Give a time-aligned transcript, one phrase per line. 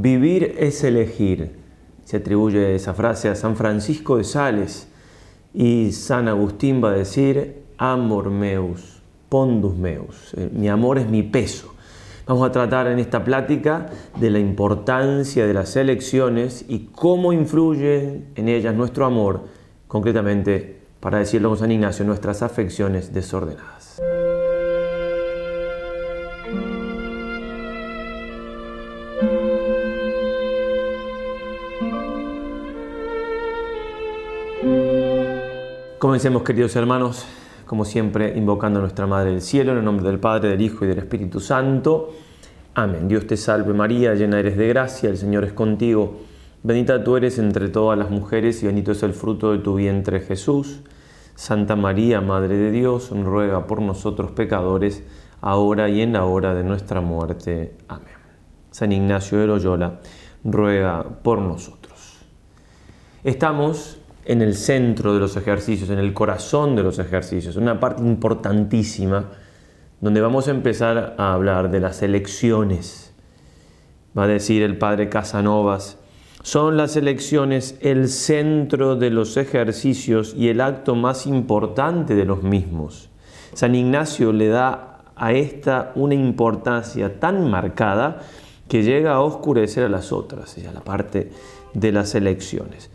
[0.00, 1.56] Vivir es elegir.
[2.04, 4.86] Se atribuye esa frase a San Francisco de Sales
[5.52, 10.34] y San Agustín va a decir amor meus, pondus meus.
[10.34, 11.74] Eh, mi amor es mi peso.
[12.28, 13.90] Vamos a tratar en esta plática
[14.20, 19.46] de la importancia de las elecciones y cómo influye en ellas nuestro amor,
[19.88, 24.00] concretamente, para decirlo con San Ignacio, nuestras afecciones desordenadas.
[36.08, 37.26] Comencemos, queridos hermanos,
[37.66, 40.86] como siempre, invocando a nuestra Madre del Cielo, en el nombre del Padre, del Hijo
[40.86, 42.08] y del Espíritu Santo.
[42.74, 43.08] Amén.
[43.08, 46.20] Dios te salve María, llena eres de gracia, el Señor es contigo.
[46.62, 50.20] Bendita tú eres entre todas las mujeres y bendito es el fruto de tu vientre
[50.20, 50.80] Jesús.
[51.34, 55.02] Santa María, Madre de Dios, ruega por nosotros pecadores,
[55.42, 57.74] ahora y en la hora de nuestra muerte.
[57.86, 58.16] Amén.
[58.70, 60.00] San Ignacio de Loyola,
[60.42, 62.18] ruega por nosotros.
[63.24, 63.98] Estamos
[64.28, 69.24] en el centro de los ejercicios, en el corazón de los ejercicios, una parte importantísima
[70.02, 73.14] donde vamos a empezar a hablar de las elecciones.
[74.16, 75.96] Va a decir el padre Casanovas,
[76.42, 82.42] son las elecciones el centro de los ejercicios y el acto más importante de los
[82.42, 83.08] mismos.
[83.54, 88.20] San Ignacio le da a esta una importancia tan marcada
[88.68, 91.32] que llega a oscurecer a las otras, ya la parte
[91.72, 92.90] de las elecciones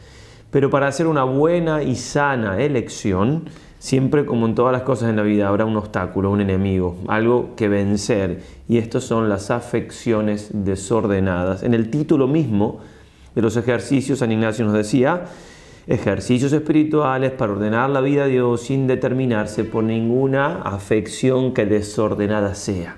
[0.54, 3.46] pero para hacer una buena y sana elección,
[3.80, 7.56] siempre como en todas las cosas en la vida habrá un obstáculo, un enemigo, algo
[7.56, 8.44] que vencer.
[8.70, 11.64] Y estos son las afecciones desordenadas.
[11.64, 12.82] En el título mismo
[13.34, 15.24] de los ejercicios, San Ignacio nos decía,
[15.88, 22.54] ejercicios espirituales para ordenar la vida de Dios sin determinarse por ninguna afección que desordenada
[22.54, 22.98] sea.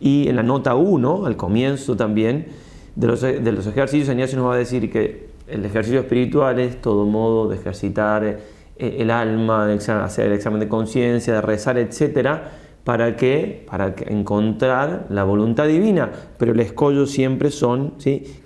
[0.00, 2.46] Y en la nota 1, al comienzo también
[2.94, 6.58] de los, de los ejercicios, San Ignacio nos va a decir que el ejercicio espiritual
[6.58, 8.36] es todo modo de ejercitar eh,
[8.78, 12.38] el alma, hacer el examen de conciencia, de rezar, etc.,
[12.84, 17.94] para que para encontrar la voluntad divina, pero el escollo siempre son,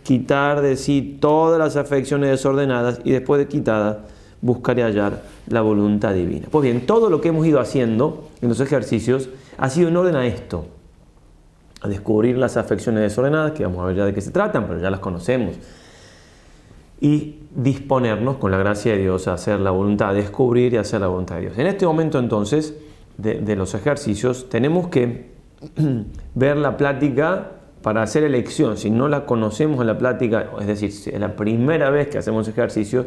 [0.03, 3.99] quitar de sí todas las afecciones desordenadas y después de quitadas
[4.41, 6.47] buscar y hallar la voluntad divina.
[6.51, 10.17] Pues bien, todo lo que hemos ido haciendo en los ejercicios ha sido en orden
[10.17, 10.65] a esto,
[11.83, 14.81] a descubrir las afecciones desordenadas, que vamos a ver ya de qué se tratan, pero
[14.81, 15.57] ya las conocemos
[17.01, 21.01] y disponernos, con la gracia de Dios, a hacer la voluntad, a descubrir y hacer
[21.01, 21.59] la voluntad de Dios.
[21.59, 22.77] En este momento entonces
[23.17, 25.31] de, los ejercicios tenemos que
[26.35, 27.53] ver la plática
[27.83, 28.77] para hacer elección.
[28.77, 32.19] Si no la conocemos en la plática, es decir, si es la primera vez que
[32.19, 33.07] hacemos ejercicios,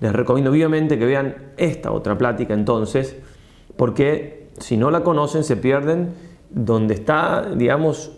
[0.00, 3.16] les recomiendo vivamente que vean esta otra plática entonces,
[3.76, 6.12] porque si no la conocen se pierden
[6.50, 8.12] donde está, digamos,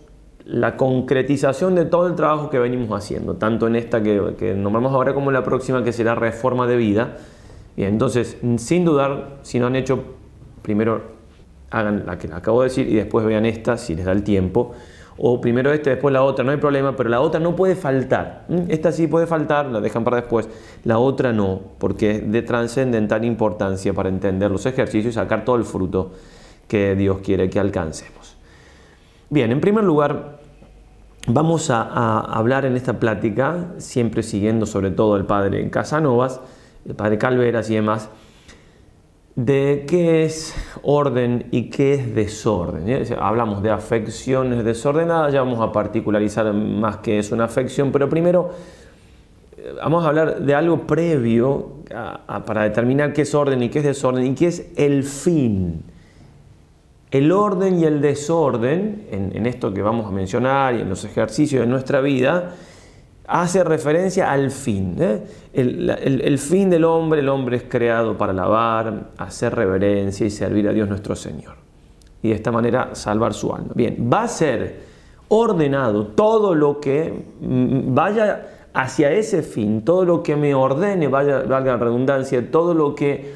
[0.48, 4.94] la concretización de todo el trabajo que venimos haciendo, tanto en esta que, que nombramos
[4.94, 7.19] ahora como en la próxima, que será reforma de vida.
[7.76, 10.00] y entonces, sin dudar, si no han hecho,
[10.62, 11.03] primero
[11.70, 14.72] hagan la que acabo de decir y después vean esta, si les da el tiempo.
[15.19, 18.47] O primero esta, después la otra, no hay problema, pero la otra no puede faltar.
[18.48, 18.62] ¿Mm?
[18.70, 20.48] Esta sí puede faltar, la dejan para después.
[20.84, 25.56] La otra no, porque es de trascendental importancia para entender los ejercicios y sacar todo
[25.56, 26.12] el fruto
[26.69, 28.16] que Dios quiere que alcancemos.
[29.31, 30.38] Bien, en primer lugar,
[31.31, 36.41] Vamos a, hablar en esta plática, siempre siguiendo sobre todo el padre Casanovas,
[36.89, 38.09] el padre Calveras y demás,
[39.37, 42.88] de qué es orden y qué es desorden.
[42.88, 43.06] ¿eh?
[43.21, 48.49] Hablamos de afecciones desordenadas, ya vamos a particularizar más qué es una afección, pero primero
[49.59, 51.72] eh, vamos a hablar de algo previo
[52.47, 55.83] para determinar qué es orden y qué es desorden y qué es el fin
[57.10, 61.62] el orden y el desorden, en, esto que vamos a mencionar y en los ejercicios
[61.62, 62.54] de nuestra vida,
[63.26, 64.94] hace referencia al fin.
[65.00, 65.22] ¿eh?
[65.54, 70.72] El, fin del hombre, el hombre es creado para alabar, hacer reverencia y servir a
[70.72, 71.54] Dios nuestro Señor.
[72.22, 73.70] Y de esta manera salvar su alma.
[73.75, 74.80] Bien, va a ser
[75.28, 81.40] ordenado todo lo que mm, vaya hacia ese fin, todo lo que me ordene, vaya,
[81.40, 83.32] valga la redundancia, todo lo que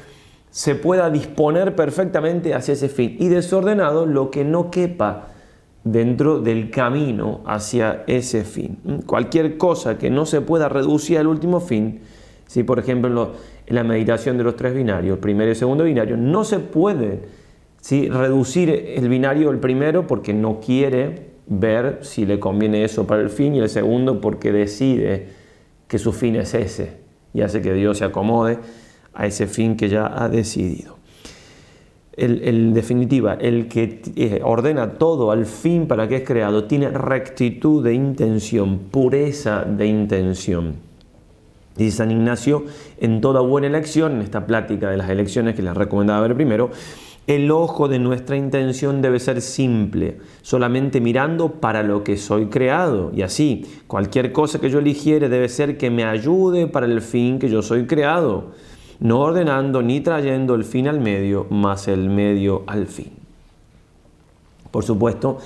[0.53, 5.29] se pueda disponer perfectamente hacia ese fin y desordenado lo que no quepa
[5.83, 8.77] dentro del camino hacia ese fin.
[8.83, 8.97] ¿Mm?
[9.07, 12.01] Cualquier cosa que no se pueda reducir al último fin,
[12.45, 13.31] si por ejemplo
[13.65, 16.59] en, la meditación de los tres binarios, el primero y el segundo binario, no se
[16.59, 17.21] puede
[18.11, 23.31] reducir el binario el primero porque no quiere ver si le conviene eso para el
[23.31, 25.29] fin y el segundo porque decide
[25.87, 26.93] que su fin es ese
[27.33, 28.59] y hace que Dios se acomode
[29.13, 30.97] a ese fin que ya ha decidido.
[32.15, 36.89] El, en definitiva, el que eh, ordena todo al fin para que es creado, tiene
[36.89, 40.75] rectitud de intención, pureza de intención.
[41.75, 42.65] Dice San Ignacio,
[42.99, 46.69] en toda buena elección, en esta plática de las elecciones que les recomendaba ver primero,
[47.25, 53.11] el ojo de nuestra intención debe ser simple, solamente mirando para lo que soy creado.
[53.15, 57.39] Y así, cualquier cosa que yo eligiere debe ser que me ayude para el fin
[57.39, 58.51] que yo soy creado
[59.03, 63.11] no ordenando ni trayendo el fin al medio, más el medio al fin.
[64.71, 65.39] Por supuesto,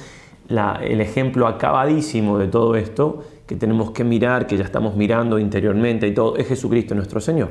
[0.48, 6.08] el ejemplo acabadísimo de todo esto que tenemos que mirar, que ya estamos mirando interiormente
[6.08, 7.50] y todo, es Jesucristo nuestro Señor.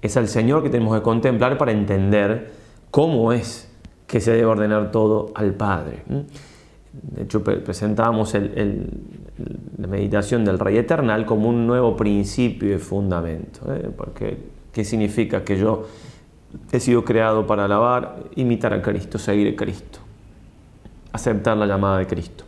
[0.00, 2.52] Es al Señor que tenemos que contemplar para entender
[2.90, 3.70] cómo es
[4.06, 6.04] que se debe ordenar todo al Padre.
[6.94, 13.90] De hecho, presentábamos la meditación del Rey Eternal como un nuevo principio y fundamento, ¿eh?
[13.94, 15.86] porque ¿Qué significa que yo
[16.70, 20.00] he sido creado para alabar, imitar a Cristo, seguir a Cristo,
[21.12, 22.44] aceptar la llamada de Cristo.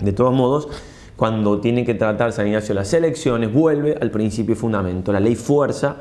[0.00, 0.66] De todos modos,
[1.14, 5.12] cuando tiene que tratar San Ignacio las elecciones, vuelve al principio fundamento.
[5.12, 5.98] La ley fuerza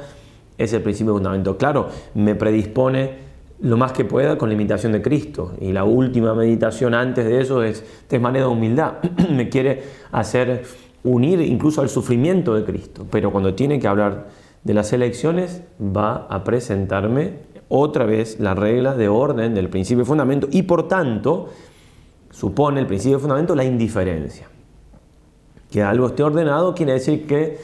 [0.58, 1.56] es el principio fundamento.
[1.60, 3.12] Claro, me predispone
[3.60, 5.54] lo más que pueda con la imitación de Cristo.
[5.62, 8.94] Y la última meditación antes de eso es de manera de humildad.
[9.30, 10.64] me quiere hacer
[11.04, 13.06] unir incluso al sufrimiento de Cristo.
[13.12, 17.34] Pero cuando tiene que hablar de las elecciones va a presentarme
[17.70, 21.50] otra vez las reglas de orden del principio de fundamento y por tanto
[22.32, 24.48] supone el principio de fundamento la indiferencia.
[25.72, 27.60] Que algo esté ordenado quiere decir que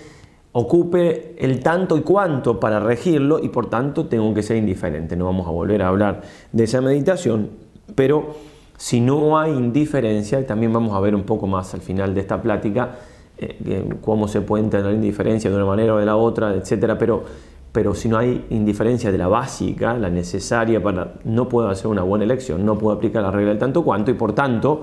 [0.53, 5.15] ocupe el tanto y cuanto para regirlo y por tanto tengo que ser indiferente.
[5.15, 6.21] No vamos a volver a hablar
[6.51, 7.49] de esa meditación,
[7.95, 8.35] pero
[8.77, 12.21] si no hay indiferencia, y también vamos a ver un poco más al final de
[12.21, 12.97] esta plática,
[13.43, 17.23] eh, cómo se puede entender indiferencia de una manera o de la otra, etcétera, pero,
[17.71, 21.13] pero si no hay indiferencia de la básica, la necesaria para.
[21.23, 24.13] no puedo hacer una buena elección, no puedo aplicar la regla del tanto cuanto y
[24.13, 24.81] por tanto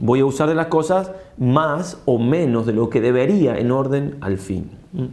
[0.00, 4.16] voy a usar de las cosas más o menos de lo que debería en orden
[4.20, 4.70] al fin.
[4.92, 5.04] ¿Mm?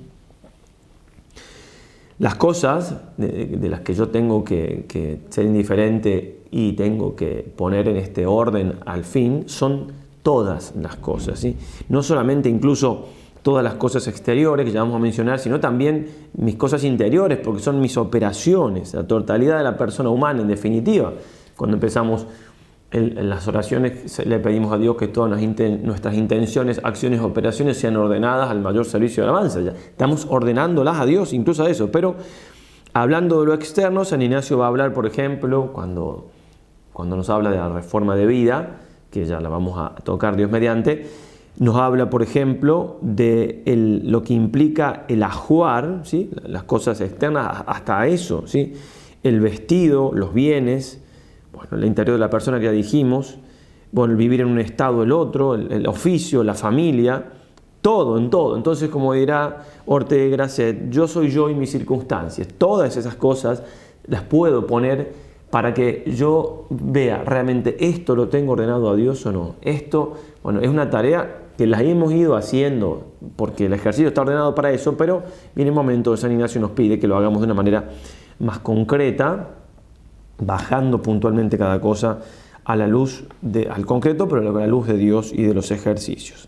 [2.20, 7.88] Las cosas de, las que yo tengo que, que ser indiferente y tengo que poner
[7.88, 11.58] en este orden al fin son todas las cosas, ¿sí?
[11.90, 13.08] no solamente incluso
[13.42, 17.62] todas las cosas exteriores que ya vamos a mencionar, sino también mis cosas interiores, porque
[17.62, 21.14] son mis operaciones, la totalidad de la persona humana en definitiva.
[21.58, 22.28] Cuando empezamos
[22.94, 25.32] en las oraciones le pedimos a Dios que todas
[25.82, 29.62] nuestras intenciones, acciones, operaciones sean ordenadas al mayor servicio de alabanza.
[29.62, 32.16] Ya estamos ordenándolas a Dios, incluso a eso, pero
[32.94, 36.36] hablando de lo externo, San Ignacio va a hablar, por ejemplo, cuando
[37.16, 38.78] nos habla de la reforma de vida,
[39.12, 41.08] que ya la vamos a tocar Dios mediante,
[41.60, 43.62] nos habla, por ejemplo, de
[44.06, 46.02] lo que implica el ajuar,
[46.48, 48.74] las cosas externas, hasta eso, ¿sí?
[49.22, 51.02] el vestido, los bienes,
[51.54, 53.38] bueno, el interior de la persona que ya dijimos,
[53.92, 57.26] vivir en un estado el otro, el, oficio, la familia,
[57.82, 58.56] todo, en todo.
[58.56, 62.48] Entonces, como dirá Ortega Gasset, yo soy yo y mis circunstancias.
[62.58, 63.62] Todas esas cosas
[64.08, 65.12] las puedo poner
[65.52, 69.56] para que yo vea realmente esto lo tengo ordenado a Dios o no.
[69.62, 73.04] Esto, bueno, es una tarea que la hemos ido haciendo
[73.36, 75.22] porque el ejercicio está ordenado para eso, pero
[75.54, 77.90] viene el momento, de San Ignacio nos pide que lo hagamos de una manera
[78.40, 79.50] más concreta,
[80.40, 82.22] bajando puntualmente cada cosa
[82.64, 85.70] a la luz de, al concreto, pero a la luz de Dios y de los
[85.72, 86.48] ejercicios.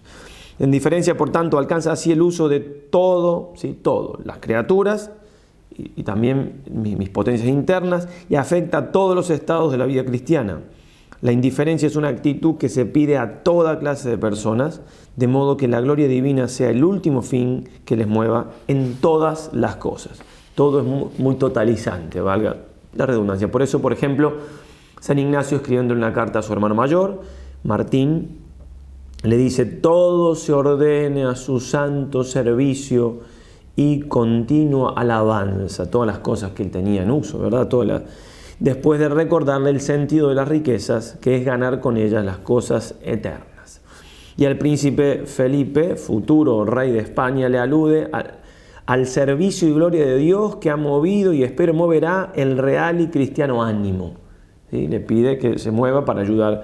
[0.59, 3.74] En diferencia, por tanto, alcanza así el uso de todo, ¿sí?
[3.74, 5.12] todo, las criaturas
[5.96, 10.62] y, también mis, potencias internas y afecta a todos los estados de la vida cristiana.
[11.22, 14.82] La indiferencia es una actitud que se pide a toda clase de personas,
[15.15, 19.50] de modo que la gloria divina sea el último fin que les mueva en todas
[19.53, 20.20] las cosas.
[20.56, 22.58] Todo es muy totalizante, valga
[22.96, 23.50] la redundancia.
[23.50, 24.34] Por eso, por ejemplo,
[25.00, 27.22] San Ignacio escribiendo una carta a su hermano mayor,
[27.63, 28.39] Martín,
[29.24, 33.22] le dice, todo se ordene a su santo servicio
[33.75, 37.68] y continua alabanza, todas las cosas que él tenía en uso, ¿verdad?
[37.68, 38.03] Todas
[38.60, 42.96] Después de recordarle el sentido de las riquezas, que es ganar con ellas las cosas
[43.01, 43.82] eternas.
[44.38, 48.10] Y al príncipe Felipe, futuro rey de España, le alude
[48.86, 53.08] al, servicio y gloria de Dios que ha movido y espero moverá el real y
[53.08, 54.13] cristiano ánimo.
[54.72, 56.63] Le pide que se mueva para ayudar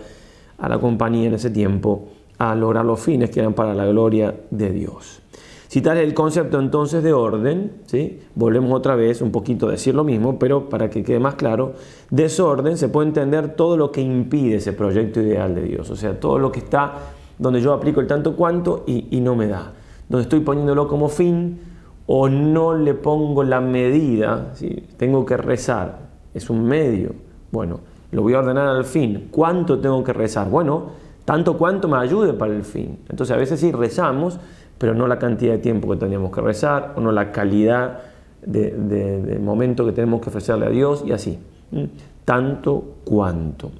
[0.59, 4.33] a la compañía en ese tiempo a lograr los fines que eran para la gloria
[4.51, 5.21] de Dios.
[5.69, 8.21] Si el concepto entonces de orden, ¿sí?
[8.33, 11.73] volvemos otra vez un poquito a decir lo mismo, pero para que quede más claro,
[12.09, 16.19] desorden se puede entender todo lo que impide ese proyecto ideal de Dios, o sea,
[16.19, 16.93] todo lo que está
[17.37, 19.71] donde yo aplico el tanto cuanto y, no me da,
[20.09, 21.59] donde estoy poniéndolo como fin
[22.07, 24.87] o no le pongo la medida, ¿sí?
[24.97, 25.99] tengo que rezar,
[26.33, 27.11] es un medio,
[27.51, 30.49] bueno, lo voy a ordenar al fin, ¿cuánto tengo que rezar?
[30.49, 32.97] Bueno, tanto cuanto me ayude para el fin.
[33.07, 34.39] Entonces a veces si rezamos,
[34.79, 37.99] pero no la cantidad de tiempo que teníamos que rezar, o no la calidad
[38.45, 41.37] de, momento que tenemos que ofrecerle a Dios, y así.
[41.71, 41.83] ¿Mm?
[42.23, 43.71] Tanto cuanto.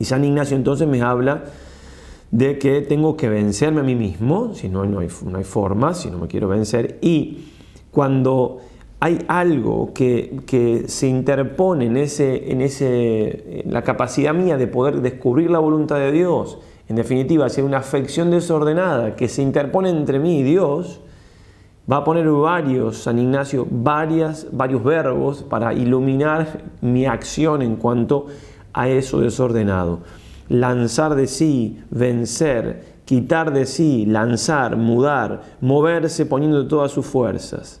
[0.00, 1.44] Y San Ignacio entonces me habla
[2.32, 6.18] de que tengo que vencerme a mí mismo, si no, no hay, forma, si no
[6.18, 7.50] me quiero vencer, y
[7.92, 8.58] cuando
[8.98, 15.50] hay algo que, se interpone en, en, ese, en la capacidad mía de poder descubrir
[15.50, 16.58] la voluntad de Dios,
[16.92, 21.00] en definitiva, si hay una afección desordenada que se interpone entre mí y Dios,
[21.90, 28.26] va a poner varios, San Ignacio, varias, varios verbos para iluminar mi acción en cuanto
[28.74, 30.00] a eso desordenado.
[30.50, 37.80] Lanzar de sí, vencer, quitar de sí, lanzar, mudar, moverse poniendo todas sus fuerzas.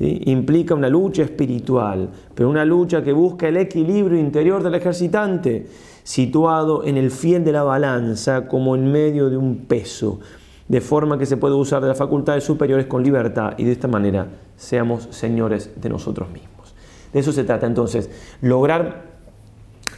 [0.00, 5.66] Implica una lucha espiritual, pero una lucha que busca el equilibrio interior del ejercitante
[6.04, 10.20] situado en el fiel de la balanza como en medio de un peso,
[10.68, 13.88] de forma que se puede usar de las facultades superiores con libertad y de esta
[13.88, 16.74] manera seamos señores de nosotros mismos.
[17.12, 19.10] De eso se trata entonces, lograr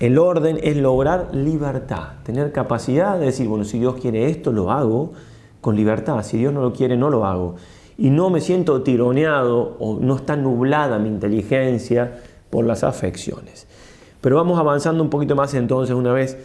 [0.01, 4.73] el orden es lograr libertad, tener capacidad de decir, bueno, si Dios quiere esto, lo
[4.73, 5.13] hago
[5.61, 7.55] con libertad, si Dios no lo quiere, no lo hago.
[7.97, 12.19] Y no me siento tironeado o no está nublada mi inteligencia
[12.51, 13.69] por las afecciones.
[14.25, 16.39] Pero vamos avanzando un poquito más entonces una vez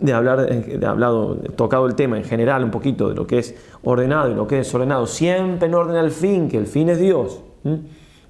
[0.00, 3.56] de hablar, eh, de tocado el tema en general un poquito de lo que es
[3.82, 7.00] ordenado y lo que es desordenado, siempre en orden al fin, que el fin es
[7.00, 7.40] Dios.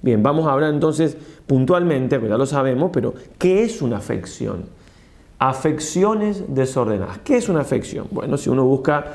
[0.01, 1.15] Bien, vamos a hablar entonces
[1.45, 4.63] puntualmente, pues ya lo sabemos, pero ¿qué es una afección?
[5.37, 7.19] Afecciones desordenadas.
[7.19, 8.07] ¿Qué es una afección?
[8.09, 9.05] Bueno, si uno busca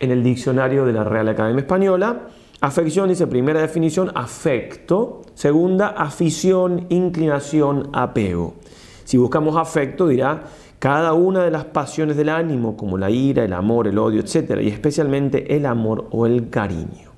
[0.00, 2.22] en el diccionario de la Real Academia Española,
[2.60, 8.54] afección dice primera definición, afecto, segunda, afición, inclinación, apego.
[9.06, 10.42] Si buscamos afecto, dirá,
[10.80, 14.58] cada una de las pasiones del ánimo, como la ira, el amor, el odio, etc.,
[14.60, 17.10] y especialmente el amor o el cariño.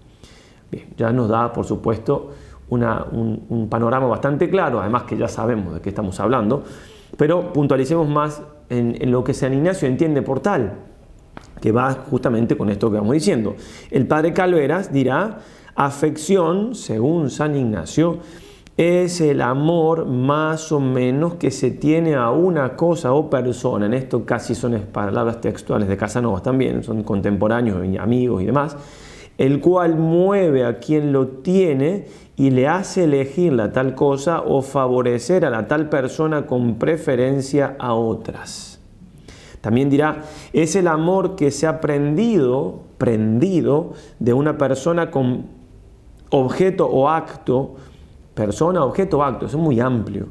[0.71, 2.29] Bien, ya nos da, por supuesto,
[2.69, 6.63] un, panorama bastante claro, además que ya sabemos de qué estamos hablando,
[7.17, 10.75] pero puntualicemos más en, en lo que San Ignacio entiende por tal,
[11.59, 13.57] que va justamente con esto que vamos diciendo.
[13.91, 15.39] El padre Calveras dirá,
[15.75, 18.19] afección, según San Ignacio,
[18.79, 23.87] es el amor más o menos que se tiene a una cosa o persona.
[23.87, 28.77] En esto casi son palabras textuales de Casanovas también, son contemporáneos, amigos y demás.
[29.37, 32.07] El cual mueve a quien lo tiene
[32.37, 37.75] y le hace elegir la tal cosa o favorecer a la tal persona con preferencia
[37.81, 38.81] a otras.
[39.61, 45.47] También dirá, es el amor que se ha prendido, prendido de una persona con
[46.31, 47.75] objeto o acto
[48.39, 50.27] persona, objeto, acto, es muy amplio.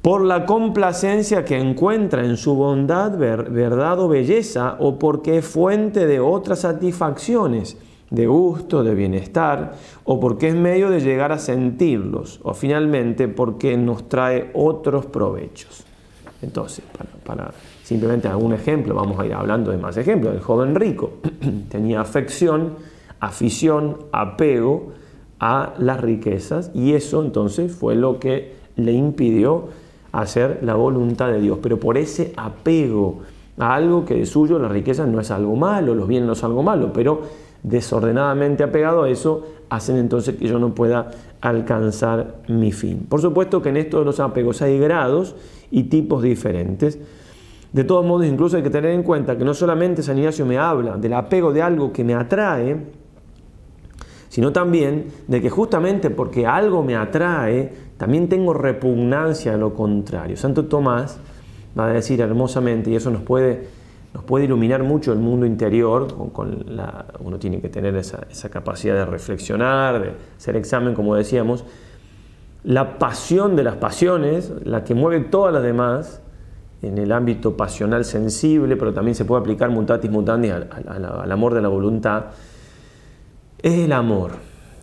[0.00, 6.06] Por la complacencia que encuentra en su bondad, verdad o belleza, o porque es fuente
[6.06, 7.76] de otras satisfacciones,
[8.10, 13.76] de gusto, de bienestar, o porque es medio de llegar a sentirlos, o finalmente porque
[13.76, 15.84] nos trae otros provechos.
[16.42, 20.34] Entonces, para, para simplemente algún ejemplo, vamos a ir hablando de más ejemplos.
[20.34, 21.12] El joven rico
[21.70, 22.76] tenía afección,
[23.20, 24.92] afición, apego,
[25.40, 29.64] a las riquezas y eso entonces fue lo que le impidió
[30.12, 31.58] hacer la voluntad de Dios.
[31.62, 33.20] Pero por ese apego
[33.58, 36.44] a algo que de suyo la riqueza no es algo malo, los bienes no es
[36.44, 37.22] algo malo, pero
[37.62, 41.10] desordenadamente apegado a eso, hacen entonces que yo no pueda
[41.40, 43.06] alcanzar mi fin.
[43.08, 45.34] Por supuesto que en esto los apegos hay grados
[45.70, 46.98] y tipos diferentes.
[47.72, 50.58] De todos modos, incluso hay que tener en cuenta que no solamente San Ignacio me
[50.58, 52.76] habla del apego de algo que me atrae,
[54.34, 60.36] sino también de que justamente porque algo me atrae, también tengo repugnancia a lo contrario.
[60.36, 61.18] Santo Tomás
[61.78, 63.68] va a decir hermosamente, y eso nos puede,
[64.12, 66.66] nos puede iluminar mucho el mundo interior, con,
[67.20, 71.62] uno tiene que tener esa, capacidad de reflexionar, de hacer examen, como decíamos,
[72.64, 76.20] la pasión de las pasiones, la que mueve todas las demás,
[76.82, 81.62] en el ámbito pasional sensible, pero también se puede aplicar mutatis mutandis al amor de
[81.62, 82.24] la voluntad,
[83.64, 84.32] es el amor.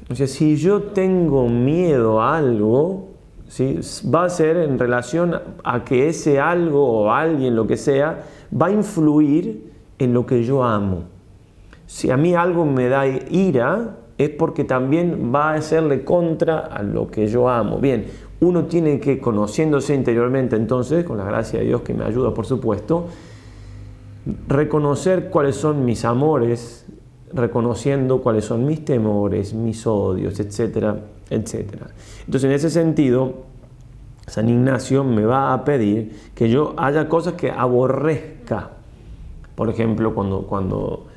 [0.10, 3.10] O sea, si yo tengo miedo a algo,
[3.48, 3.80] si
[4.14, 8.24] va a ser en relación a que ese algo o alguien, lo que sea,
[8.60, 11.04] va a influir en lo que yo amo.
[11.86, 16.82] Si a mí algo me da ira, es porque también va a hacerle contra a
[16.84, 17.78] lo que yo amo.
[17.78, 18.06] Bien,
[18.40, 22.46] uno tiene que, conociéndose interiormente entonces, con la gracia de Dios que me ayuda, por
[22.48, 23.06] supuesto,
[24.48, 26.86] reconocer cuáles son mis amores,
[27.34, 30.98] reconociendo cuáles son mis temores, mis odios, etcétera,
[31.30, 31.88] etcétera.
[32.26, 33.34] Entonces, en ese sentido,
[34.28, 38.72] San Ignacio me va a pedir que yo haya cosas que aborrezca.
[39.56, 41.08] Por ejemplo, cuando, cuando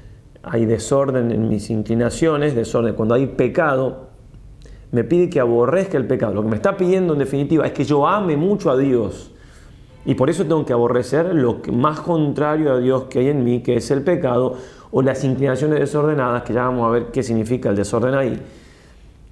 [0.42, 4.08] hay desorden en mis inclinaciones, desorden, cuando hay pecado,
[4.92, 6.34] me pide que aborrezca el pecado.
[6.34, 9.32] Lo que me está pidiendo en definitiva es que yo ame mucho a Dios.
[10.06, 13.62] Y por eso tengo que aborrecer lo más contrario a Dios que hay en mí,
[13.62, 14.56] que es el pecado,
[14.96, 18.40] o las inclinaciones desordenadas, que ya vamos a ver qué significa el desorden ahí,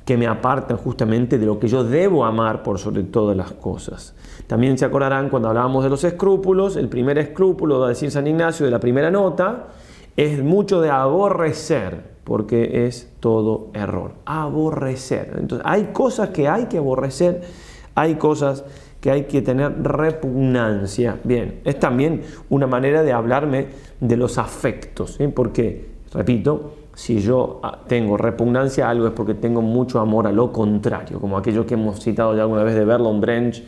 [0.04, 4.12] que me apartan justamente de lo que yo debo amar por sobre todas las cosas.
[4.48, 8.26] También se acordarán cuando hablábamos de los escrúpulos, el primer escrúpulo, va a decir San
[8.26, 9.68] Ignacio, de la primera nota,
[10.16, 14.14] es mucho de aborrecer, porque es todo error.
[14.26, 15.32] Aborrecer.
[15.38, 17.42] Entonces, hay cosas que hay que aborrecer,
[17.94, 18.64] hay cosas
[19.02, 21.18] que hay que tener repugnancia.
[21.24, 23.66] Bien, es también una manera de hablarme
[24.00, 29.60] de los afectos, porque, repito, si yo ah, tengo repugnancia a algo es porque tengo
[29.60, 33.20] mucho amor a lo contrario, como aquello que hemos citado ya alguna vez de Berlon
[33.20, 33.62] brench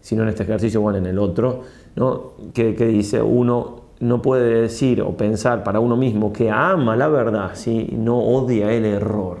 [0.00, 1.62] si en este ejercicio, bueno, en el otro,
[1.96, 2.32] ¿no?
[2.52, 7.52] que, dice uno no puede decir o pensar para uno mismo que ama la verdad
[7.54, 9.38] si no odia el error.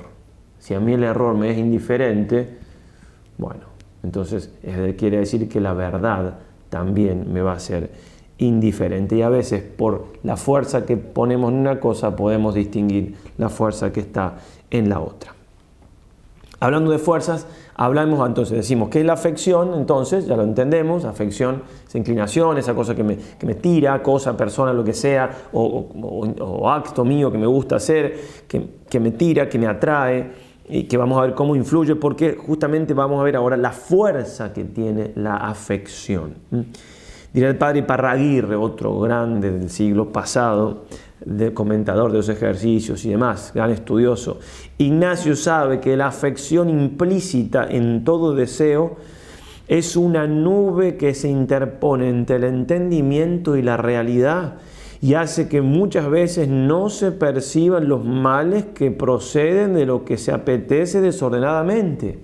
[0.58, 2.56] Si a mí el error me es indiferente,
[3.36, 3.73] bueno,
[4.04, 4.50] entonces,
[4.98, 6.34] quiere decir que la verdad
[6.68, 7.90] también me va a ser
[8.36, 13.48] indiferente y a veces por la fuerza que ponemos en una cosa podemos distinguir la
[13.48, 14.34] fuerza que está
[14.70, 15.32] en la otra.
[16.60, 17.46] Hablando de fuerzas,
[17.76, 19.72] hablamos entonces, decimos, que es la afección?
[19.74, 23.16] Entonces, ya lo entendemos, afección es inclinación, esa cosa que me,
[23.54, 28.18] tira, cosa, persona, lo que sea, o, acto mío que me gusta hacer,
[28.48, 32.94] que me tira, que me atrae y que vamos a ver cómo influye, porque justamente
[32.94, 36.34] vamos a ver ahora la fuerza que tiene la afección.
[36.50, 36.60] ¿Mm?
[37.34, 40.84] Dirá el padre Parraguirre, otro grande del siglo pasado,
[41.24, 44.38] de comentador de los ejercicios y demás, gran estudioso.
[44.78, 48.96] Ignacio sabe que la afección implícita en todo deseo
[49.66, 54.54] es una nube que se interpone entre el entendimiento y la realidad
[55.04, 60.16] y hace que muchas veces no se perciban los males que proceden de lo que
[60.16, 62.20] se apetece desordenadamente.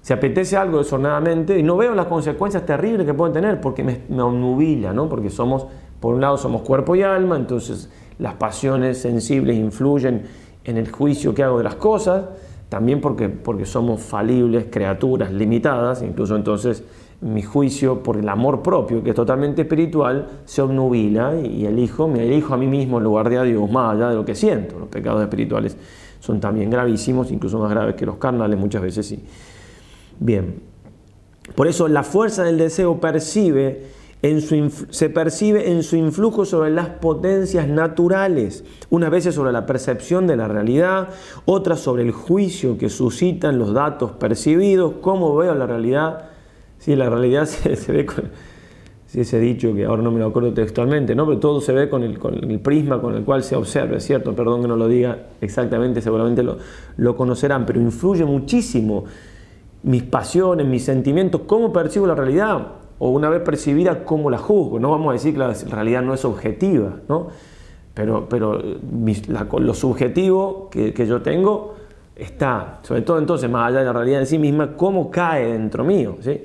[0.00, 4.00] Se apetece algo desordenadamente y no veo las consecuencias terribles que pueden tener porque me,
[4.08, 5.08] me obnubila, ¿no?
[5.08, 5.68] Porque somos,
[6.00, 10.22] por un lado somos cuerpo y alma, entonces las pasiones sensibles influyen
[10.64, 12.24] en el juicio que hago de las cosas,
[12.70, 16.82] también porque, porque somos falibles, criaturas limitadas, incluso entonces
[17.22, 22.24] mi juicio por el amor propio, que es totalmente espiritual, se obnubila y elijo, me
[22.26, 24.78] elijo a mí mismo en lugar de a Dios, más allá de lo que siento.
[24.78, 25.76] Los pecados espirituales
[26.18, 29.24] son también gravísimos, incluso más graves que los carnales muchas veces sí.
[30.18, 30.62] Bien,
[31.54, 33.86] por eso la fuerza del deseo percibe
[34.22, 39.64] en su, se percibe en su influjo sobre las potencias naturales, unas veces sobre la
[39.66, 41.08] percepción de la realidad,
[41.44, 46.24] otras sobre el juicio que suscitan los datos percibidos, cómo veo la realidad,
[46.82, 48.24] Sí, la realidad se, ve con
[49.06, 51.24] sí, ese dicho que ahora no me lo acuerdo textualmente, ¿no?
[51.26, 52.18] pero todo se ve con el,
[52.58, 56.42] prisma con el cual se observa, es cierto, perdón que no lo diga exactamente, seguramente
[56.42, 56.56] lo,
[56.96, 59.04] lo conocerán, pero influye muchísimo
[59.84, 62.58] mis pasiones, mis sentimientos, cómo percibo la realidad,
[62.98, 64.80] o una vez percibida, cómo la juzgo.
[64.80, 67.28] No vamos a decir que la realidad no es objetiva, ¿no?
[67.94, 68.60] pero, pero
[69.58, 71.74] lo subjetivo que, que, yo tengo
[72.16, 75.84] está, sobre todo entonces, más allá de la realidad en sí misma, cómo cae dentro
[75.84, 76.16] mío.
[76.20, 76.40] ¿sí?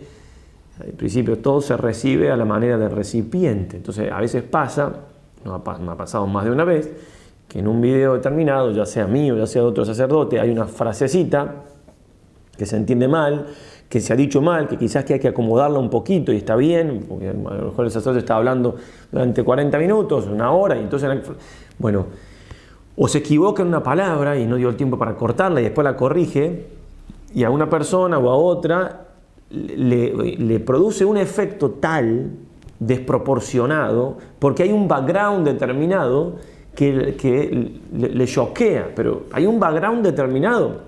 [0.84, 3.78] Al principio todo se recibe a la manera del recipiente.
[3.78, 4.92] Entonces a veces pasa,
[5.44, 5.54] me
[5.92, 6.92] ha pasado más de una vez,
[7.48, 10.66] que en un video determinado, ya sea mío, ya sea de otro sacerdote, hay una
[10.66, 11.56] frasecita
[12.58, 13.46] que se entiende mal,
[13.90, 16.56] que se ha dicho mal, que quizás que hay que acomodarla un poquito y está
[16.56, 18.76] bien, porque a lo mejor el sacerdote está hablando
[19.12, 21.10] durante 40 minutos, una hora, y entonces,
[21.80, 22.08] bueno,
[22.98, 25.86] o se equivoca en una palabra y no dio el tiempo para cortarla y después
[25.86, 26.68] la corrige,
[27.34, 29.07] y a una persona o a otra
[29.50, 32.32] le, produce un efecto tal,
[32.80, 36.36] desproporcionado, porque hay un background determinado
[36.76, 40.82] que, le choquea, pero hay un background determinado.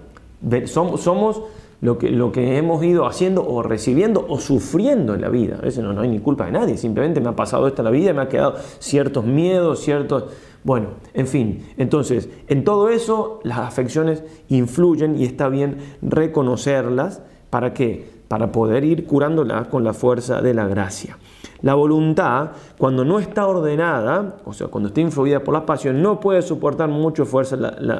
[0.65, 1.41] Somos, somos
[1.81, 5.57] lo, que, lo que hemos ido haciendo o recibiendo o sufriendo en la vida.
[5.57, 7.85] A veces no, no hay ni culpa de nadie, simplemente me ha pasado esto en
[7.85, 10.25] la vida, me ha quedado ciertos miedos, ciertos...
[10.63, 17.73] Bueno, en fin, entonces, en todo eso las afecciones influyen y está bien reconocerlas para
[17.73, 21.17] que para poder ir curándola con la fuerza de la gracia.
[21.63, 26.19] La voluntad, cuando no está ordenada, o sea, cuando está influida por la pasión, no
[26.21, 27.27] puede soportar mucho,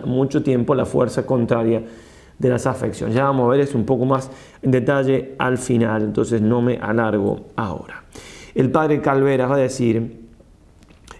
[0.05, 1.83] mucho tiempo la fuerza contraria
[2.37, 3.15] de las afecciones.
[3.15, 4.29] Ya vamos a ver eso un poco más
[4.61, 8.03] en detalle al final, entonces no me alargo ahora.
[8.53, 10.21] El padre Calveras va a decir,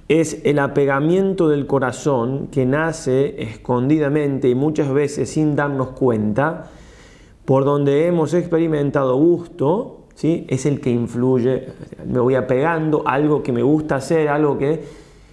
[0.08, 6.70] es el apegamiento del corazón que nace escondidamente y muchas veces sin darnos cuenta
[7.50, 10.46] por donde hemos experimentado gusto, ¿sí?
[10.50, 11.66] es el que influye,
[12.06, 14.84] me voy apegando a algo que me gusta hacer, algo que,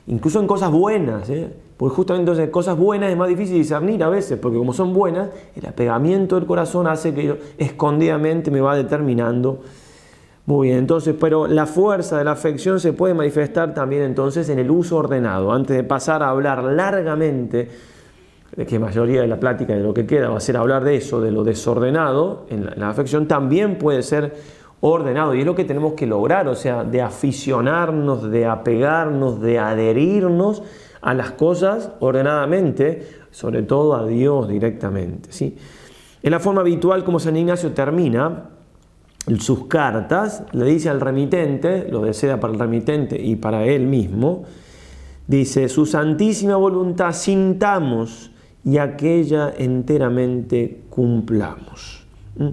[0.07, 1.47] incluso en cosas buenas, ¿eh?
[1.77, 5.29] porque justamente en cosas buenas es más difícil discernir a veces, porque como son buenas,
[5.57, 9.59] el apegamiento del corazón hace que yo, escondidamente me va determinando.
[10.47, 14.59] Muy bien, entonces, pero la fuerza de la afección se puede manifestar también entonces en
[14.59, 15.53] el uso ordenado.
[15.53, 17.69] Antes de pasar a hablar largamente
[18.67, 21.21] que mayoría de la plática de lo que queda va a ser hablar de eso,
[21.21, 24.35] de lo desordenado en la, afección, también puede ser
[24.81, 29.59] ordenado y es lo que tenemos que lograr, o sea, de aficionarnos, de apegarnos, de
[29.59, 30.63] adherirnos
[31.03, 35.33] a las cosas ordenadamente, sobre todo a Dios directamente.
[35.33, 35.57] ¿sí?
[36.23, 38.51] En la forma habitual como San Ignacio termina
[39.39, 44.45] sus cartas, le dice al remitente, lo desea para el remitente y para él mismo,
[45.27, 48.31] dice, su santísima voluntad sintamos,
[48.67, 52.05] y aquella enteramente cumplamos.
[52.37, 52.49] ¿Mm?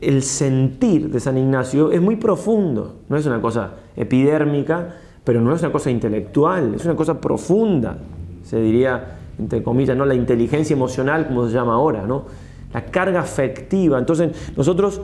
[0.00, 5.52] El sentir de San Ignacio es muy profundo, no es una cosa epidérmica, pero no
[5.54, 7.98] es una cosa intelectual, es una cosa profunda,
[8.44, 10.04] se diría, entre comillas, ¿no?
[10.06, 12.26] la inteligencia emocional, como se llama ahora, ¿no?
[12.72, 13.98] la carga afectiva.
[13.98, 15.00] Entonces, nosotros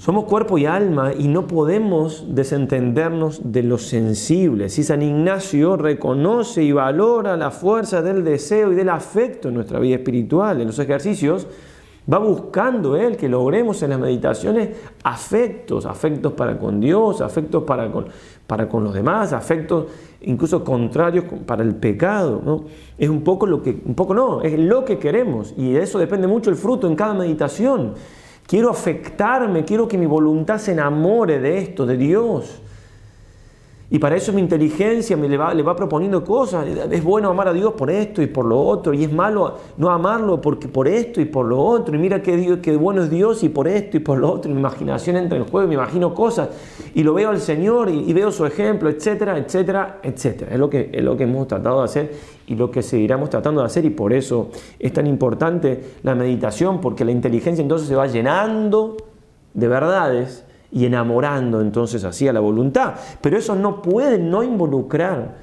[0.00, 4.70] somos cuerpo y alma y no podemos desentendernos de lo sensible.
[4.70, 9.78] Si San Ignacio reconoce y valora la fuerza del deseo y del afecto en nuestra
[9.78, 11.46] vida espiritual, en los ejercicios,
[12.10, 14.70] va buscando él que logremos en las meditaciones
[15.04, 18.06] afectos, afectos para con Dios, afectos para con,
[18.46, 19.84] para con los demás, afectos
[20.22, 22.62] incluso contrarios para el pecado.
[22.96, 25.98] Es un poco lo que, un poco no, es lo que queremos y de eso
[25.98, 27.92] depende mucho el fruto en cada meditación.
[28.50, 32.60] Quiero afectarme, quiero que mi voluntad se enamore de esto, de Dios.
[33.92, 36.64] Y para eso mi inteligencia me le, va, le va proponiendo cosas.
[36.68, 38.94] Es bueno amar a Dios por esto y por lo otro.
[38.94, 41.96] Y es malo no amarlo porque por esto y por lo otro.
[41.96, 44.48] Y mira qué, qué bueno es Dios y por esto y por lo otro.
[44.52, 46.50] mi imaginación entra en juego y me imagino cosas.
[46.94, 50.52] Y lo veo al Señor y, y, veo su ejemplo, etcétera, etcétera, etcétera.
[50.52, 52.12] Es lo, que, es lo que hemos tratado de hacer
[52.46, 53.84] y lo que seguiremos tratando de hacer.
[53.84, 58.96] Y por eso es tan importante la meditación porque la inteligencia entonces se va llenando
[59.54, 62.94] de verdades y enamorando entonces así a la voluntad.
[63.20, 65.36] Pero eso no puede no involucrar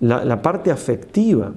[0.00, 1.52] la, parte afectiva,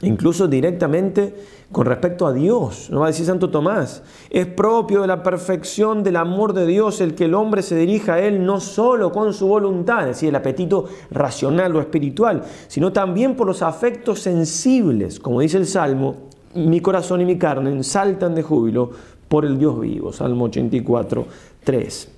[0.00, 1.34] incluso directamente
[1.70, 2.88] con respecto a Dios.
[2.90, 7.00] no va a decir Santo Tomás, es propio de la perfección del amor de Dios
[7.02, 10.30] el que el hombre se dirija a Él no solo con su voluntad, es decir,
[10.30, 16.16] el apetito racional o espiritual, sino también por los afectos sensibles, como dice el Salmo,
[16.54, 18.88] mi corazón y mi carne saltan de júbilo
[19.28, 21.26] por el Dios vivo, Salmo 84,
[21.64, 22.10] tres,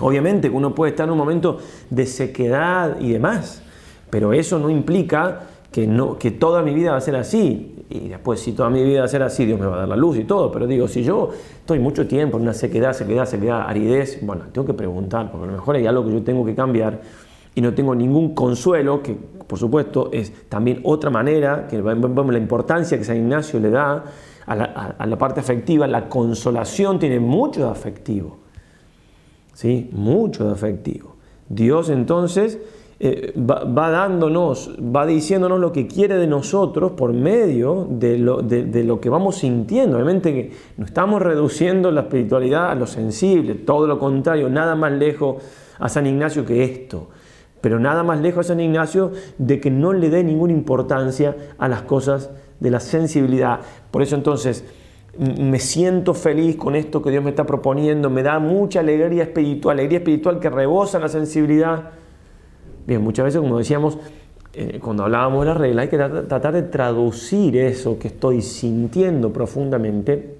[0.00, 1.58] Obviamente que uno puede estar en un momento
[1.90, 3.64] de sequedad y demás,
[4.10, 5.40] pero eso no implica
[5.72, 7.84] que, no, que toda mi vida va a ser así.
[7.90, 9.88] Y después, si toda mi vida va a ser así, Dios me va a dar
[9.88, 10.52] la luz y todo.
[10.52, 14.64] Pero digo, si yo estoy mucho tiempo en una sequedad, sequedad, sequedad, aridez, bueno, tengo
[14.64, 17.00] que preguntar, porque a lo mejor hay algo que yo tengo que cambiar
[17.56, 19.16] y no tengo ningún consuelo, que
[19.48, 24.04] por supuesto es también otra manera, que la importancia que San Ignacio le da
[24.46, 24.64] a la,
[24.96, 28.38] a la parte afectiva, la consolación tiene mucho de afectivo.
[29.58, 29.90] ¿sí?
[29.92, 31.16] Mucho de afectivo.
[31.48, 32.60] Dios entonces
[33.00, 38.84] eh, va, dándonos, va diciéndonos lo que quiere de nosotros por medio de lo, de
[38.84, 39.96] lo que vamos sintiendo.
[39.96, 44.92] Obviamente que no estamos reduciendo la espiritualidad a lo sensible, todo lo contrario, nada más
[44.92, 45.42] lejos
[45.80, 47.08] a San Ignacio que esto.
[47.60, 51.66] Pero nada más lejos a San Ignacio de que no le dé ninguna importancia a
[51.66, 53.58] las cosas de la sensibilidad.
[53.90, 54.64] Por eso entonces
[55.18, 59.76] me siento feliz con esto que Dios me está proponiendo, me da mucha alegría espiritual,
[59.76, 61.90] alegría espiritual que rebosa la sensibilidad.
[62.86, 63.98] Bien, muchas veces, como decíamos,
[64.54, 69.32] eh, cuando hablábamos de la regla, hay que tratar de traducir eso que estoy sintiendo
[69.32, 70.38] profundamente,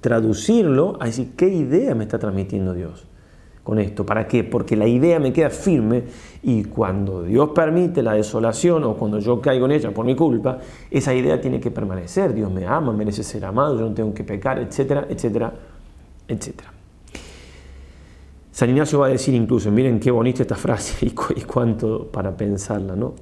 [0.00, 3.06] traducirlo a decir qué idea me está transmitiendo Dios
[3.62, 4.04] con esto.
[4.04, 4.42] ¿Para qué?
[4.42, 6.02] Porque la idea me queda firme
[6.46, 10.58] y cuando Dios permite la desolación o cuando yo caigo en ella por mi culpa,
[10.90, 12.34] esa idea tiene que permanecer.
[12.34, 15.54] Dios me ama, merece ser amado, yo no tengo que pecar, etcétera, etcétera,
[16.28, 16.70] etcétera.
[18.52, 22.94] San Ignacio va a decir incluso, miren qué bonita esta frase y, cuánto para pensarla,
[22.94, 23.14] ¿no?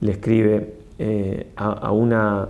[0.00, 2.48] Le escribe eh, a, una,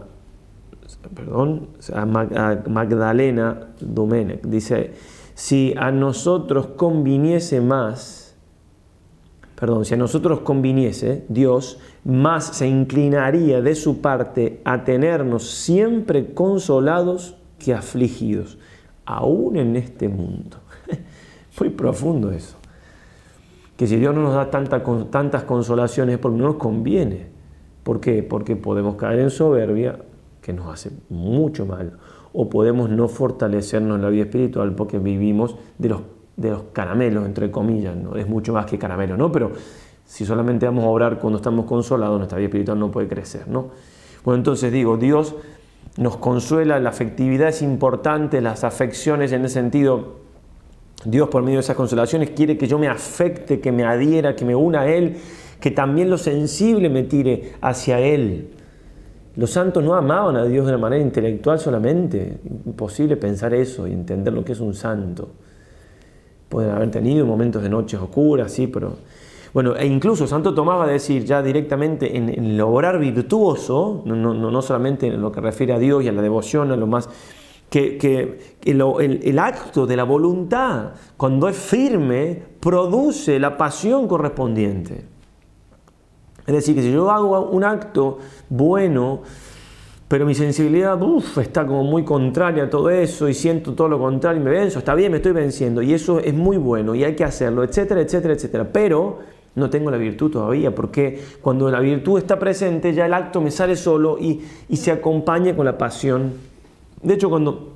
[1.17, 4.93] perdón, a, Magdalena Domenech, dice,
[5.35, 8.22] si a nosotros conviniese más,
[9.63, 16.35] perdón, si a nosotros conviniese, Dios más se inclinaría de su parte a tenernos siempre
[16.35, 18.59] consolados que afligidos,
[19.07, 20.57] aún en este mundo.
[21.61, 22.57] Muy profundo eso.
[23.77, 27.29] Que si Dios no nos da tantas consolaciones es porque no nos conviene.
[27.85, 28.25] ¿Por qué?
[28.25, 30.01] Porque podemos caer en soberbia,
[30.41, 31.99] que nos hace mucho mal,
[32.33, 36.01] o podemos no fortalecernos en la vida espiritual porque vivimos de los
[36.37, 38.17] de los caramelos, entre comillas, ¿no?
[38.17, 39.31] es mucho más que caramelo, ¿no?
[39.31, 39.53] Pero
[40.05, 43.69] si solamente vamos a orar cuando estamos consolados, nuestra vida espiritual no puede crecer, ¿no?
[44.25, 45.35] Bueno, entonces digo, Dios
[45.99, 50.23] nos consuela, la afectividad es importante, las afecciones en ese sentido,
[51.05, 54.45] Dios por medio de esas consolaciones quiere que yo me afecte, que me adhiera, que
[54.45, 55.17] me una a Él,
[55.61, 58.53] que también lo sensible me tire hacia Él.
[59.37, 63.93] Los santos no amaban a Dios de una manera intelectual solamente, imposible pensar eso y
[63.93, 65.29] entender lo que es un santo
[66.53, 68.97] pueden haber tenido momentos de noches oscuras, sí, pero...
[69.55, 74.15] Bueno, e incluso Santo Tomás va a decir ya directamente en, el obrar virtuoso, no,
[74.17, 77.09] no, solamente en lo que refiere a Dios y a la devoción, a lo más,
[77.71, 85.05] que, el, el, acto de la voluntad, cuando es firme, produce la pasión correspondiente.
[86.47, 88.19] Es decir, que si yo hago un acto
[88.51, 89.21] bueno,
[90.13, 91.01] pero mi sensibilidad
[91.41, 94.79] está como muy contraria a todo eso y siento todo lo contrario y me venzo,
[94.81, 98.03] está bien, me estoy venciendo y eso es muy bueno y hay que hacerlo, etcétera,
[98.03, 98.69] etcétera, etcétera.
[98.71, 99.21] Pero
[99.55, 103.51] no tengo la virtud todavía, porque cuando la virtud está presente ya el acto me
[103.51, 106.35] sale solo y, y se acompaña con la pasión.
[107.03, 107.69] De hecho, cuando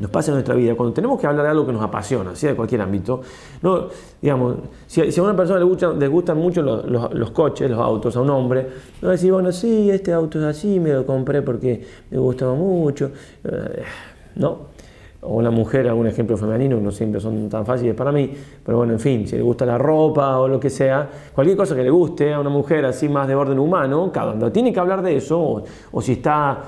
[0.00, 2.50] nos pasa en nuestra vida, cuando tenemos que hablar de algo que nos apasiona, sea
[2.50, 3.22] de cualquier ámbito,
[3.62, 3.88] no,
[4.20, 4.56] digamos,
[4.86, 5.58] si, a una persona
[5.98, 8.66] le, gustan mucho los, coches, los autos, a un hombre,
[9.00, 13.10] no decir, bueno, sí, este auto es así, me lo compré porque me gustaba mucho,
[13.44, 13.82] eh,
[14.36, 14.75] no,
[15.28, 18.30] o la mujer, algún ejemplo femenino, no siempre son tan fáciles para mí,
[18.64, 21.74] pero bueno, en fin, si le gusta la ropa o lo que sea, cualquier cosa
[21.74, 24.80] que le guste a una mujer así más de orden humano, cada uno tiene que
[24.80, 25.62] hablar de eso,
[25.92, 26.62] o, si está,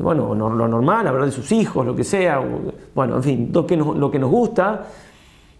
[0.00, 2.42] bueno, lo normal, hablar de sus hijos, lo que sea,
[2.94, 4.86] bueno, en fin, lo que nos, lo que nos gusta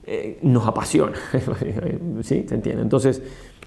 [0.05, 1.17] eh, nos apasiona,
[2.23, 2.45] ¿sí?
[2.49, 2.83] ¿Se entiende?
[2.83, 3.23] Entonces,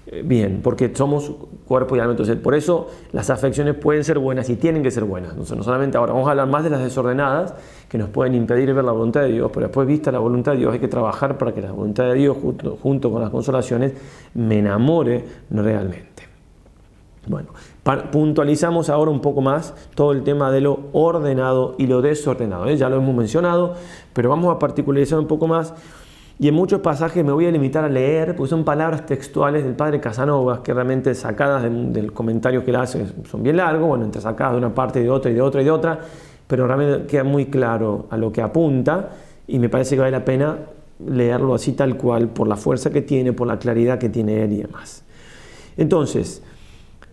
[0.06, 1.32] eh, bien, porque somos
[1.66, 2.10] cuerpo y alma.
[2.12, 5.34] Entonces, por eso las afecciones pueden ser buenas y tienen que ser buenas.
[5.34, 7.54] no solamente ahora, vamos a hablar más de las desordenadas
[7.88, 10.58] que nos pueden impedir ver la voluntad de Dios, pero después vista la voluntad de
[10.58, 12.36] Dios hay que trabajar para que la voluntad de Dios
[12.82, 13.94] junto, con las consolaciones
[14.34, 16.24] me enamore realmente.
[17.26, 17.48] Bueno,
[18.12, 22.66] puntualizamos ahora un poco más todo el tema de lo ordenado y lo desordenado.
[22.66, 22.76] ¿eh?
[22.76, 23.74] Ya lo hemos mencionado,
[24.12, 25.72] pero vamos a particularizar un poco más
[26.38, 29.74] y en muchos pasajes me voy a limitar a leer, porque son palabras textuales del
[29.74, 34.20] padre Casanovas, que realmente sacadas del, comentario que él hace son bien largos, bueno, entre
[34.20, 36.00] sacadas de una parte y de otra y de otra y de otra,
[36.46, 39.10] pero realmente queda muy claro a lo que apunta
[39.46, 40.58] y me parece que vale la pena
[41.06, 44.52] leerlo así tal cual, por la fuerza que tiene, por la claridad que tiene él
[44.54, 45.04] y demás.
[45.76, 46.42] Entonces,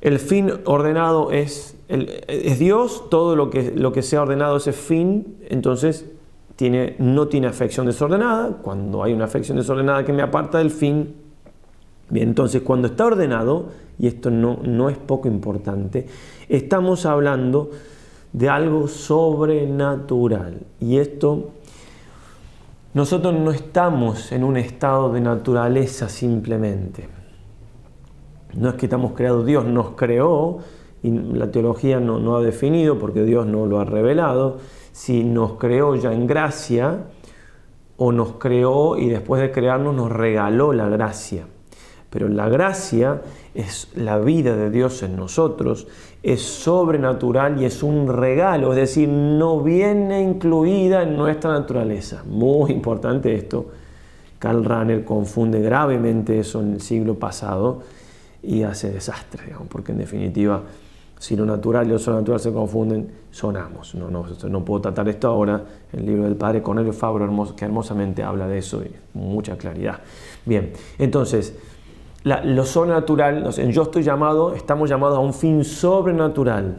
[0.02, 5.36] el fin ordenado es, es Dios, todo lo que, lo que sea ordenado ese fin,
[5.50, 6.06] entonces
[7.00, 8.58] no tiene afección desordenada.
[8.62, 11.14] Cuando hay una afección desordenada que me aparta del fin,
[12.10, 16.06] bien, entonces cuando está ordenado, y esto no, es poco importante,
[16.50, 17.72] estamos hablando
[18.34, 20.60] de algo sobrenatural.
[20.80, 21.50] Y esto,
[22.94, 27.08] nosotros no estamos en un estado de naturaleza simplemente.
[28.54, 30.60] No es que estamos creados, Dios nos creó,
[31.04, 34.58] y la teología no, no ha definido porque Dios no lo ha revelado
[34.92, 37.06] si nos creó ya en gracia
[37.98, 41.46] o nos creó y después de crearnos nos regaló la gracia.
[42.10, 43.22] Pero la gracia
[43.54, 45.88] es la vida de Dios en nosotros,
[46.24, 52.24] es sobrenatural y es un regalo, es decir, no viene incluida en nuestra naturaleza.
[52.28, 53.72] Muy importante esto.
[54.40, 57.84] Karl Rahner confunde gravemente eso en el siglo pasado
[58.42, 60.64] y hace desastre, digamos, porque en definitiva
[61.22, 63.94] si lo natural y lo sobrenatural se confunden, sonamos.
[63.94, 65.62] No, no, no puedo tratar esto ahora.
[65.94, 70.00] El libro del padre Cornelio Fabro, que hermosamente habla de eso y mucha claridad.
[70.48, 71.56] Bien, entonces,
[72.24, 76.78] lo sobrenatural, en yo estoy llamado, estamos llamados a un fin sobrenatural,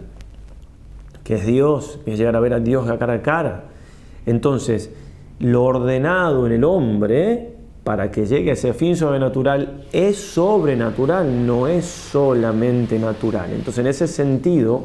[1.22, 3.64] que es Dios, que es llegar a ver a Dios cara a cara.
[4.26, 4.92] Entonces,
[5.38, 7.52] lo ordenado en el hombre
[7.85, 13.51] para que llegue a ese fin sobrenatural, es sobrenatural, no es solamente natural.
[13.53, 14.83] Entonces, en ese sentido,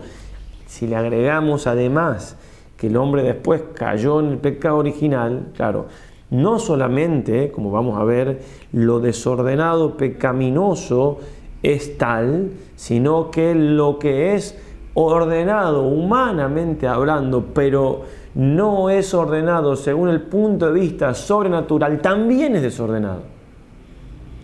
[0.65, 2.37] si le agregamos además
[2.75, 5.87] que el hombre después cayó en el pecado original, claro,
[6.31, 8.39] no solamente, como vamos a ver,
[8.73, 11.19] lo desordenado, pecaminoso
[11.61, 14.57] es tal, sino que lo que es
[14.95, 18.01] ordenado humanamente hablando, pero
[18.37, 23.23] no es ordenado según el punto de vista sobrenatural, también es desordenado.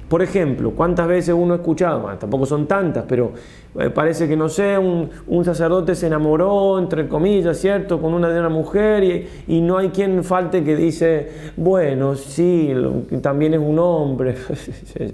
[0.10, 2.08] Por ejemplo, ¿cuántas veces uno ha escuchado?
[2.19, 3.34] tampoco son tantas, pero
[3.79, 8.39] eh, parece que no sé, un, sacerdote se enamoró, entre comillas, ¿cierto?, con una de
[8.39, 12.73] una mujer y, y no hay quien falte que dice, bueno, sí,
[13.21, 14.36] también es un hombre.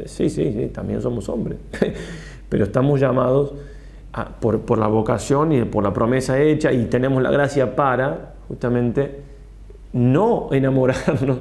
[0.05, 1.59] sí, sí, sí, también somos hombres.
[2.49, 3.53] pero estamos llamados
[4.39, 9.21] por la vocación y por la promesa hecha y tenemos la gracia para justamente
[9.93, 11.38] no enamorarnos,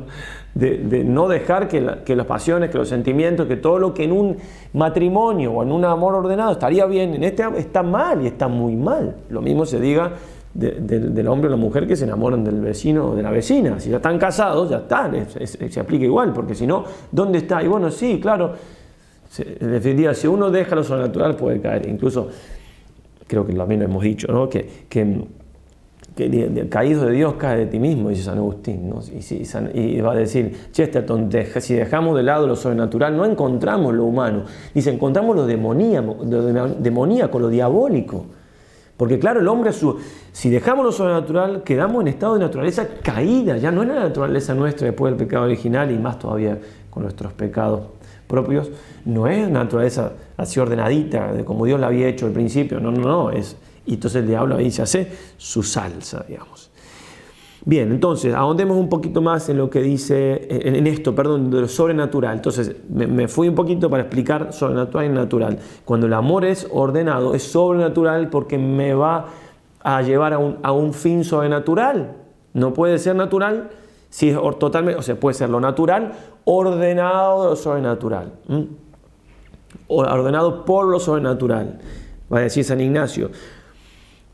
[0.54, 4.36] de, no dejar que, las pasiones, que los sentimientos, que todo lo que en un
[4.74, 8.76] matrimonio o en un amor ordenado estaría bien, en este está mal y está muy
[8.76, 9.16] mal.
[9.30, 10.12] Lo mismo se diga
[10.54, 13.78] del hombre o la mujer que se enamoran del vecino o de la vecina.
[13.80, 17.62] Si ya están casados, ya están, se aplica igual, porque si no, ¿dónde está?
[17.62, 18.52] Y bueno, sí, claro,
[19.38, 21.86] en definitiva, si uno deja lo sobrenatural puede caer.
[21.86, 22.28] Incluso,
[23.26, 24.48] creo que también lo hemos dicho, ¿no?
[24.48, 24.66] que
[26.68, 28.92] caído de Dios, cae de ti mismo, dice San Agustín.
[29.74, 31.28] Y, va a decir, Chesterton,
[31.60, 34.42] si dejamos de lado lo sobrenatural, no encontramos lo humano.
[34.74, 38.26] Dice, encontramos lo demoníaco, lo, diabólico.
[38.96, 39.70] Porque claro, el hombre,
[40.32, 43.56] si dejamos lo sobrenatural, quedamos en estado de naturaleza caída.
[43.56, 46.58] Ya no es la naturaleza nuestra después del pecado original y más todavía
[46.90, 47.82] con nuestros pecados
[48.26, 48.70] propios.
[49.04, 52.80] No es naturaleza así ordenadita, de como Dios la había hecho al principio.
[52.80, 53.30] No, no, no.
[53.30, 53.56] Es,
[53.88, 56.70] y entonces el diablo ahí hace su salsa, digamos.
[57.64, 61.68] Bien, entonces ahondemos un poquito más en lo que dice, en esto, perdón, de lo
[61.68, 62.36] sobrenatural.
[62.36, 65.58] Entonces me, fui un poquito para explicar sobrenatural y natural.
[65.86, 69.26] Cuando el amor es ordenado, es sobrenatural porque me va
[69.82, 70.38] a llevar a
[70.72, 72.14] un, fin sobrenatural.
[72.52, 73.70] No puede ser natural
[74.10, 76.12] si es totalmente, o sea, puede ser lo natural
[76.44, 78.32] ordenado de lo sobrenatural.
[79.88, 81.78] Ordenado por lo sobrenatural,
[82.32, 83.30] va a decir San Ignacio.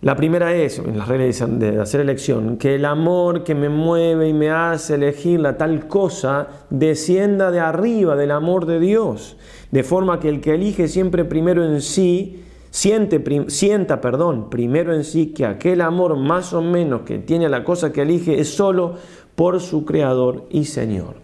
[0.03, 4.29] La primera es, en las reglas de hacer elección, que el amor que me mueve
[4.29, 9.37] y me hace elegir la tal cosa descienda de arriba del amor de Dios,
[9.71, 15.05] de forma que el que elige siempre primero en sí, siente, sienta perdón, primero en
[15.05, 18.97] sí que aquel amor más o menos que tiene la cosa que elige es solo
[19.37, 21.15] por su Creador y Señor.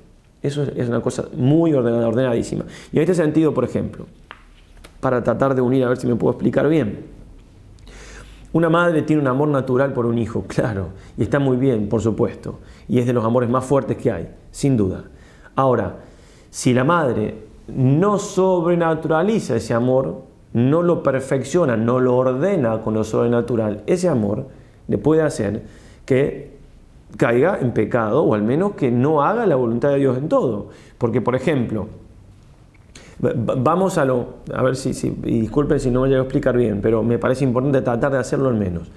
[0.43, 2.65] Eso es una cosa muy ordenada, ordenadísima.
[2.93, 4.07] Y en este sentido, por ejemplo,
[5.01, 7.20] para tratar de unir, a ver si me puedo explicar bien
[8.53, 12.01] una madre tiene un amor natural por un hijo, claro, y está muy bien, por
[12.01, 12.59] supuesto,
[12.89, 15.05] y es de los amores más fuertes que hay, sin duda.
[15.55, 15.97] Ahora,
[16.51, 17.35] si la madre
[17.69, 24.49] no sobrenaturaliza ese amor, no lo perfecciona, no lo ordena con lo sobrenatural, ese amor
[24.89, 25.63] le puede hacer
[26.05, 26.59] que
[27.17, 30.71] caiga en pecado o al menos que no haga la voluntad de Dios en todo.
[30.99, 31.87] Porque, por ejemplo,
[33.23, 37.19] Vamos a lo, a ver si, disculpen si no me a explicar bien, pero me
[37.19, 38.89] parece importante tratar de hacerlo al menos.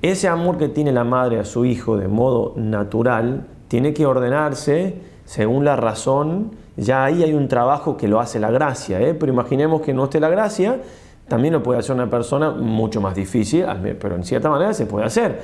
[0.00, 4.96] Ese amor que tiene la madre a su hijo de modo natural tiene que ordenarse
[5.24, 9.14] según la razón, ya ahí hay un trabajo que lo hace la gracia, ¿eh?
[9.14, 10.80] pero imaginemos que no esté la gracia,
[11.28, 13.64] también lo puede hacer una persona mucho más difícil,
[14.00, 15.42] pero en cierta manera se puede hacer.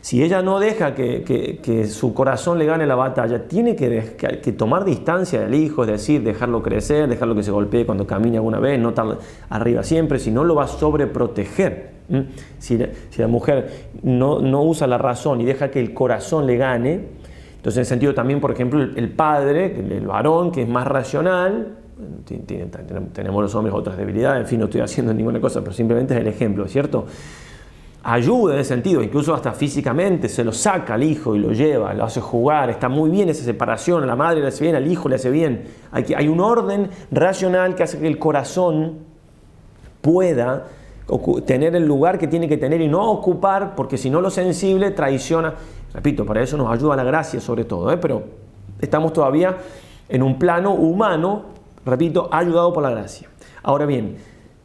[0.00, 4.02] Si ella no deja que, su corazón le gane la batalla, tiene que,
[4.56, 8.58] tomar distancia del hijo, es decir, dejarlo crecer, dejarlo que se golpee cuando camine alguna
[8.60, 9.04] vez, no estar
[9.50, 11.90] arriba siempre, si no lo va a sobreproteger.
[12.58, 13.70] Si la, mujer
[14.02, 17.00] no, usa la razón y deja que el corazón le gane,
[17.56, 19.66] entonces en sentido también, por ejemplo, el padre,
[19.98, 21.76] el varón, que es más racional,
[23.12, 26.20] tenemos los hombres otras debilidades, en fin, no estoy haciendo ninguna cosa, pero simplemente es
[26.20, 27.04] el ejemplo, ¿cierto?
[28.02, 31.92] ayuda en ese sentido, incluso hasta físicamente, se lo saca al hijo y lo lleva,
[31.94, 34.90] lo hace jugar, está muy bien esa separación, a la madre le hace bien, al
[34.90, 35.64] hijo le hace bien.
[35.92, 39.00] hay un orden racional que hace que el corazón
[40.00, 40.66] pueda
[41.44, 44.92] tener el lugar que tiene que tener y no ocupar, porque si no lo sensible
[44.92, 45.54] traiciona.
[45.92, 47.96] Repito, para eso nos ayuda la gracia sobre todo, ¿eh?
[47.98, 48.22] pero
[48.80, 49.58] estamos todavía
[50.08, 51.46] en un plano humano,
[51.84, 53.28] repito, ayudado por la gracia.
[53.62, 54.16] Ahora bien,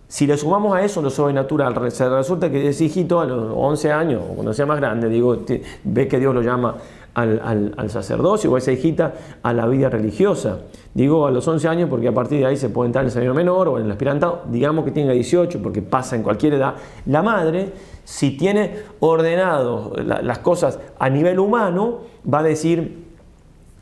[0.07, 3.91] si le sumamos a eso lo sobrenatural, natural resulta que ese hijito a los 11
[3.91, 5.35] años, o cuando sea más grande, digo,
[5.83, 6.75] ve que Dios lo llama
[7.15, 10.59] al, sacerdocio, o a esa hijita a la vida religiosa.
[10.93, 13.11] Digo a los 11 años porque a partir de ahí se puede entrar en el
[13.13, 16.75] señor menor o en el aspirantado, digamos que tenga 18 porque pasa en cualquier edad.
[17.07, 17.71] La madre,
[18.03, 23.05] si tiene ordenado las cosas a nivel humano, va a decir,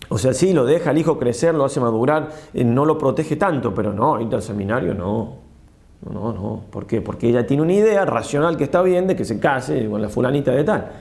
[0.07, 3.35] o sea, sí, lo deja al hijo crecer, lo hace madurar, eh, no lo protege
[3.35, 5.42] tanto, pero no, ir al seminario no.
[6.11, 7.01] No, no, ¿por qué?
[7.01, 10.09] Porque ella tiene una idea racional que está bien de que se case con la
[10.09, 10.91] fulanita de tal.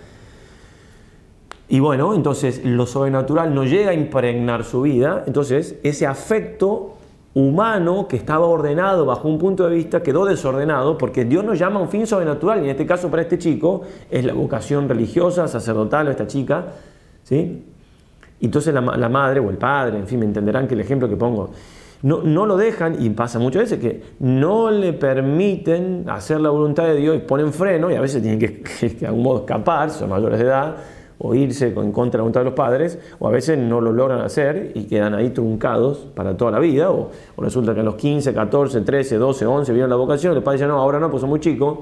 [1.69, 6.95] Y bueno, entonces lo sobrenatural no llega a impregnar su vida, entonces ese afecto
[7.35, 11.81] humano que estaba ordenado bajo un punto de vista quedó desordenado porque Dios nos llama
[11.81, 15.49] a un fin sobrenatural y en este caso para este chico es la vocación religiosa,
[15.49, 16.67] sacerdotal o esta chica,
[17.25, 17.65] ¿sí?
[18.43, 21.17] Entonces la, la madre o el padre, en fin, me entenderán que el ejemplo que
[21.17, 21.51] pongo
[22.03, 26.97] no, lo dejan, y pasa muchas veces que no le permiten hacer la voluntad de
[26.97, 30.39] Dios y ponen freno, y a veces tienen que, de algún modo escapar, son mayores
[30.39, 30.75] de edad,
[31.25, 33.93] o irse en contra de la voluntad de los padres, o a veces no lo
[33.93, 37.95] logran hacer y quedan ahí truncados para toda la vida, o, resulta que a los
[37.95, 41.21] 15, 14, 13, 12, 11 vieron la vocación, los padres dicen, no, ahora no, pues
[41.21, 41.79] son muy chicos,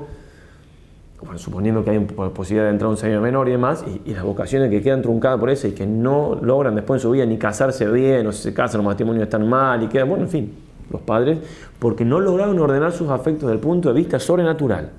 [1.23, 4.23] bueno, suponiendo que hay posibilidad de entrar a un señor menor y demás, y, las
[4.25, 7.37] vocaciones que quedan truncadas por eso y que no logran después en su vida ni
[7.37, 10.55] casarse bien, o si se casan, los matrimonios están mal y quedan, bueno, en fin,
[10.91, 11.39] los padres,
[11.79, 14.91] porque no lograron ordenar sus afectos desde el punto de vista sobrenatural.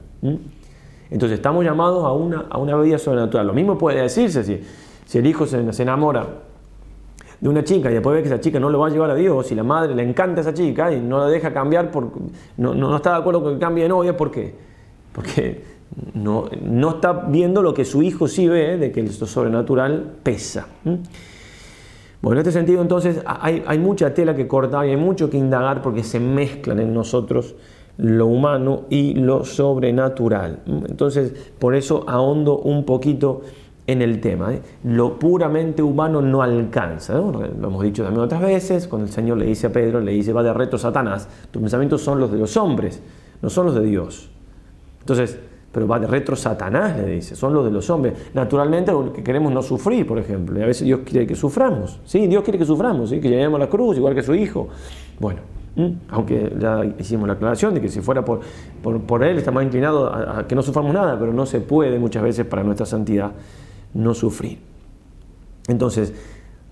[1.09, 3.47] Entonces estamos llamados a una, a una vida sobrenatural.
[3.47, 4.61] Lo mismo puede decirse si,
[5.05, 6.25] si el hijo se, enamora
[7.41, 9.15] de una chica y después ve que esa chica no lo va a llevar a
[9.15, 12.19] Dios, si la madre le encanta a esa chica y no la deja cambiar, porque
[12.57, 14.53] no, no, no está de acuerdo con que cambie de novia, ¿por qué?
[15.11, 15.80] Porque
[16.13, 20.67] no, no está viendo lo que su hijo sí ve, de que esto sobrenatural pesa.
[22.21, 25.81] Bueno, en este sentido entonces hay, mucha tela que cortar y hay mucho que indagar
[25.81, 27.55] porque se mezclan en nosotros
[27.97, 30.59] lo humano y lo sobrenatural.
[30.87, 33.41] Entonces, por eso ahondo un poquito
[33.87, 34.53] en el tema.
[34.53, 34.61] ¿eh?
[34.85, 37.15] Lo puramente humano no alcanza.
[37.15, 40.31] Lo hemos dicho también otras veces, cuando el Señor le dice a Pedro, le dice,
[40.31, 43.01] va de reto Satanás, tus pensamientos son los de los hombres,
[43.41, 44.29] no son los de Dios.
[45.01, 45.39] Entonces,
[45.71, 48.13] pero va de retro Satanás, le dice, son los de los hombres.
[48.33, 50.59] Naturalmente, lo que queremos no sufrir, por ejemplo.
[50.59, 52.27] Y a veces Dios quiere que suframos, ¿sí?
[52.27, 53.21] Dios quiere que suframos, ¿sí?
[53.21, 54.67] Que lleguemos a la cruz, igual que su hijo.
[55.19, 55.39] Bueno,
[56.09, 58.41] aunque ya hicimos la aclaración de que si fuera por,
[58.83, 61.97] por, Él está más inclinado a, a, que no suframos nada, pero no se puede
[61.99, 63.31] muchas veces para nuestra santidad
[63.93, 64.59] no sufrir.
[65.69, 66.13] Entonces,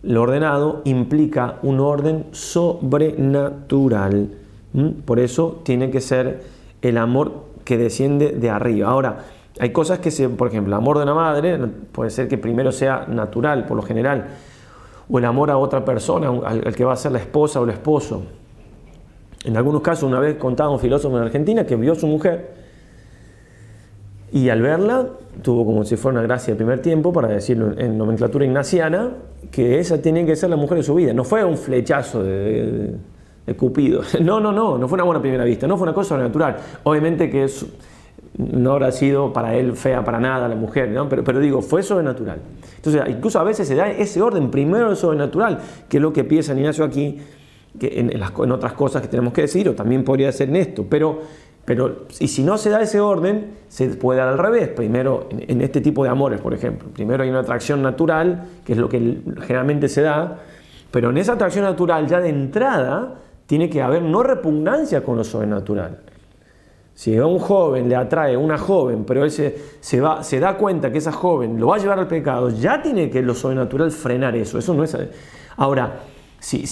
[0.04, 4.30] lo ordenado implica un orden sobrenatural.
[5.06, 8.90] Por eso tiene que ser el amor que desciende de arriba.
[8.90, 9.18] Ahora,
[9.60, 11.56] hay cosas que, se, por ejemplo, el amor de una madre
[11.92, 14.26] puede ser que primero sea natural, por lo general,
[15.08, 17.70] o el amor a otra persona, al, que va a ser la esposa o el
[17.70, 18.24] esposo.
[19.46, 22.56] En algunos casos, una vez contaba un filósofo en Argentina que vio a su mujer
[24.32, 25.06] y al verla
[25.44, 29.12] tuvo como si fuera una gracia de primer tiempo, para decirlo en nomenclatura ignaciana,
[29.52, 31.14] que esa tiene que ser la mujer de su vida.
[31.14, 32.96] No fue un flechazo de
[33.56, 34.02] Cupido.
[34.22, 36.56] No, no, no, no fue una buena primera vista, no fue una cosa natural.
[36.84, 37.66] Obviamente que es,
[38.38, 41.08] no habrá sido para él fea para nada la mujer, ¿no?
[41.10, 42.38] pero, pero digo, fue sobrenatural.
[42.78, 46.24] Entonces, incluso a veces se da ese orden, primero el sobrenatural, que es lo que
[46.24, 47.20] piensa Ignacio aquí,
[47.80, 51.22] que en, otras cosas que tenemos que decir, o también podría ser en esto, pero,
[51.66, 55.62] pero y si no se da ese orden, se puede dar al revés, primero en
[55.62, 59.18] este tipo de amores, por ejemplo, primero hay una atracción natural, que es lo que
[59.44, 60.40] generalmente se da,
[60.92, 63.16] pero en esa atracción natural ya de entrada,
[63.50, 65.98] tiene que haber no repugnancia con lo sobrenatural.
[66.94, 71.12] Si a un joven le atrae una joven, pero él se, da cuenta que esa
[71.12, 74.60] joven lo va a llevar al pecado, ya tiene que lo sobrenatural frenar eso.
[74.60, 74.96] Eso no es.
[75.58, 76.02] Ahora,
[76.40, 76.64] si,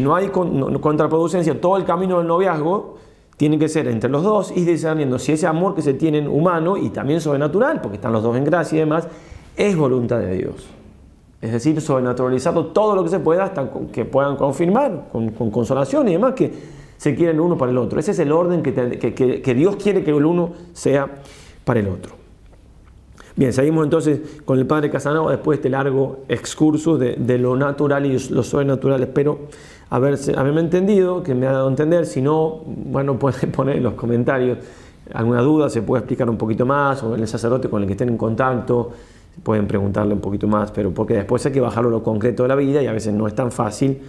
[0.00, 2.96] no, hay contraproducencia, todo el camino del noviazgo
[3.36, 6.76] tiene que ser entre los dos y discerniendo si ese amor que se tienen humano
[6.76, 9.06] y también sobrenatural, porque están los dos en gracia y demás,
[9.56, 10.66] es voluntad de Dios
[11.44, 16.12] es decir, sobrenaturalizado todo lo que se pueda hasta que puedan confirmar con, consolación y
[16.12, 16.50] demás que
[16.96, 18.00] se quieren uno para el otro.
[18.00, 21.06] Ese es el orden que, Dios quiere que el uno sea
[21.66, 22.14] para el otro.
[23.36, 28.06] Bien, seguimos entonces con el padre Casanova después de este largo excurso de, lo natural
[28.06, 29.02] y lo sobrenatural.
[29.02, 29.40] Espero
[29.90, 32.06] haberme entendido, que me ha dado a entender.
[32.06, 34.58] Si no, bueno, pueden poner en los comentarios
[35.12, 38.08] alguna duda, se puede explicar un poquito más, o el sacerdote con el que estén
[38.08, 38.92] en contacto
[39.42, 42.48] pueden preguntarle un poquito más, pero porque después hay que bajarlo a lo concreto de
[42.48, 44.00] la vida y a veces no es tan fácil.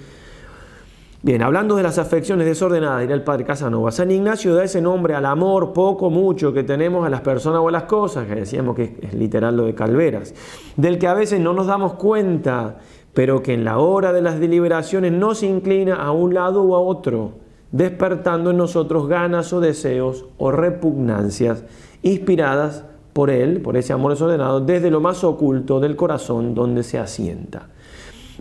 [1.24, 5.16] Bien, hablando de las afecciones desordenadas, dirá el padre Casanova, San Ignacio da ese nombre
[5.16, 8.76] al amor poco mucho que tenemos a las personas o a las cosas, que decíamos
[8.76, 10.36] que es literal lo de Calveras,
[10.78, 12.78] del que a veces no nos damos cuenta,
[13.16, 16.80] pero que en la hora de las deliberaciones nos inclina a un lado o a
[16.80, 17.32] otro,
[17.72, 21.64] despertando en nosotros ganas o deseos o repugnancias
[22.04, 22.84] inspiradas
[23.16, 27.70] por Él, por ese amor desordenado, desde lo más oculto del corazón donde se asienta.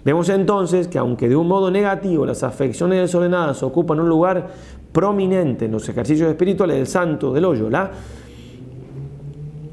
[0.05, 4.49] Vemos entonces que aunque de un modo negativo las afecciones desordenadas ocupan un lugar
[4.91, 7.89] prominente en los ejercicios espirituales del santo del Loyola,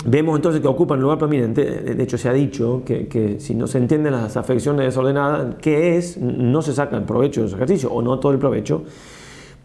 [0.05, 3.65] vemos entonces que ocupan un lugar prominente, de hecho se ha dicho que, si no
[3.65, 6.15] se entienden las afecciones desordenadas, ¿qué es?
[6.19, 8.83] No se saca el provecho de los ejercicios o no todo el provecho.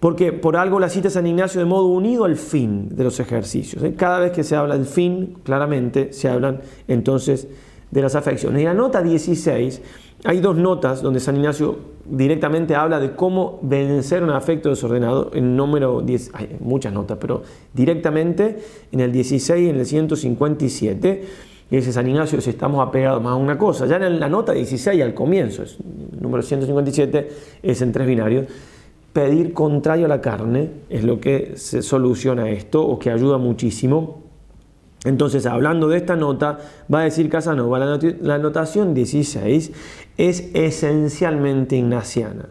[0.01, 3.83] Porque por algo la cita San Ignacio de modo unido al fin de los ejercicios.
[3.83, 3.95] ¿eh?
[3.97, 7.49] Cada vez que se habla del fin, claramente se hablan entonces
[7.91, 8.61] de las afecciones.
[8.61, 9.81] En la nota 16,
[10.25, 11.79] hay dos notas donde San Ignacio
[12.09, 15.31] directamente habla de cómo vencer un afecto desordenado.
[15.33, 17.43] En número 10, hay muchas notas, pero
[17.73, 18.59] directamente
[18.93, 21.25] en el 16 y en el 157.
[21.71, 24.53] Y dice San Ignacio, si estamos apegados más a una cosa, ya en la nota
[24.53, 25.75] 16 al comienzo, el
[26.21, 27.29] número 157
[27.63, 28.45] es en tres binarios,
[29.17, 34.25] pedir contrario a la carne, es lo que se soluciona esto o que ayuda muchísimo.
[35.05, 36.59] Entonces, hablando de esta nota,
[36.93, 39.73] va a decir Casanova, la, notación anotación 16
[40.19, 42.51] es esencialmente ignaciana.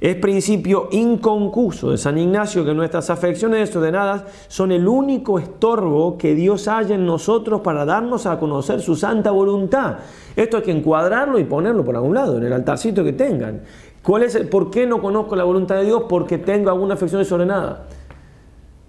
[0.00, 6.34] Es principio inconcuso de San Ignacio que nuestras afecciones desordenadas son el único estorbo que
[6.36, 9.96] Dios haya en nosotros para darnos a conocer su santa voluntad.
[10.36, 13.62] Esto hay que encuadrarlo y ponerlo por algún lado, en el altarcito que tengan.
[14.02, 16.04] ¿Cuál es ¿Por qué no conozco la voluntad de Dios?
[16.08, 17.86] Porque tengo alguna afección desordenada.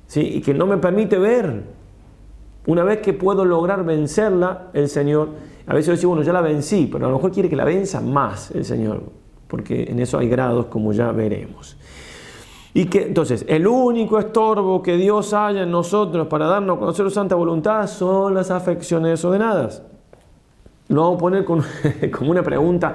[0.08, 0.22] ¿sí?
[0.36, 1.66] Y que no me permite ver.
[2.68, 5.30] Una vez que puedo lograr vencerla, el Señor,
[5.66, 7.66] a veces yo digo, bueno, ya la vencí, pero a lo mejor quiere que la
[7.66, 9.02] venza más el Señor,
[9.48, 11.76] porque en eso hay grados como ya veremos.
[12.76, 17.04] Y que entonces el único estorbo que Dios haya en nosotros para darnos a conocer
[17.06, 19.82] su santa voluntad son las afecciones desordenadas.
[20.88, 22.94] Lo vamos a poner como una pregunta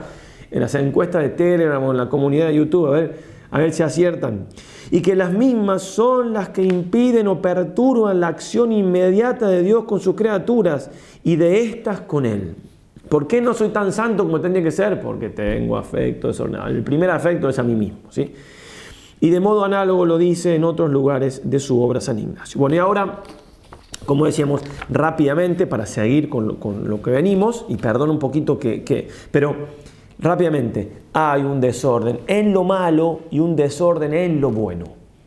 [0.51, 3.15] en las encuestas de Telegram o en la comunidad de YouTube, a ver,
[3.51, 4.47] a ver si aciertan.
[4.91, 9.85] Y que las mismas son las que impiden o perturban la acción inmediata de Dios
[9.85, 10.91] con sus criaturas
[11.25, 12.55] y de estas con Él.
[13.09, 15.01] ¿Por qué no soy tan santo como tendría que ser?
[15.01, 16.45] Porque tengo afecto eso.
[16.47, 17.99] El primer afecto es a mí mismo.
[18.11, 18.33] ¿sí?
[19.21, 22.59] Y de modo análogo lo dice en otros lugares de su obra San Ignacio.
[22.61, 23.21] Bueno, y ahora,
[24.07, 26.49] como decíamos, rápidamente para seguir con
[26.85, 29.55] lo, que venimos, y perdón un poquito que, que pero
[30.19, 34.85] rápidamente, hay un desorden en lo malo y un desorden en lo bueno.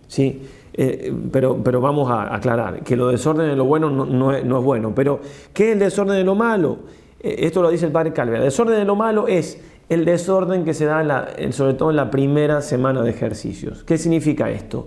[0.07, 0.47] ¿sí?
[0.73, 4.93] Eh, pero, vamos a aclarar que lo desorden en lo bueno no, es, bueno.
[4.95, 5.19] Pero,
[5.53, 6.79] ¿qué es el desorden en lo malo?
[7.19, 8.39] Eh, esto lo dice el padre Calvera.
[8.39, 9.59] El desorden en lo malo es
[9.89, 13.83] el desorden que se da sobre todo en la primera semana de ejercicios.
[13.83, 14.85] ¿Qué significa esto?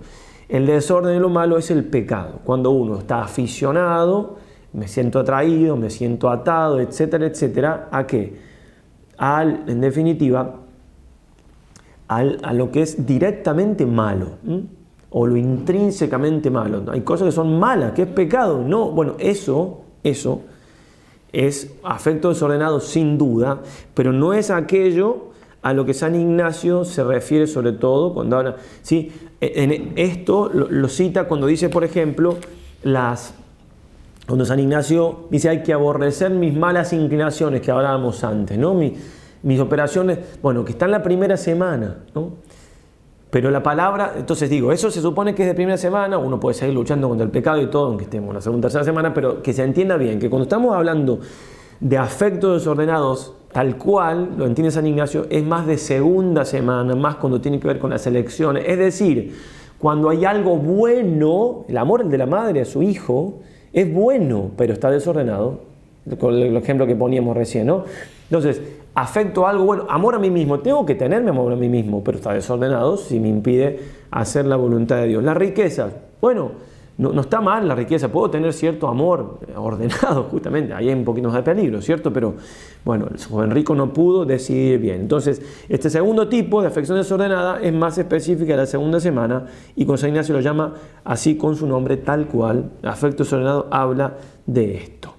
[0.49, 2.39] El desorden en lo malo es el pecado.
[2.45, 4.37] Cuando uno está aficionado,
[4.71, 8.52] me siento atraído, me siento atado, etcétera, etcétera, ¿a qué?
[9.19, 10.55] en definitiva,
[12.07, 14.27] al, a lo que es directamente malo
[15.09, 16.83] o lo intrínsecamente malo.
[16.91, 18.63] Hay cosas que son malas, que es pecado.
[18.65, 20.41] No, bueno, eso, eso
[21.31, 23.61] es afecto desordenado sin duda,
[23.93, 25.27] pero no es aquello
[25.61, 29.11] a lo que San Ignacio se refiere sobre todo cuando habla, ¿sí?
[29.39, 32.37] E, en esto lo, cita cuando dice, por ejemplo,
[32.83, 33.33] las,
[34.27, 38.73] cuando San Ignacio dice hay que aborrecer mis malas inclinaciones que hablábamos antes, ¿no?
[38.73, 41.97] mis, operaciones, bueno, que están la primera semana,
[43.29, 46.53] Pero la palabra, entonces digo, eso se supone que es de primera semana, uno puede
[46.53, 49.41] seguir luchando contra el pecado y todo, aunque estemos en la segunda, tercera semana, pero
[49.41, 51.19] que se entienda bien, que cuando estamos hablando
[51.79, 57.15] de afectos desordenados, tal cual, lo entiende San Ignacio, es más de segunda semana, más
[57.15, 58.63] cuando tiene que ver con las elecciones.
[58.67, 59.35] Es decir,
[59.79, 63.39] cuando hay algo bueno, el amor de la madre a su hijo,
[63.73, 65.59] es bueno, pero está desordenado,
[66.19, 67.83] con el ejemplo que poníamos recién, ¿no?
[68.25, 68.61] Entonces,
[68.93, 72.03] afecto a algo, bueno, amor a mí mismo, tengo que tenerme amor a mí mismo,
[72.03, 73.79] pero está desordenado si me impide
[74.11, 75.23] hacer la voluntad de Dios.
[75.23, 75.89] La riqueza,
[76.21, 76.51] bueno,
[76.95, 81.03] no, está mal la riqueza, puedo tener cierto amor eh, ordenado, justamente, ahí hay un
[81.03, 82.13] poquito más de peligro, ¿cierto?
[82.13, 82.35] Pero
[82.85, 85.01] bueno, el joven rico no pudo decidir bien.
[85.01, 89.85] Entonces, este segundo tipo de afección desordenada es más específica de la segunda semana y
[89.87, 90.73] con San Ignacio lo llama
[91.03, 92.69] así con su nombre, tal cual.
[92.83, 95.15] Afecto desordenado habla de esto.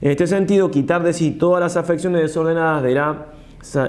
[0.00, 3.26] En este sentido, quitar de sí todas las afecciones desordenadas de la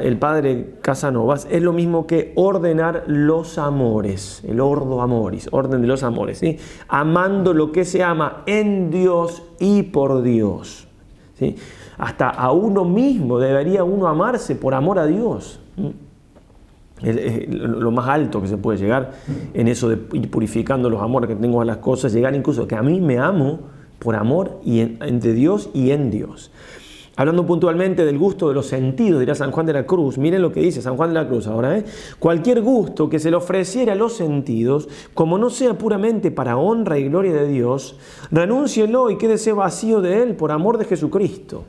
[0.01, 5.87] el padre Casanovas, es lo mismo que ordenar los amores, el ordo amoris, orden de
[5.87, 6.41] los amores,
[6.89, 10.87] amando lo que se ama en Dios y por Dios.
[11.97, 15.59] Hasta a uno mismo debería uno amarse por amor a Dios.
[15.77, 15.87] Mm.
[17.07, 19.13] Es lo más alto que se puede llegar
[19.55, 22.75] en eso de ir purificando los amores que tengo a las cosas, llegar incluso que
[22.75, 23.59] a mí me amo
[23.97, 26.51] por amor y entre Dios y en Dios.
[27.21, 30.51] Hablando puntualmente del gusto de los sentidos, dirá San Juan de la Cruz, miren lo
[30.51, 31.85] que dice San Juan de la Cruz ahora, ¿eh?
[32.17, 36.97] cualquier gusto que se le ofreciera a los sentidos, como no sea puramente para honra
[36.97, 37.95] y gloria de Dios,
[38.31, 41.63] renúncielo y quédese vacío de él por amor de Jesucristo.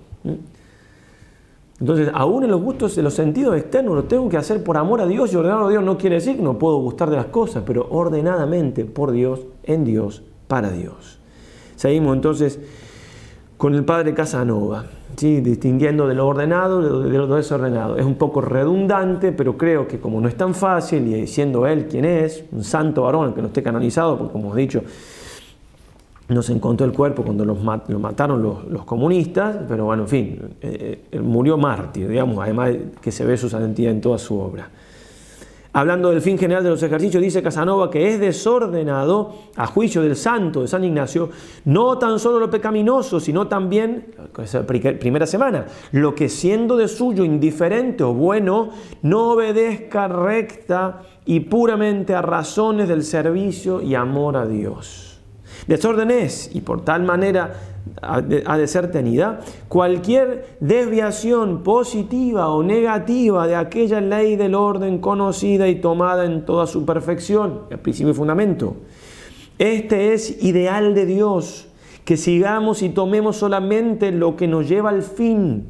[1.79, 5.03] Entonces, aún en los gustos de los sentidos externos, lo tengo que hacer por amor
[5.03, 7.27] a Dios y ordenado a Dios no quiere decir que no puedo gustar de las
[7.27, 11.19] cosas, pero ordenadamente por Dios, en Dios, para Dios.
[11.77, 12.59] Seguimos entonces
[13.59, 14.87] con el padre Casanova.
[15.17, 15.41] ¿sí?
[15.41, 17.97] distinguiendo de lo ordenado de lo desordenado.
[17.97, 21.87] Es un poco redundante, pero creo que como no es tan fácil, y siendo él
[21.87, 24.83] quien es, un santo varón que no esté canonizado, porque como he dicho,
[26.29, 31.05] no se encontró el cuerpo cuando lo mataron los, comunistas, pero bueno, en fin, eh,
[31.11, 34.69] eh, murió mártir, digamos, además que se ve su santidad en toda su obra.
[35.75, 40.17] Hablando del fin general de los ejercicios, dice Casanova que es desordenado, a juicio del
[40.17, 41.31] santo de San Ignacio,
[41.65, 44.15] no tan solo lo pecaminoso, sino también,
[45.01, 48.69] primera semana, lo que siendo de suyo indiferente o bueno,
[49.01, 55.12] no obedezca recta y puramente a razones del servicio y amor a Dios.
[55.67, 57.57] Desorden es, y por tal manera
[58.01, 65.69] ha de ser tenida, cualquier desviación positiva o negativa de aquella ley del orden conocida
[65.69, 68.77] y tomada en toda su perfección, el principio y fundamento.
[69.59, 71.67] Este es ideal de Dios,
[72.05, 75.67] que sigamos y tomemos solamente lo que nos lleva al fin,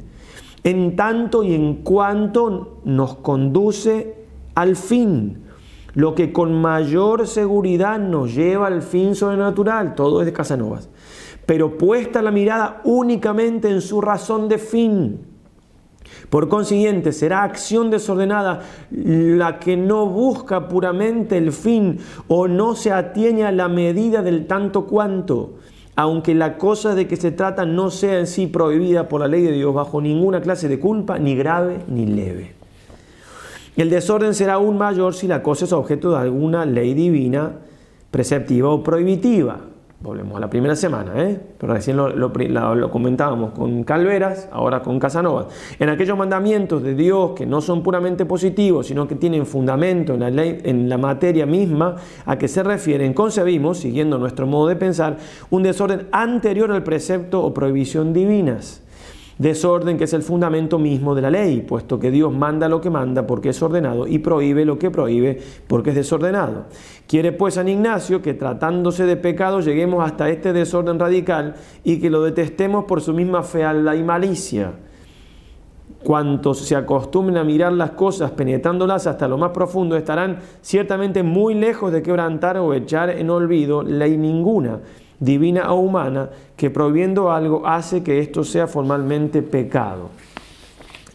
[0.63, 4.15] en tanto y en cuanto nos conduce
[4.55, 5.42] al fin
[5.95, 10.89] lo que con mayor seguridad nos lleva al fin sobrenatural, todo es de Casanovas,
[11.45, 15.19] pero puesta la mirada únicamente en su razón de fin.
[16.29, 22.91] Por consiguiente, será acción desordenada la que no busca puramente el fin o no se
[22.91, 25.53] atiene a la medida del tanto cuanto,
[25.95, 29.43] aunque la cosa de que se trata no sea en sí prohibida por la ley
[29.43, 32.62] de Dios bajo ninguna clase de culpa, ni grave ni leve
[33.75, 37.51] el desorden será aún mayor si la cosa es objeto de alguna ley divina,
[38.11, 39.57] preceptiva o prohibitiva.
[39.99, 41.39] Volvemos a la primera semana, ¿eh?
[41.57, 45.47] pero recién lo, lo, lo comentábamos con Calveras, ahora con Casanova.
[45.79, 50.19] En aquellos mandamientos de Dios que no son puramente positivos, sino que tienen fundamento en
[50.19, 51.95] la, ley, en la materia misma
[52.25, 55.17] a que se refieren, concebimos, siguiendo nuestro modo de pensar,
[55.49, 58.82] un desorden anterior al precepto o prohibición divinas
[59.39, 62.91] Desorden que es el fundamento mismo de la ley, puesto que Dios manda lo que
[62.91, 66.65] manda porque es ordenado y prohíbe lo que prohíbe porque es desordenado.
[67.07, 72.11] Quiere pues San Ignacio que tratándose de pecado lleguemos hasta este desorden radical y que
[72.11, 74.73] lo detestemos por su misma fealdad y malicia.
[76.03, 81.55] Cuantos se acostumbren a mirar las cosas penetrándolas hasta lo más profundo estarán ciertamente muy
[81.55, 84.81] lejos de quebrantar o echar en olvido ley ninguna
[85.23, 90.09] divina o humana, que prohibiendo algo hace que esto sea formalmente pecado.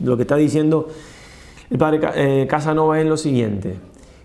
[0.03, 0.89] Lo que está diciendo
[1.71, 3.75] el padre eh, Casanova es lo siguiente,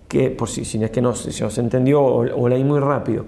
[0.08, 3.26] que por si, si es que no, si os entendió o, leí muy rápido,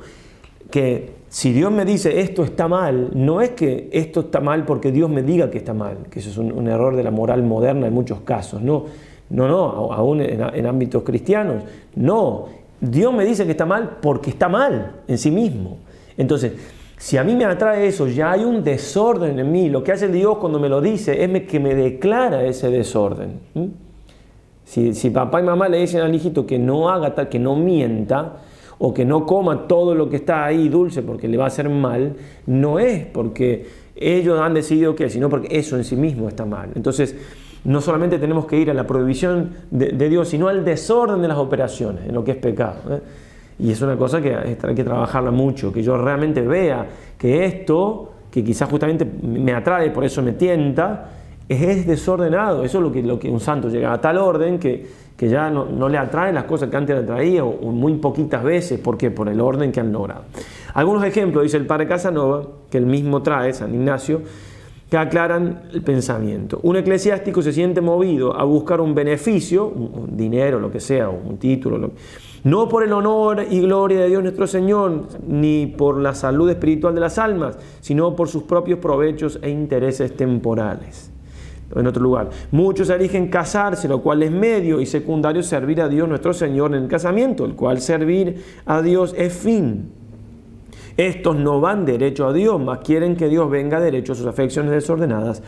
[0.72, 4.91] que si Dios me dice esto está mal, no es que esto está mal porque
[4.93, 7.88] Dios me diga que está mal, que eso es un, error de la moral moderna
[7.88, 8.86] en muchos casos, no,
[9.30, 11.64] no, no, aún en ámbitos cristianos,
[11.95, 12.45] no,
[12.80, 15.80] Dios me dice que está mal porque está mal en sí mismo.
[16.18, 16.53] Entonces,
[16.97, 19.70] si a mí me atrae eso, ya hay un desorden en mí.
[19.70, 23.39] Lo que hace Dios cuando me lo dice es que me declara ese desorden.
[24.63, 28.38] Si, papá y mamá le dicen al hijito que no haga tal, que no mienta,
[28.78, 31.70] o que no coma todo lo que está ahí dulce porque le va a hacer
[31.70, 32.16] mal,
[32.47, 36.72] no es porque ellos han decidido que, sino porque eso en sí mismo está mal.
[36.76, 37.16] Entonces,
[37.63, 41.38] no solamente tenemos que ir a la prohibición de, Dios, sino al desorden de las
[41.38, 42.97] operaciones, en lo que es pecado.
[42.97, 42.99] ¿eh?
[43.60, 46.86] Y es una cosa que hay que trabajarla mucho, que yo realmente vea
[47.18, 51.10] que esto, que quizás justamente me atrae, por eso me tienta,
[51.47, 52.64] es, desordenado.
[52.66, 54.86] Eso es lo que, lo que un santo llega a tal orden que,
[55.16, 58.80] que ya no, le atrae las cosas que antes le atraía o, muy poquitas veces,
[58.80, 60.24] porque por el orden que han logrado.
[60.74, 64.22] Algunos ejemplos, dice el padre Casanova, que él mismo trae, San Ignacio,
[64.89, 66.60] que aclaran el pensamiento.
[66.64, 71.38] Un eclesiástico se siente movido a buscar un beneficio, un, dinero, lo que sea, un
[71.38, 71.91] título,
[72.45, 76.93] no por el honor y gloria de Dios nuestro Señor, ni por la salud espiritual
[76.93, 81.09] de las almas, sino por sus propios provechos e intereses temporales.
[81.75, 86.07] En otro lugar, muchos eligen casarse, lo cual es medio y secundario servir a Dios
[86.07, 89.89] nuestro Señor en el casamiento, el cual servir a Dios es fin.
[90.97, 94.69] Estos no van derecho a Dios, mas quieren que Dios venga derecho a sus afecciones
[94.71, 95.41] desordenadas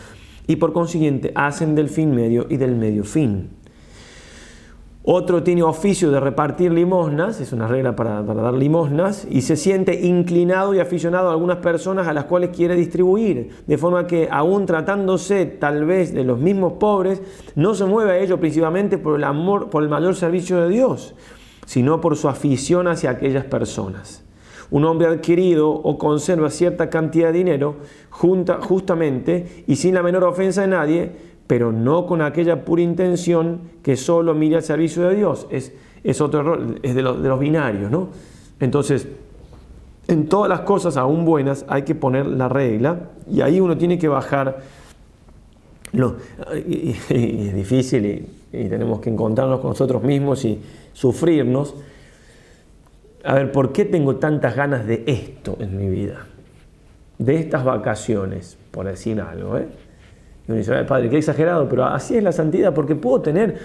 [0.47, 3.49] y por consiguiente hacen del fin medio y del medio fin.
[5.10, 10.05] Otro tiene oficio de repartir limosnas, es una regla para, dar limosnas, y se siente
[10.05, 14.66] inclinado y aficionado a algunas personas a las cuales quiere distribuir, de forma que aun
[14.66, 17.22] tratándose tal vez de los mismos pobres,
[17.55, 21.16] no se mueve a ello principalmente por el amor, por el mayor servicio de Dios,
[21.66, 24.26] sino por su afición hacia aquellas personas.
[24.70, 27.78] Un hombre adquirido o conserva cierta cantidad de dinero
[28.12, 31.12] justamente y sin la menor ofensa de nadie,
[31.47, 35.47] pero no con aquella pura intención que solo mire al servicio de Dios.
[35.49, 35.71] Es,
[36.03, 38.09] es otro error, es de los, binarios, ¿no?
[38.59, 39.07] Entonces,
[40.09, 43.97] en todas las cosas, aún buenas, hay que poner la regla y ahí uno tiene
[43.97, 44.59] que bajar.
[45.93, 48.27] y, es difícil y,
[48.57, 50.59] y, tenemos que encontrarnos con nosotros mismos y
[50.91, 51.75] sufrirnos.
[53.23, 56.25] A ver, ¿por qué tengo tantas ganas de esto en mi vida?
[57.19, 59.67] De estas vacaciones, por decir algo, ¿eh?
[60.47, 63.57] Y uno dice, padre, qué exagerado, pero así es la santidad, porque puedo tener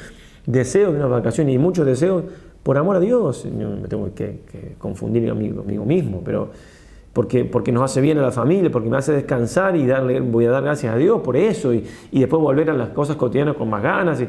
[0.47, 2.25] deseos de una vacación y muchos deseos
[2.63, 3.45] por amor a Dios.
[3.47, 6.51] me tengo que, confundir conmigo, mismo, pero
[7.13, 10.47] porque, porque nos hace bien a la familia, porque me hace descansar y darle, voy
[10.47, 13.71] a dar gracias a Dios por eso y, después volver a las cosas cotidianas con
[13.71, 14.21] más ganas.
[14.21, 14.27] Y,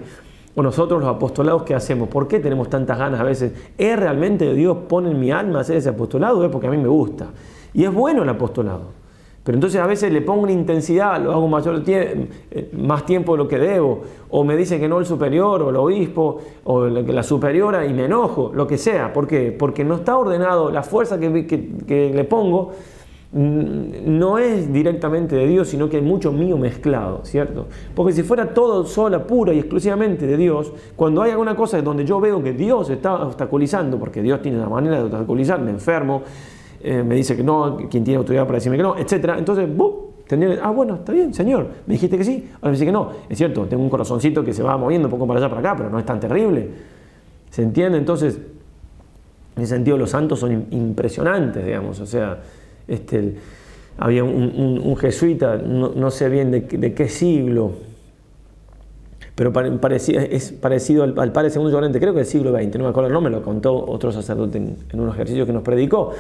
[0.55, 2.07] o nosotros los apostolados, ¿qué hacemos?
[2.09, 3.51] ¿Por qué tenemos tantas ganas a veces?
[3.75, 6.43] ¿Es realmente Dios pone en mi alma hacer ese apostolado?
[6.45, 7.29] Es porque a mí me gusta.
[7.73, 9.01] Y es bueno el apostolado.
[9.43, 12.29] Pero entonces a veces le pongo una intensidad, lo hago eh,
[12.77, 15.75] más tiempo de lo que debo, o me dice que no el superior, o el
[15.75, 19.11] obispo, o la superiora, y me enojo, lo que sea.
[19.11, 19.51] ¿Por qué?
[19.51, 22.71] Porque no está ordenado, la fuerza que, que, que le pongo
[23.33, 23.85] mm,
[24.17, 27.65] no es directamente de Dios, sino que hay mucho mío mezclado, ¿cierto?
[27.93, 32.05] Porque si fuera todo sola, pura y exclusivamente de Dios, cuando hay alguna cosa donde
[32.05, 36.21] yo veo que Dios está obstaculizando, porque Dios tiene la manera de obstaculizar, me enfermo,
[36.85, 39.69] eh, me dice que no, quien tiene autoridad para decirme que no, etcétera, Entonces,
[40.61, 43.09] ah, bueno, está bien, señor, me dijiste que sí, ahora me dice que no.
[43.29, 45.77] Es cierto, tengo un corazoncito que se va moviendo un poco para allá, para acá,
[45.77, 46.67] pero no es tan terrible.
[47.51, 47.97] ¿Se entiende?
[47.97, 48.35] Entonces,
[49.55, 52.01] en ese sentido, los santos son impresionantes, digamos.
[52.01, 52.41] O sea,
[52.85, 53.35] este,
[53.97, 57.71] había un, jesuita, no, sé bien de, qué siglo,
[59.35, 62.83] pero parecía, es parecido al, al padre Segundo Llorente, creo que del siglo XX, no
[62.83, 66.11] me acuerdo el nombre, lo contó otro sacerdote en, en un ejercicio que nos predicó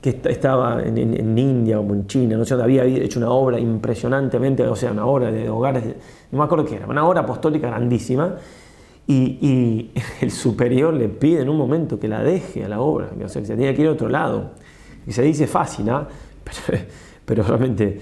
[0.00, 4.74] que estaba en, India o en China, no sé había hecho una obra impresionantemente, o
[4.74, 5.84] sea, una obra de hogares,
[6.32, 8.34] no me acuerdo qué era, una obra apostólica grandísima,
[9.06, 9.90] y,
[10.22, 13.28] el superior le pide en un momento que la deje a la obra, o que
[13.28, 14.52] se tenía que ir a otro lado.
[15.06, 16.06] Y se dice fácil, ¿ah?
[16.44, 16.64] pero,
[17.24, 17.98] pero realmente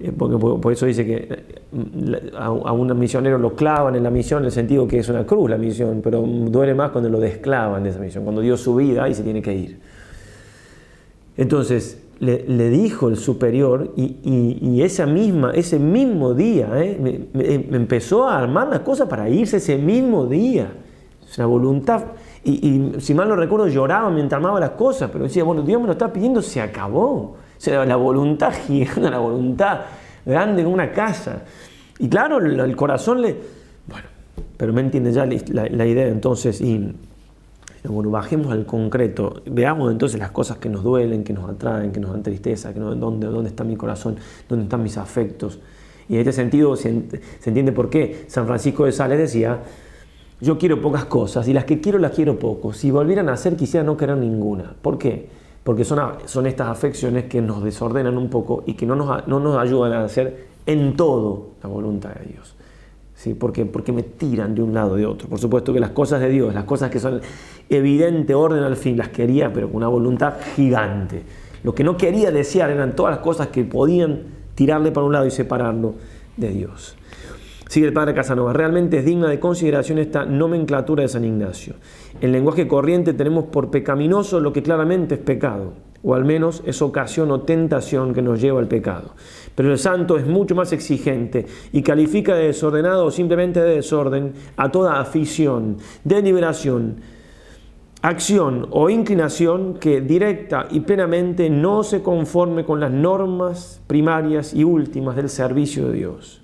[0.00, 4.40] eh, porque por eso dice que eh, a un misionero lo clavan en la misión
[4.40, 7.82] en el sentido que es una cruz la misión, pero duele más cuando lo desclavan
[7.82, 9.80] de esa misión, cuando dio su vida y se tiene que ir.
[11.38, 16.98] Entonces, le, dijo el superior y, esa misma, ese mismo día, ¿eh?
[17.34, 20.68] Eh, me, empezó a armar las cosas para irse ese mismo día.
[21.36, 22.02] La voluntad.
[22.42, 25.86] Y, si mal no recuerdo, lloraba mientras armaba las cosas, pero decía, bueno, Dios me
[25.86, 27.36] lo está pidiendo, se acabó.
[27.68, 29.78] O la voluntad gigante, la voluntad
[30.26, 31.44] grande en una casa.
[32.00, 33.36] Y claro, el, corazón le...
[33.86, 34.08] Bueno,
[34.56, 36.60] pero me entiende ya la, la idea entonces.
[36.60, 36.94] Y,
[37.86, 42.00] bueno, bajemos al concreto, veamos entonces las cosas que nos duelen, que nos atraen, que
[42.00, 44.16] nos dan tristeza, que dónde, dónde está mi corazón,
[44.48, 45.60] dónde están mis afectos.
[46.08, 46.88] Y en este sentido se,
[47.44, 49.60] entiende por qué San Francisco de Sales decía,
[50.40, 52.72] yo quiero pocas cosas y las que quiero las quiero poco.
[52.72, 54.74] Si volvieran a hacer quisiera no querer ninguna.
[54.80, 55.28] ¿Por qué?
[55.62, 59.38] Porque son, son estas afecciones que nos desordenan un poco y que no nos, no
[59.38, 62.54] nos ayudan a hacer en todo la voluntad de Dios.
[63.18, 63.34] ¿sí?
[63.34, 65.28] porque, porque me tiran de un lado de otro.
[65.28, 67.20] Por supuesto que las cosas de Dios, las cosas que son
[67.68, 71.22] evidente orden al fin, las quería, pero con una voluntad gigante.
[71.64, 74.22] Lo que no quería desear eran todas las cosas que podían
[74.54, 75.94] tirarle para un lado y separarlo
[76.36, 76.96] de Dios.
[77.68, 78.52] Sigue el padre Casanova.
[78.54, 81.74] Realmente es digna de consideración esta nomenclatura de San Ignacio.
[82.22, 85.72] En lenguaje corriente tenemos por pecaminoso lo que claramente es pecado,
[86.04, 89.10] o al menos es ocasión o tentación que nos lleva al pecado.
[89.58, 94.32] Pero el santo es mucho más exigente y califica de desordenado o simplemente de desorden
[94.56, 96.98] a toda afición, deliberación,
[98.00, 104.62] acción o inclinación que directa y plenamente no se conforme con las normas primarias y
[104.62, 106.40] últimas del servicio de Dios.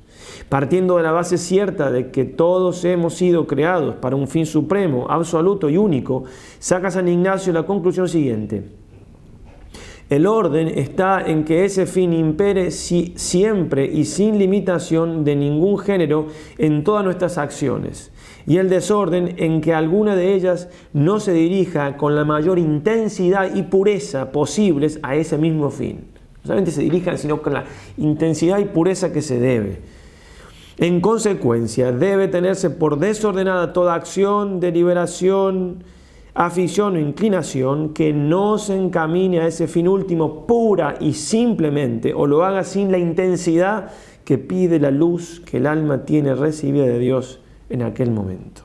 [0.48, 5.06] Partiendo de la base cierta de que todos hemos sido creados para un fin supremo,
[5.08, 6.24] absoluto y único,
[6.58, 8.64] saca San Ignacio la conclusión siguiente.
[10.10, 16.26] El orden está en que ese fin impere siempre y sin limitación de ningún género
[16.58, 18.12] en todas nuestras acciones,
[18.46, 23.54] y el desorden en que alguna de ellas no se dirija con la mayor intensidad
[23.54, 26.04] y pureza posibles a ese mismo fin.
[26.42, 27.64] No solamente se dirijan, sino con la
[27.96, 29.78] intensidad y pureza que se debe.
[30.76, 35.84] En consecuencia, debe tenerse por desordenada toda acción, deliberación,
[36.34, 42.26] afición o inclinación que no se encamine a ese fin último pura y simplemente, o
[42.26, 43.90] lo haga sin la intensidad
[44.24, 48.62] que pide la luz que el alma tiene recibida de Dios en aquel momento.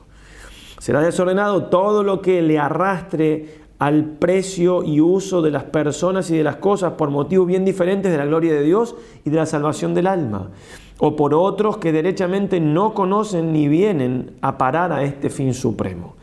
[0.80, 6.36] Será desordenado todo lo que le arrastre al precio y uso de las personas y
[6.36, 8.94] de las cosas por motivos bien diferentes de la gloria de Dios
[9.24, 10.50] y de la salvación del alma,
[10.98, 16.14] o por otros que derechamente no conocen ni vienen a parar a este fin supremo.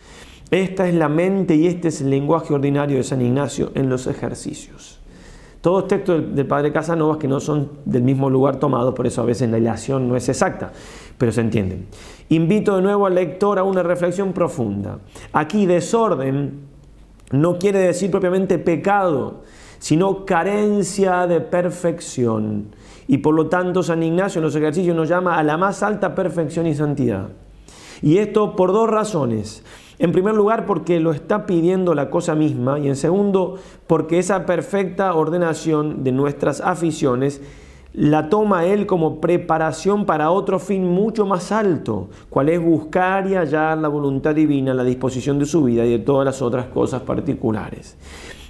[0.50, 4.08] Esta es la mente y este es el lenguaje ordinario de San Ignacio en los
[4.08, 5.00] ejercicios.
[5.60, 9.26] Todos textos del, padre Casanovas que no son del mismo lugar tomados, por eso a
[9.26, 10.72] veces la ilación no es exacta,
[11.18, 11.88] pero se entienden.
[12.30, 15.00] Invito de nuevo al lector a una reflexión profunda.
[15.34, 16.60] Aquí desorden
[17.32, 19.42] no quiere decir propiamente pecado,
[19.80, 22.68] sino carencia de perfección.
[23.08, 26.16] Y por lo tanto San Ignacio en los ejercicios nos llama a la más alta
[26.16, 27.28] perfección y santidad.
[28.02, 29.64] Y esto por dos razones.
[30.00, 33.56] En primer lugar, porque lo está pidiendo la cosa misma y en segundo,
[33.88, 37.42] porque esa perfecta ordenación de nuestras aficiones
[37.94, 43.34] la toma él como preparación para otro fin mucho más alto, cual es buscar y
[43.34, 47.02] hallar la voluntad divina, la disposición de su vida y de todas las otras cosas
[47.02, 47.98] particulares.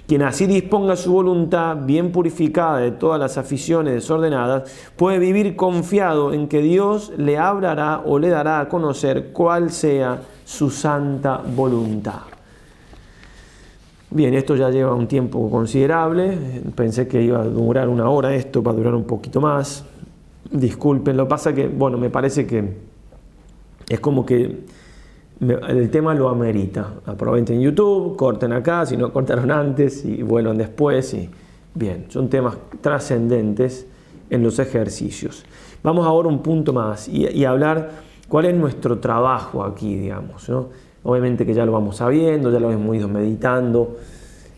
[0.06, 6.34] Quien así disponga su voluntad bien purificada de todas las aficiones desordenadas, puede vivir confiado
[6.34, 10.20] en que Dios le hablará o le dará a conocer cuál sea
[10.50, 12.22] su santa voluntad.
[14.10, 16.38] Bien, esto ya lleva un tiempo considerable.
[16.74, 19.84] Pensé que iba a durar una hora esto, va a durar un poquito más.
[20.50, 22.66] Disculpen, lo pasa que, bueno, me parece que
[23.90, 24.64] es como que
[25.42, 26.94] el tema lo amerita.
[27.04, 31.12] Aprovechen YouTube, corten acá, si no cortaron antes y vuelvan después.
[31.12, 31.28] Y,
[31.74, 33.86] bien, son temas trascendentes
[34.30, 35.44] en los ejercicios.
[35.82, 40.48] Vamos ahora un punto más y, y hablar cuál es nuestro trabajo aquí, digamos.
[41.02, 43.96] Obviamente que ya lo vamos sabiendo, ya lo hemos ido meditando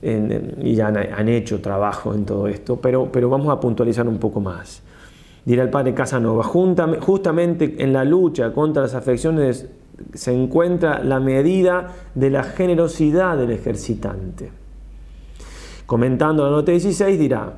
[0.03, 4.41] y ya han, hecho trabajo en todo esto, pero, pero vamos a puntualizar un poco
[4.41, 4.83] más.
[5.45, 9.67] Dirá el padre Casanova, justamente en la lucha contra las afecciones
[10.15, 14.51] se encuentra la medida de la generosidad del ejercitante.
[15.87, 17.53] Comentando la nota 16 dirá,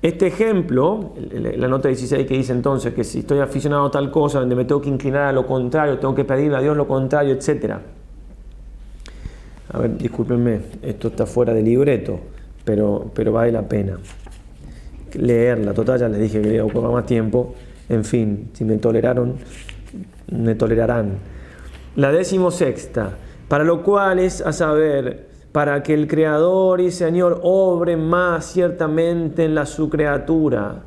[0.00, 4.38] este ejemplo, la nota 16 que dice entonces que si estoy aficionado a tal cosa,
[4.38, 7.34] donde me tengo que inclinar a lo contrario, tengo que pedirle a Dios lo contrario,
[7.34, 7.78] etc.
[9.72, 12.20] A ver, discúlpenme, esto está fuera de libreto,
[12.64, 13.98] pero, pero vale la pena
[15.14, 15.74] leerla.
[15.74, 17.54] Total, ya les dije que le ocupaba más tiempo.
[17.88, 19.34] En fin, si me toleraron,
[20.30, 21.14] me tolerarán.
[21.96, 22.50] La décimo
[23.48, 29.44] para lo cual es a saber para que el Creador y Señor obre más ciertamente
[29.44, 30.82] en la su criatura.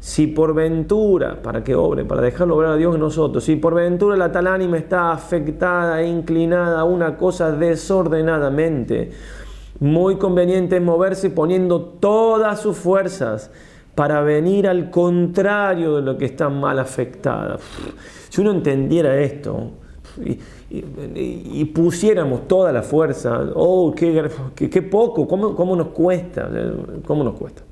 [0.00, 3.74] Si por ventura, para que obre, para dejarlo obrar a Dios en nosotros, si por
[3.74, 9.10] ventura la tal ánima está afectada e inclinada a una cosa desordenadamente,
[9.80, 13.50] muy conveniente es moverse poniendo todas sus fuerzas
[13.94, 17.58] para venir al contrario de lo que está mal afectada.
[18.28, 19.72] Si uno entendiera esto,
[20.70, 24.28] y, pusiéramos toda la fuerza, oh, qué,
[24.68, 26.48] qué, poco, cómo, cómo nos cuesta,
[27.06, 27.62] cómo nos cuesta.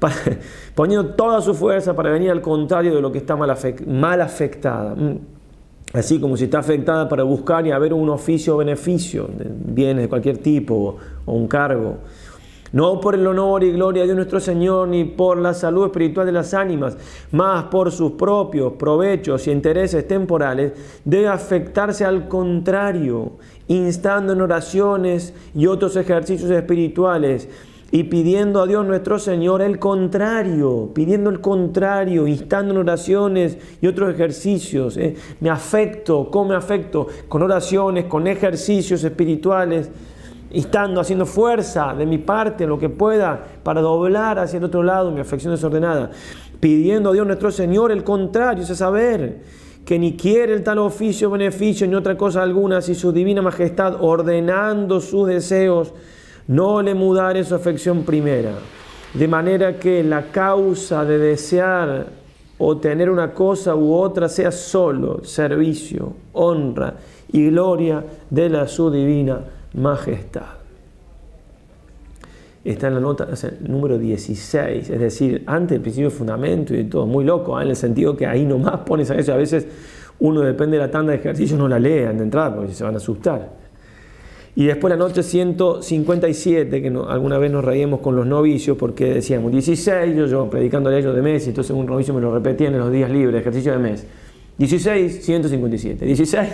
[0.74, 3.54] poniendo toda su fuerza para venir al contrario de lo que está mal,
[3.86, 4.94] mal afectada.
[4.94, 5.18] Mm.
[5.92, 9.28] Así como si está afectada para buscar y haber un oficio o beneficio,
[9.66, 11.96] bienes de cualquier tipo o un cargo
[12.72, 16.32] no por el honor y gloria de nuestro Señor, ni por la salud espiritual de
[16.32, 16.96] las ánimas,
[17.32, 20.72] más por sus propios provechos y intereses temporales,
[21.04, 23.32] debe afectarse al contrario,
[23.68, 27.48] instando en oraciones y otros ejercicios espirituales
[27.92, 33.88] y pidiendo a Dios nuestro Señor el contrario, pidiendo el contrario, instando en oraciones y
[33.88, 34.96] otros ejercicios.
[34.96, 35.16] ¿eh?
[35.40, 37.08] Me afecto, ¿cómo me afecto?
[37.28, 39.90] Con oraciones, con ejercicios espirituales
[40.50, 45.10] estando haciendo fuerza de mi parte, lo que pueda, para doblar hacia el otro lado
[45.10, 46.10] mi afección desordenada,
[46.58, 49.42] pidiendo a Dios nuestro Señor el contrario, es saber
[49.84, 53.40] que ni quiere el tal oficio o beneficio ni otra cosa alguna, si su divina
[53.40, 55.94] majestad ordenando sus deseos,
[56.48, 58.52] no le mudare su afección primera.
[59.14, 62.06] De manera que la causa de desear
[62.58, 66.94] o tener una cosa u otra sea solo servicio, honra
[67.32, 69.40] y gloria de la su divina
[69.74, 70.46] majestad.
[72.64, 73.26] Está en la nota
[73.66, 77.62] número 16, es decir, antes del principio de fundamento y todo, muy loco, ¿eh?
[77.64, 79.32] en el sentido que ahí nomás pones a eso.
[79.32, 79.66] A veces
[80.18, 82.94] uno depende de la tanda de ejercicios, no la lean de entrada porque se van
[82.94, 83.60] a asustar.
[84.56, 89.52] Y después la noche 157, que alguna vez nos reímos con los novicios porque decíamos
[89.52, 92.68] 16, yo, yo predicando a ellos de mes, y entonces un novicio me lo repetía
[92.68, 94.04] en los días libres, ejercicio de mes.
[94.58, 96.04] 16, 157.
[96.04, 96.48] 16,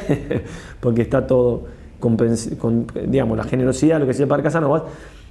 [0.80, 1.62] porque está todo
[3.07, 4.82] digamos, la generosidad, lo que sea para Casanovas,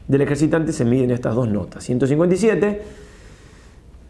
[0.07, 1.84] del ejercitante se miden estas dos notas.
[1.84, 2.82] 157,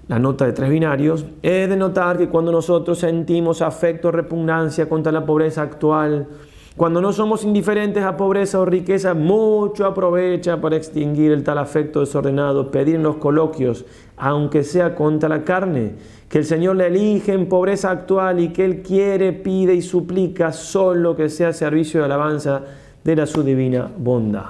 [0.08, 5.12] la nota de tres binarios, es de notar que cuando nosotros sentimos afecto, repugnancia contra
[5.12, 6.28] la pobreza actual,
[6.78, 12.02] cuando no somos indiferentes a pobreza o riqueza, mucho aprovecha para extinguir el tal afecto
[12.02, 13.86] desordenado, pedirnos coloquios,
[14.18, 15.94] aunque sea contra la carne,
[16.36, 20.52] que el Señor le elige en pobreza actual y que Él quiere, pide y suplica
[20.52, 22.62] solo que sea servicio de alabanza
[23.06, 24.48] de la su divina bondad.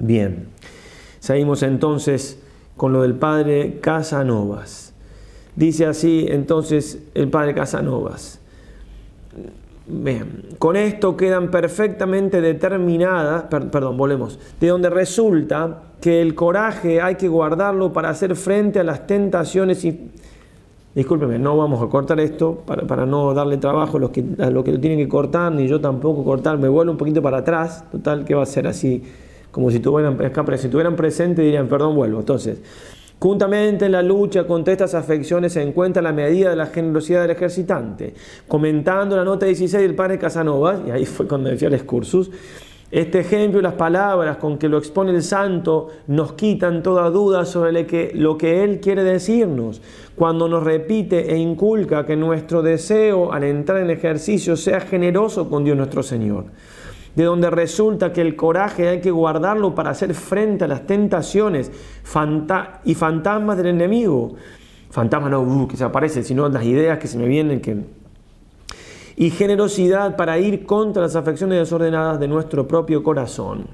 [0.00, 0.46] Bien,
[1.20, 2.40] seguimos entonces
[2.78, 4.94] con lo del Padre Casanovas.
[5.54, 8.40] Dice así entonces el Padre Casanovas.
[9.86, 17.16] Bien, con esto quedan perfectamente determinadas, perdón, volvemos, de donde resulta que el coraje hay
[17.16, 20.10] que guardarlo para hacer frente a las tentaciones y
[20.94, 24.46] discúlpeme, no vamos a cortar esto para, para no darle trabajo a los, que, a
[24.46, 27.84] que lo tienen que cortar, ni yo tampoco cortar, me vuelvo un poquito para atrás,
[27.90, 29.02] total, que va a ser así?
[29.50, 30.18] Como si tuvieran,
[30.58, 32.20] si tuvieran presente dirían, perdón, vuelvo.
[32.20, 32.60] Entonces,
[33.20, 37.32] Juntamente en la lucha contra estas afecciones se encuentra la medida de la generosidad del
[37.32, 38.14] ejercitante.
[38.46, 42.30] Comentando la nota 16 del padre Casanova, y ahí fue cuando decía el excursus,
[42.92, 47.44] este ejemplo y las palabras con que lo expone el santo nos quitan toda duda
[47.44, 47.72] sobre
[48.14, 49.82] lo que él quiere decirnos
[50.18, 55.62] cuando nos repite e inculca que nuestro deseo al entrar en ejercicio sea generoso con
[55.62, 56.46] Dios nuestro Señor,
[57.14, 61.70] de donde resulta que el coraje hay que guardarlo para hacer frente a las tentaciones
[62.84, 64.34] y fantasmas del enemigo.
[64.90, 67.62] Fantasmas no uh, que se aparecen, sino las ideas que se me vienen
[69.14, 73.66] y generosidad para ir contra las afecciones desordenadas de nuestro propio corazón.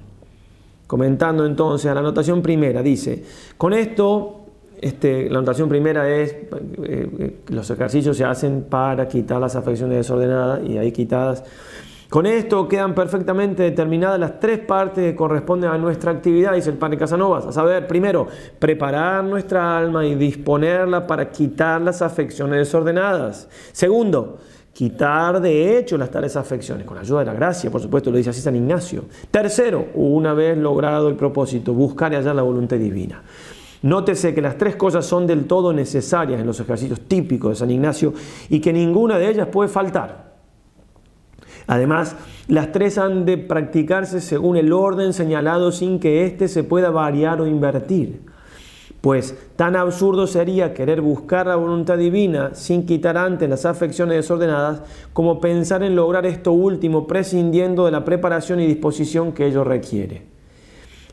[0.86, 3.24] Comentando entonces a la anotación primera, dice,
[3.56, 4.43] con esto
[4.84, 6.46] este, la notación primera es, eh,
[6.82, 11.42] eh, los ejercicios se hacen para quitar las afecciones desordenadas y ahí quitadas.
[12.10, 16.76] Con esto quedan perfectamente determinadas las tres partes que corresponden a nuestra actividad, dice el
[16.76, 18.28] padre Casanovas, a saber, primero,
[18.58, 23.48] preparar nuestra alma y disponerla para quitar las afecciones desordenadas.
[23.72, 24.36] Segundo,
[24.74, 28.18] quitar de hecho las tales afecciones, con la ayuda de la gracia, por supuesto, lo
[28.18, 29.06] dice así San Ignacio.
[29.30, 33.22] Tercero, una vez logrado el propósito, buscar y hallar la voluntad divina.
[33.84, 37.70] Nótese que las tres cosas son del todo necesarias en los ejercicios típicos de San
[37.70, 38.14] Ignacio
[38.48, 40.32] y que ninguna de ellas puede faltar.
[41.66, 42.16] Además,
[42.48, 47.42] las tres han de practicarse según el orden señalado sin que éste se pueda variar
[47.42, 48.22] o invertir.
[49.02, 54.80] Pues tan absurdo sería querer buscar la voluntad divina sin quitar antes las afecciones desordenadas
[55.12, 60.32] como pensar en lograr esto último prescindiendo de la preparación y disposición que ello requiere.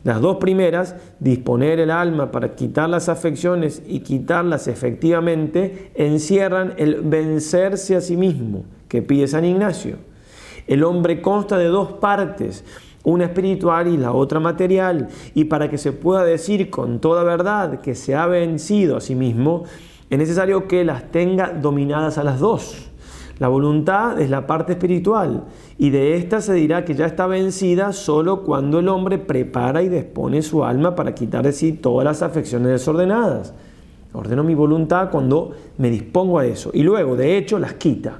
[0.04, 7.02] Las dos primeras, disponer el alma para quitar las afecciones y quitarlas efectivamente, encierran el
[7.02, 9.96] vencerse a sí mismo, que pide San Ignacio.
[10.66, 12.64] El hombre consta de dos partes,
[13.04, 17.80] una espiritual y la otra material, y para que se pueda decir con toda verdad
[17.80, 19.64] que se ha vencido a sí mismo,
[20.10, 22.88] es necesario que las tenga dominadas a las dos.
[23.42, 25.42] La voluntad es la parte espiritual
[25.76, 29.88] y de esta se dirá que ya está vencida solo cuando el hombre prepara y
[29.88, 33.52] dispone su alma para quitar de sí todas las afecciones desordenadas.
[34.12, 38.18] Ordeno mi voluntad cuando me dispongo a eso y luego, de hecho, las quita.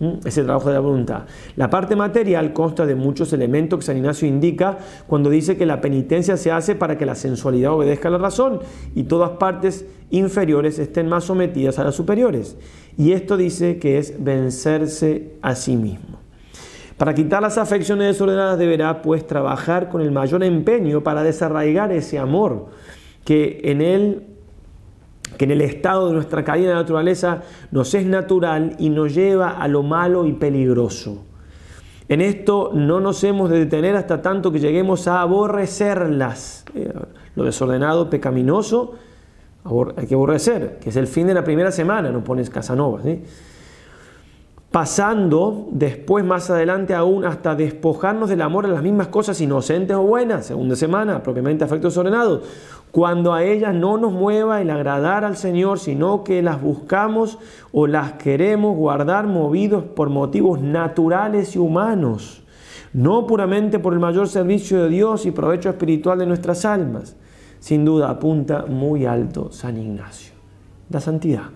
[0.00, 0.26] ¿Mm?
[0.26, 1.24] Ese trabajo de la voluntad.
[1.56, 5.80] La parte material consta de muchos elementos que San Ignacio indica cuando dice que la
[5.82, 8.60] penitencia se hace para que la sensualidad obedezca a la razón
[8.94, 12.56] y todas partes inferiores estén más sometidas a las superiores.
[12.96, 16.18] Y esto dice que es vencerse a sí mismo.
[16.96, 22.18] Para quitar las afecciones desordenadas deberá pues trabajar con el mayor empeño para desarraigar ese
[22.18, 22.66] amor
[23.26, 24.22] que en él
[25.40, 29.52] que en el estado de nuestra caída de naturaleza nos es natural y nos lleva
[29.52, 31.24] a lo malo y peligroso.
[32.10, 36.66] En esto no nos hemos de detener hasta tanto que lleguemos a aborrecerlas.
[36.74, 36.92] Eh,
[37.36, 38.92] lo desordenado, pecaminoso,
[39.96, 43.00] hay que aborrecer, que es el fin de la primera semana, no pones Casanova
[44.70, 50.02] pasando después más adelante aún hasta despojarnos del amor a las mismas cosas inocentes o
[50.02, 52.42] buenas, segunda semana, propiamente afectos ordenados,
[52.92, 57.38] cuando a ellas no nos mueva el agradar al Señor, sino que las buscamos
[57.72, 62.42] o las queremos guardar movidos por motivos naturales y humanos,
[62.92, 67.16] no puramente por el mayor servicio de Dios y provecho espiritual de nuestras almas.
[67.60, 70.32] Sin duda apunta muy alto San Ignacio,
[70.90, 71.50] la santidad.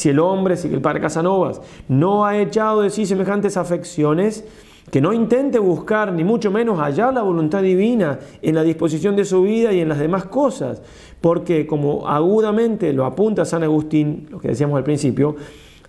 [0.00, 4.46] Si el hombre, si el padre Casanovas, no ha echado de sí semejantes afecciones,
[4.90, 9.26] que no intente buscar ni mucho menos hallar la voluntad divina en la disposición de
[9.26, 10.80] su vida y en las demás cosas,
[11.20, 15.36] porque como agudamente lo apunta San Agustín, lo que decíamos al principio,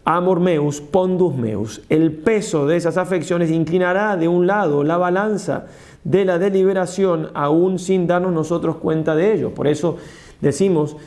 [0.04, 5.68] amor meus, pondus meus, el peso de esas afecciones inclinará de un lado la balanza
[6.04, 9.54] de la deliberación aún sin darnos nosotros cuenta de ello.
[9.54, 9.96] Por eso
[10.42, 10.98] decimos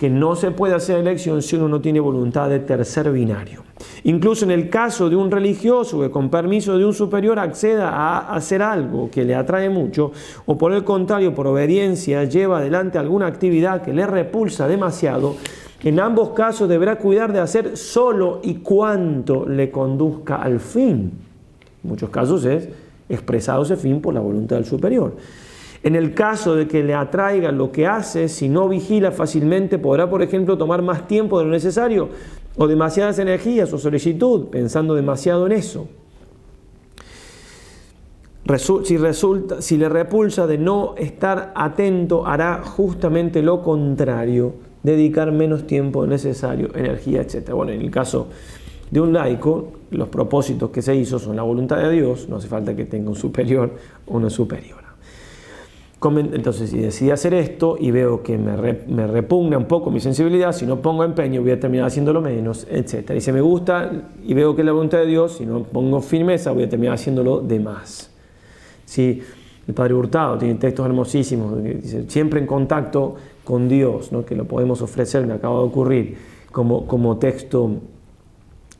[0.00, 3.64] que no se puede hacer elección si uno no tiene voluntad de tercer binario.
[4.04, 8.34] Incluso en el caso de un religioso que con permiso de un superior acceda a
[8.34, 10.10] hacer algo que le atrae mucho,
[10.46, 15.34] o por el contrario, por obediencia, lleva adelante alguna actividad que le repulsa demasiado,
[15.84, 21.12] en ambos casos deberá cuidar de hacer solo y cuanto le conduzca al fin.
[21.84, 22.70] En muchos casos es
[23.06, 25.12] expresado ese fin por la voluntad del superior.
[25.82, 30.10] En el caso de que le atraiga lo que hace, si no vigila fácilmente, podrá,
[30.10, 32.10] por ejemplo, tomar más tiempo de lo necesario
[32.58, 35.88] o demasiadas energías o solicitud, pensando demasiado en eso.
[38.84, 44.52] Si, resulta, si le repulsa de no estar atento, hará justamente lo contrario,
[44.82, 47.50] dedicar menos tiempo necesario, energía, etc.
[47.52, 48.26] Bueno, en el caso
[48.90, 52.48] de un laico, los propósitos que se hizo son la voluntad de Dios, no hace
[52.48, 53.70] falta que tenga un superior
[54.06, 54.79] o no superior.
[56.02, 58.56] Entonces, si decidí hacer esto y veo que me,
[59.06, 63.10] repugna un poco mi sensibilidad, si no pongo empeño voy a terminar haciéndolo menos, etc.
[63.16, 63.92] Y si me gusta
[64.26, 66.94] y veo que es la voluntad de Dios, si no pongo firmeza voy a terminar
[66.94, 68.10] haciéndolo de más.
[68.86, 69.20] Si
[69.68, 71.58] el Padre Hurtado tiene textos hermosísimos,
[72.08, 76.16] siempre en contacto con Dios, que lo podemos ofrecer, me acaba de ocurrir,
[76.50, 76.86] como,
[77.18, 77.72] texto,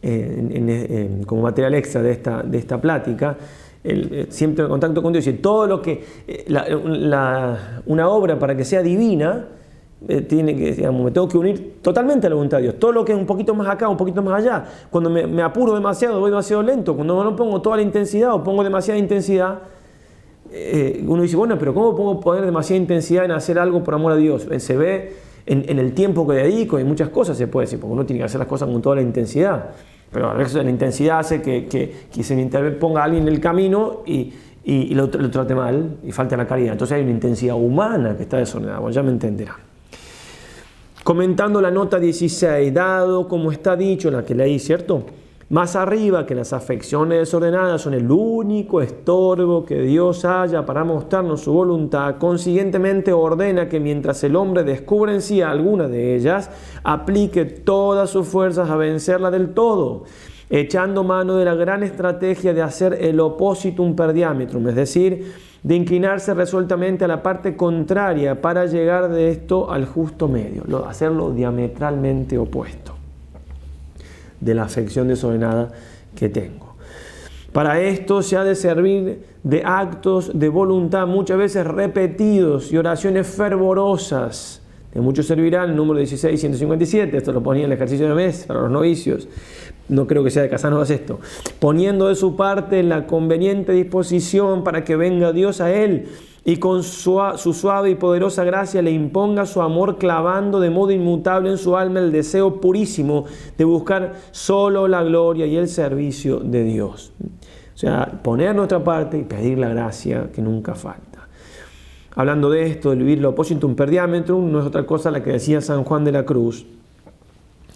[0.00, 3.36] eh, como material extra esta, de esta plática.
[3.82, 8.62] Eh, siempre en contacto con Dios y todo lo que, eh, una obra para que
[8.64, 9.46] sea divina,
[10.06, 12.74] eh, tiene que, me tengo que unir totalmente a la voluntad de Dios.
[12.78, 15.74] Todo lo que es un poquito más acá, un poquito más allá, cuando me, apuro
[15.74, 19.60] demasiado, voy demasiado lento, cuando no pongo toda la intensidad o pongo demasiada intensidad,
[21.06, 24.16] uno dice, bueno, pero ¿cómo puedo poner demasiada intensidad en hacer algo por amor a
[24.16, 24.48] Dios?
[24.58, 25.12] Se ve
[25.46, 28.24] en, el tiempo que dedico y muchas cosas se puede decir, porque uno tiene que
[28.24, 29.66] hacer las cosas con toda la intensidad.
[30.12, 33.40] Pero a veces la intensidad hace que, que, que se me interponga alguien en el
[33.40, 34.32] camino y,
[34.94, 36.72] lo, trate mal y falte la caridad.
[36.72, 38.90] Entonces hay una intensidad humana que está desordenada.
[38.90, 39.56] ya me entenderá
[41.04, 45.06] Comentando la nota 16, dado como está dicho, la que leí, ¿cierto?
[45.51, 51.40] Más arriba que las afecciones desordenadas son el único estorbo que Dios haya para mostrarnos
[51.40, 56.51] su voluntad, consiguientemente ordena que mientras el hombre descubre en sí alguna de ellas,
[56.84, 60.05] aplique todas sus fuerzas a vencerla del todo
[60.53, 65.32] echando mano de la gran estrategia de hacer el un per diámetro, es decir,
[65.62, 71.30] de inclinarse resueltamente a la parte contraria para llegar de esto al justo medio, hacerlo
[71.32, 72.94] diametralmente opuesto
[74.41, 75.70] de la afección desordenada
[76.16, 76.74] que tengo.
[77.53, 83.26] Para esto se ha de servir de actos de voluntad muchas veces repetidos y oraciones
[83.26, 84.62] fervorosas.
[84.95, 87.16] De mucho servirá el número 16, 157.
[87.16, 89.28] Esto lo ponía en el ejercicio de mes para los novicios.
[89.88, 91.20] No creo que sea de Casanovas esto.
[91.61, 96.07] Poniendo de su parte la conveniente disposición para que venga Dios a él
[96.45, 97.20] y con su,
[97.53, 102.01] suave y poderosa gracia le imponga su amor clavando de modo inmutable en su alma
[102.01, 103.26] el deseo purísimo
[103.59, 107.12] de buscar solo la gloria y el servicio de Dios.
[107.74, 111.28] O sea, poner nuestra parte y pedir la gracia que nunca falta.
[112.14, 115.84] Hablando de esto, el vivirlo lo per no es otra cosa la que decía San
[115.84, 116.66] Juan de la Cruz,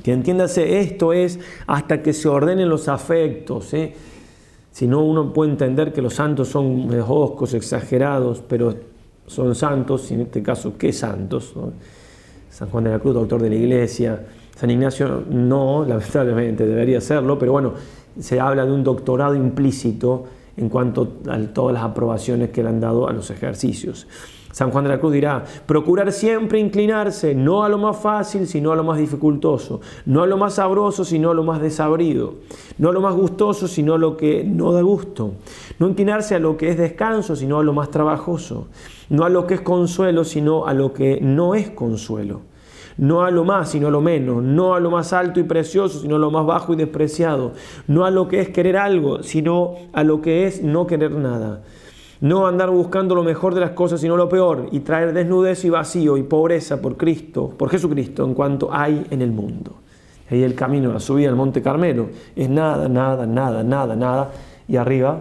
[0.02, 3.72] que entiéndase, esto es hasta que se ordenen los afectos.
[3.74, 3.94] ¿eh?
[4.74, 8.74] Si no, uno puede entender que los santos son oscos, exagerados, pero
[9.24, 11.52] son santos, y en este caso, ¿qué santos?
[12.50, 17.38] San Juan de la Cruz, doctor de la Iglesia, San Ignacio no, lamentablemente, debería serlo,
[17.38, 17.74] pero bueno,
[18.18, 20.24] se habla de un doctorado implícito
[20.56, 24.08] en cuanto a todas las aprobaciones que le han dado a los ejercicios.
[24.54, 28.70] San Juan de la Cruz dirá, procurar siempre inclinarse no a lo más fácil, sino
[28.70, 32.34] a lo más dificultoso, no a lo más sabroso, sino a lo más desabrido,
[32.78, 35.32] no a lo más gustoso, sino a lo que no da gusto,
[35.80, 38.68] no inclinarse a lo que es descanso, sino a lo más trabajoso,
[39.10, 42.42] no a lo que es consuelo, sino a lo que no es consuelo,
[42.96, 45.98] no a lo más, sino a lo menos, no a lo más alto y precioso,
[45.98, 47.54] sino a lo más bajo y despreciado,
[47.88, 51.62] no a lo que es querer algo, sino a lo que es no querer nada
[52.24, 55.68] no andar buscando lo mejor de las cosas, sino lo peor, y traer desnudez y
[55.68, 59.72] vacío y pobreza por Cristo, por Jesucristo, en cuanto hay en el mundo.
[60.30, 64.30] Ahí el camino, la subida al Monte Carmelo, es nada, nada, nada, nada, nada.
[64.66, 65.18] Y arriba,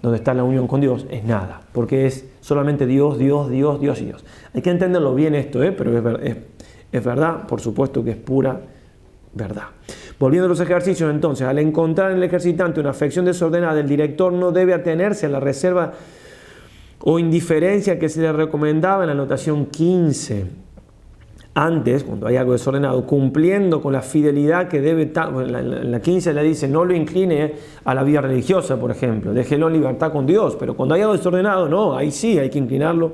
[0.00, 4.00] donde está la unión con Dios, es nada, porque es solamente Dios, Dios, Dios, Dios
[4.00, 4.24] y Dios.
[4.54, 5.70] Hay que entenderlo bien esto, ¿eh?
[5.72, 6.34] pero es,
[6.92, 8.58] es verdad, por supuesto que es pura
[9.34, 9.64] verdad.
[10.18, 14.32] Volviendo a los ejercicios, entonces, al encontrar en el ejercitante una afección desordenada, el director
[14.32, 15.92] no debe atenerse a la reserva
[17.10, 20.44] o indiferencia que se le recomendaba en la anotación 15.
[21.54, 25.10] Antes, cuando hay algo desordenado, cumpliendo con la fidelidad que debe
[25.46, 27.54] la 15 le dice, no lo incline
[27.86, 31.16] a la vida religiosa, por ejemplo, déjelo en libertad con Dios, pero cuando hay algo
[31.16, 33.12] desordenado, no, ahí sí hay que inclinarlo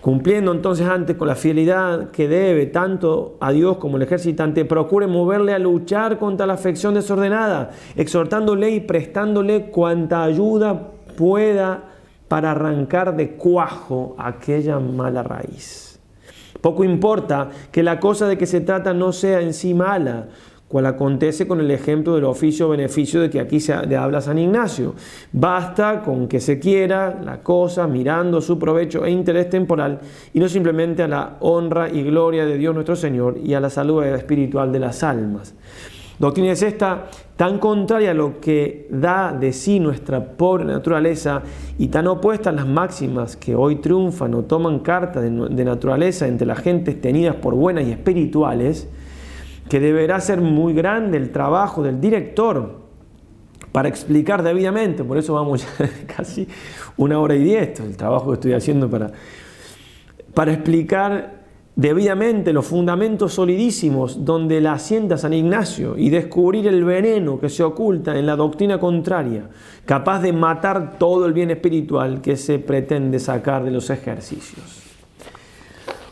[0.00, 5.06] cumpliendo entonces antes con la fidelidad que debe tanto a Dios como al ejercitante, procure
[5.06, 11.92] moverle a luchar contra la afección desordenada, exhortándole y prestándole cuanta ayuda pueda
[12.28, 16.00] para arrancar de cuajo aquella mala raíz.
[16.60, 20.28] Poco importa que la cosa de que se trata no sea en sí mala,
[20.66, 24.38] cual acontece con el ejemplo del oficio o beneficio de que aquí se habla San
[24.38, 24.94] Ignacio.
[25.32, 30.00] Basta con que se quiera la cosa mirando su provecho e interés temporal
[30.34, 33.70] y no simplemente a la honra y gloria de Dios nuestro Señor y a la
[33.70, 35.54] salud espiritual de las almas.
[36.18, 41.42] Doctrina es esta tan contraria a lo que da de sí nuestra pobre naturaleza
[41.78, 46.46] y tan opuesta a las máximas que hoy triunfan o toman carta de, naturaleza entre
[46.46, 48.88] las gentes tenidas por buenas y espirituales,
[49.68, 52.80] que deberá ser muy grande el trabajo del director
[53.72, 56.48] para explicar debidamente, por eso vamos ya casi
[56.96, 59.10] una hora y diez, el trabajo que estoy haciendo para,
[60.32, 61.44] para explicar
[61.76, 67.62] debidamente los fundamentos solidísimos donde la asienta San Ignacio y descubrir el veneno que se
[67.62, 69.48] oculta en la doctrina contraria,
[69.84, 74.82] capaz de matar todo el bien espiritual que se pretende sacar de los ejercicios.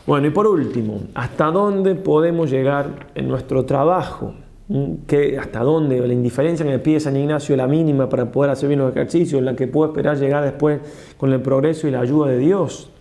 [0.05, 4.35] Bueno, y por último, ¿hasta dónde podemos llegar en nuestro trabajo?
[4.67, 4.93] ¿Mm?
[5.07, 5.99] ¿Qué, ¿Hasta dónde?
[6.07, 9.41] La indiferencia que me pide San Ignacio, la mínima para poder hacer bien los ejercicios,
[9.41, 10.79] la que puedo esperar llegar después
[11.17, 12.91] con el progreso y la ayuda de Dios.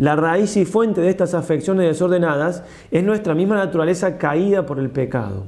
[0.00, 4.88] La raíz y fuente de estas afecciones desordenadas es nuestra misma naturaleza caída por el
[4.88, 5.44] pecado.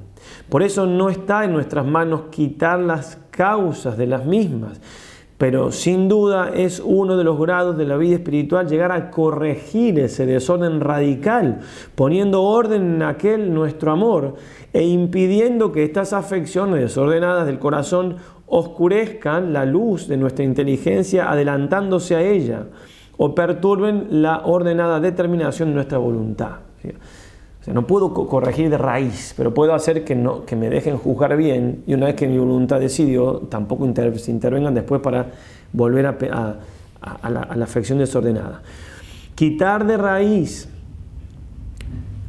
[0.51, 4.79] Por eso no está en nuestras manos quitar las causas de las mismas,
[5.39, 9.99] pero sin duda es uno de los grados de la vida espiritual llegar a corregir
[9.99, 11.61] ese desorden radical,
[11.95, 14.35] poniendo orden en aquel nuestro amor
[14.75, 22.17] e impidiendo que estas afecciones desordenadas del corazón oscurezcan la luz de nuestra inteligencia adelantándose
[22.17, 22.67] a ella
[23.19, 26.51] o perturben la ordenada determinación de nuestra voluntad.
[27.61, 31.37] O sea, no puedo corregir de raíz, pero puedo hacer que, no, me dejen juzgar
[31.37, 35.27] bien y una vez que mi voluntad decidió, tampoco se intervengan después para
[35.73, 36.57] volver a, la,
[37.01, 38.63] a, la, afección desordenada.
[39.37, 40.69] Quitar de raíz,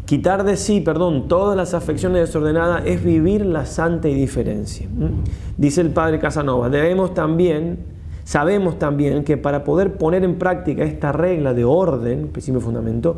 [0.06, 4.88] quitar de sí, perdón, todas las afecciones desordenadas es vivir la santa indiferencia.
[4.88, 5.24] ¿Mm?
[5.58, 7.93] Dice el padre Casanova, debemos también
[8.26, 13.18] Sabemos también que para poder poner en práctica esta regla de orden, principio fundamento,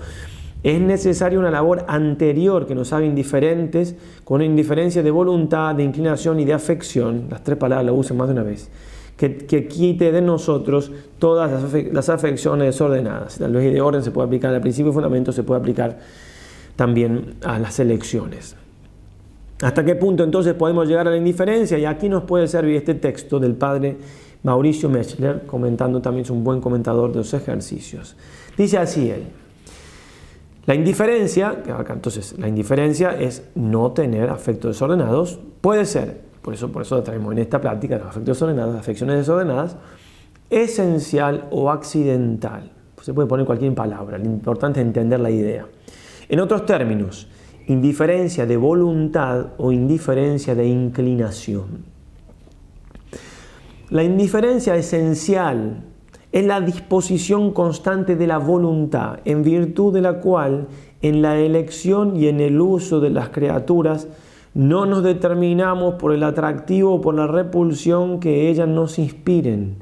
[0.64, 6.40] es necesaria una labor anterior que nos haga indiferentes, con indiferencia de voluntad, de inclinación
[6.40, 8.72] y de afección, las tres palabras las usen más de una vez,
[9.16, 9.36] que,
[9.68, 11.52] quite de nosotros todas
[11.86, 13.40] las, afecciones desordenadas.
[13.40, 16.00] La ley de orden se puede aplicar al principio y fundamento, se puede aplicar
[16.76, 18.56] también a las elecciones.
[19.62, 21.78] ¿Hasta qué punto entonces podemos llegar a la indiferencia?
[21.78, 23.98] Y aquí nos puede servir este texto del Padre
[24.46, 28.16] Mauricio Mechler, comentando también, es un buen comentador de los ejercicios.
[28.56, 29.24] Dice así él.
[30.68, 36.84] La indiferencia, entonces la indiferencia es no tener afectos desordenados, puede ser, por eso, por
[36.84, 39.78] eso traemos en esta plática los afectos desordenados, las afecciones desordenadas,
[40.52, 42.72] esencial o accidental.
[43.02, 45.66] Se puede poner cualquier palabra, lo importante es entender la idea.
[46.30, 47.28] En otros términos,
[47.68, 51.95] indiferencia de voluntad o indiferencia de inclinación.
[53.92, 55.84] La indiferencia esencial
[56.32, 60.66] es la disposición constante de la voluntad, en virtud de la cual
[61.04, 64.08] en la elección y en el uso de las criaturas
[64.56, 69.76] no nos determinamos por el atractivo o por la repulsión que ellas nos inspiren,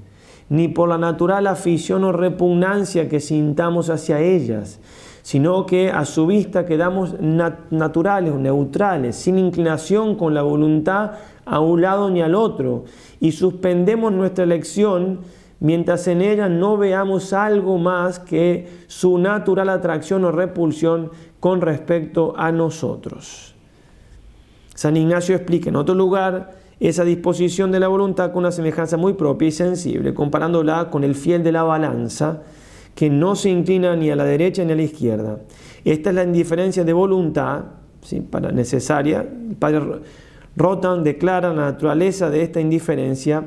[0.50, 4.82] ni por la natural afición o repugnancia que sintamos hacia ellas,
[5.24, 11.12] sino que a su vista quedamos naturales naturales, neutrales, sin inclinación con la voluntad
[11.46, 12.84] a un lado ni al otro,
[13.20, 15.20] y suspendemos nuestra elección
[15.60, 22.34] mientras en ella no veamos algo más que su natural atracción o repulsión con respecto
[22.38, 23.56] a nosotros.
[24.76, 29.14] San Ignacio explica en otro lugar esa disposición de la voluntad con una semejanza muy
[29.14, 32.42] propia y sensible, comparándola con el fiel de la balanza,
[32.96, 35.40] que no se inclina ni a la derecha ni a la izquierda.
[35.84, 37.62] Esta es la indiferencia de voluntad
[38.30, 39.22] para necesaria.
[39.50, 39.82] El padre
[40.56, 43.44] Rotan declara la naturaleza de esta indiferencia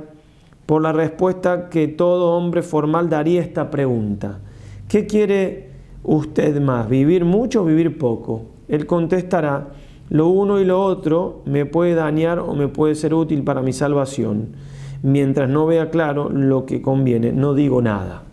[0.66, 4.40] por la respuesta que todo hombre formal daría a esta pregunta.
[4.89, 5.70] ¿Qué quiere
[6.02, 8.47] usted más, vivir mucho o vivir poco?
[8.68, 9.68] Él contestará,
[10.10, 13.73] lo uno y lo otro me puede dañar o me puede ser útil para mi
[13.73, 14.56] salvación.
[15.02, 18.26] Mientras no vea claro lo que conviene, no digo nada.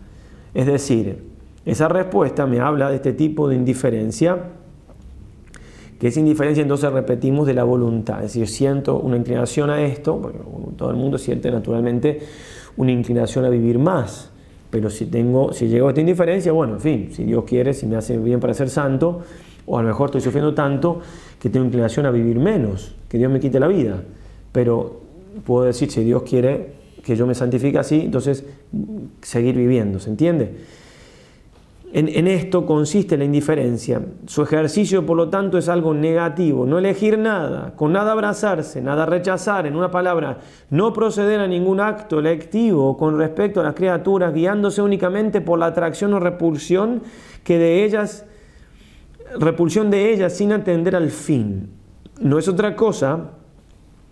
[0.54, 1.20] Es decir,
[1.66, 4.38] esa respuesta me habla de este tipo de indiferencia,
[5.98, 8.18] que es indiferencia entonces repetimos de la voluntad.
[8.24, 10.38] Es decir, siento una inclinación a esto, porque
[10.76, 12.20] todo el mundo siente naturalmente
[12.76, 14.30] una inclinación a vivir más.
[14.70, 17.86] Pero si, tengo, si llego a esta indiferencia, bueno, en fin, si Dios quiere, si
[17.86, 19.20] me hace bien para ser santo,
[19.66, 21.00] o a lo mejor estoy sufriendo tanto
[21.40, 24.02] que tengo inclinación a vivir menos, que Dios me quite la vida.
[24.52, 25.00] Pero
[25.46, 26.68] puedo decir, si Dios quiere,
[27.04, 28.44] que yo me santifique así, entonces
[29.20, 30.54] seguir viviendo, ¿se entiende?
[31.92, 34.02] En, esto consiste la indiferencia.
[34.26, 36.66] Su ejercicio, por lo tanto, es algo negativo.
[36.66, 40.38] No elegir nada, con nada abrazarse, nada rechazar, en una palabra,
[40.70, 45.66] no proceder a ningún acto electivo con respecto a las criaturas, guiándose únicamente por la
[45.66, 47.02] atracción o repulsión
[47.44, 48.24] que de ellas,
[49.38, 51.68] repulsión de ellas sin atender al fin.
[52.18, 53.20] No es otra cosa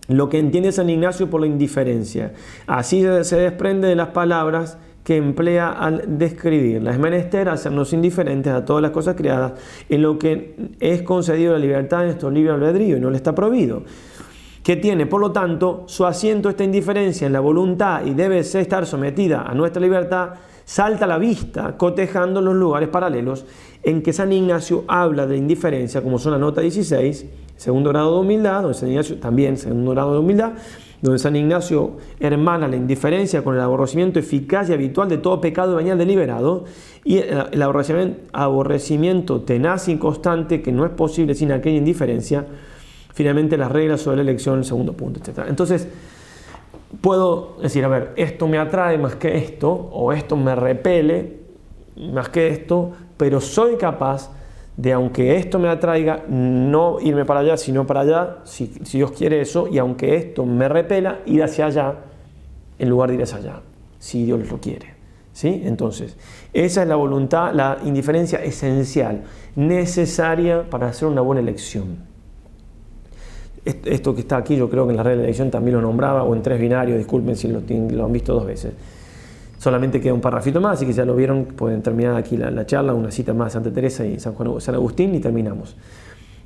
[0.07, 2.33] lo que entiende San Ignacio por la indiferencia.
[2.67, 6.91] Así se desprende de las palabras que emplea al describirla.
[6.91, 9.53] Es menester hacernos indiferentes a todas las cosas creadas
[9.89, 13.35] en lo que es concedido la libertad en nuestro libre albedrío y no le está
[13.35, 13.83] prohibido.
[14.63, 18.85] Que tiene, por lo tanto, su asiento esta indiferencia en la voluntad y debe estar
[18.85, 23.45] sometida a nuestra libertad, salta a la vista, cotejando los lugares paralelos
[23.83, 27.25] en que San Ignacio habla de indiferencia, como son la nota 16,
[27.57, 30.53] segundo grado de humildad, donde San Ignacio también, segundo grado de humildad,
[31.01, 35.75] donde San Ignacio hermana la indiferencia con el aborrecimiento eficaz y habitual de todo pecado
[35.75, 36.63] venial deliberado,
[37.03, 42.47] y el aborrecimiento, aborrecimiento tenaz y constante que no es posible sin aquella indiferencia,
[43.13, 45.39] finalmente las reglas sobre la elección, el segundo punto, etc.
[45.49, 45.89] Entonces,
[47.01, 51.43] puedo decir, a ver, esto me atrae más que esto, o esto me repele
[51.95, 54.31] más que esto, pero soy capaz
[54.77, 59.41] de, aunque esto me atraiga, no irme para allá, sino para allá, si, Dios quiere
[59.41, 61.95] eso, y aunque esto me repela, ir hacia allá,
[62.79, 63.61] en lugar de ir hacia allá,
[63.99, 64.93] si Dios lo quiere.
[65.31, 65.63] ¿Sí?
[65.65, 66.15] Entonces,
[66.53, 69.23] esa es la voluntad, la indiferencia esencial,
[69.55, 71.97] necesaria para hacer una buena elección.
[73.65, 76.23] Esto que está aquí, yo creo que en la red de elección también lo nombraba,
[76.23, 78.73] o en tres binarios, disculpen si lo han visto dos veces.
[79.63, 82.93] Solamente queda un parrafito más, así que ya lo vieron, pueden terminar aquí la, charla,
[82.93, 85.77] una cita más Santa Teresa y San Juan San Agustín y terminamos.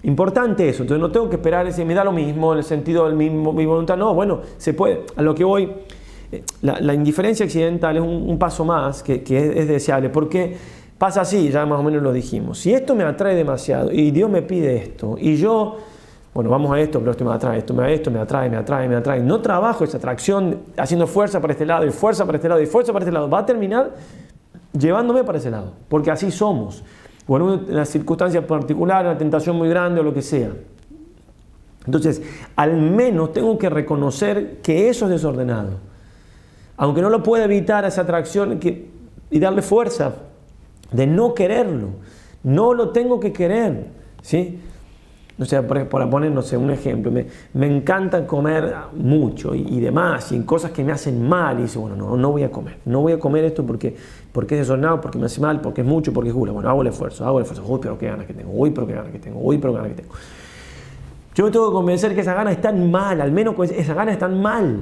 [0.03, 3.05] Importante eso, entonces no tengo que esperar ese, me da lo mismo, en el sentido
[3.07, 5.67] del mismo, mi voluntad, no, bueno, se puede, a lo que voy,
[6.31, 10.55] eh, la, indiferencia accidental es un, paso más que, es, deseable, porque
[10.99, 14.29] pasa así, ya más o menos lo dijimos, si esto me atrae demasiado y Dios
[14.29, 15.77] me pide esto y yo
[16.37, 18.55] bueno, vamos a esto, pero esto me atrae, esto me atrae, esto me atrae, me
[18.57, 19.21] atrae, me atrae.
[19.21, 22.67] No trabajo esa atracción haciendo fuerza para este lado y fuerza para este lado y
[22.67, 23.27] fuerza para este lado.
[23.27, 23.93] Va a terminar
[24.71, 26.83] llevándome para ese lado, porque así somos.
[27.25, 30.51] O en una circunstancia particular, una tentación muy grande o lo que sea.
[31.87, 32.21] Entonces,
[32.55, 35.79] al menos tengo que reconocer que eso es desordenado.
[36.77, 38.59] Aunque no lo pueda evitar esa atracción
[39.31, 40.11] y darle fuerza
[40.91, 41.87] de no quererlo.
[42.43, 43.87] No lo tengo que querer.
[44.21, 44.59] ¿sí?
[45.37, 50.31] no sea, para poner, no sé, un ejemplo, me, me encanta comer mucho y, demás,
[50.31, 52.79] y en cosas que me hacen mal, y dice, bueno, no, no voy a comer,
[52.85, 53.95] no voy a comer esto porque,
[54.31, 56.53] porque es desordenado, porque me hace mal, porque es mucho, porque es gula.
[56.53, 58.87] Bueno, hago el esfuerzo, hago el esfuerzo, uy, pero qué ganas que tengo, uy, pero
[58.87, 60.15] qué ganas que tengo, uy, pero qué ganas que tengo.
[61.35, 64.41] Yo me tengo que convencer que esas ganas están mal, al menos esas ganas están
[64.41, 64.79] mal.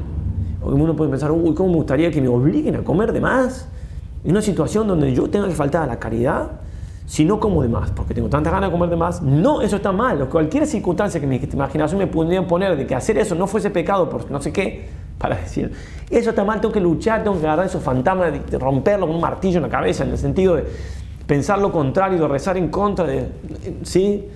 [0.62, 3.68] Porque uno puede pensar, uy, ¿cómo me gustaría que me obliguen a comer de más?
[4.24, 6.50] En una situación donde yo tenga que faltar a la caridad,
[7.06, 9.76] si no como de más, porque tengo tanta ganas de comer de más, no, eso
[9.76, 10.28] está mal.
[10.28, 14.10] Cualquier circunstancia que mi imaginación me pudiera poner de que hacer eso no fuese pecado
[14.10, 15.72] por no sé qué, para decir,
[16.10, 19.22] eso está mal, tengo que luchar, tengo que agarrar esos fantasmas, de romperlo con un
[19.22, 20.66] martillo en la cabeza, en el sentido de
[21.28, 23.30] pensar lo contrario, de rezar en contra de...
[23.84, 24.28] ¿Sí?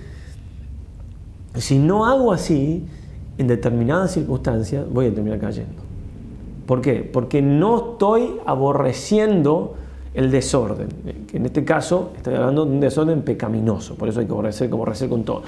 [1.54, 2.86] Si no hago así,
[3.36, 5.82] en determinadas circunstancias voy a terminar cayendo.
[6.66, 7.00] ¿Por qué?
[7.02, 9.74] Porque no estoy aborreciendo
[10.14, 10.88] el desorden,
[11.30, 14.68] que en este caso estoy hablando de un desorden pecaminoso, por eso hay que aborrecer,
[14.68, 15.42] que aborrecer con todo.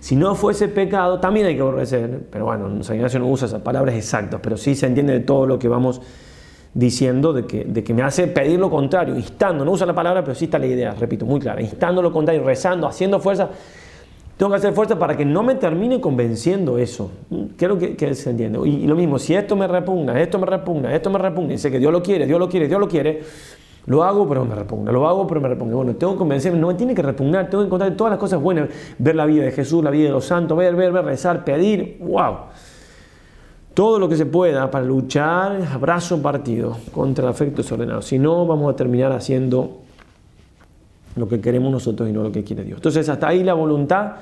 [0.00, 3.62] Si no fuese pecado, también hay que aborrecer, pero bueno, San Ignacio no usa esas
[3.62, 6.00] palabras exactas, pero sí se entiende de todo lo que vamos
[6.74, 10.24] diciendo, de que, de que me hace pedir lo contrario, instando, no usa la palabra,
[10.24, 13.48] pero sí está la idea, repito, muy clara, instándolo lo contrario, rezando, haciendo fuerza,
[14.36, 17.10] tengo que hacer fuerza para que no me termine convenciendo eso.
[17.58, 18.58] Creo que, que se entiende.
[18.66, 21.70] Y, lo mismo, si esto me repugna, esto me repugna, esto me repugna, y sé
[21.70, 23.20] que Dios lo quiere, Dios lo quiere, Dios lo quiere,
[23.86, 24.92] lo hago, pero me repugna.
[24.92, 25.74] Lo hago, pero me repugna.
[25.74, 28.40] Bueno, tengo que convencerme, no me tiene que repugnar, tengo que encontrar todas las cosas
[28.40, 28.68] buenas.
[28.98, 31.98] Ver la vida de Jesús, la vida de los santos, ver, ver, ver, rezar, pedir.
[32.00, 32.34] ¡Wow!
[33.72, 38.02] Todo lo que se pueda para luchar, abrazo partido contra el afecto desordenado.
[38.02, 39.80] Si no, vamos a terminar haciendo
[41.16, 42.76] lo que queremos nosotros y no lo que quiere Dios.
[42.78, 44.12] Entonces, hasta ahí la voluntad,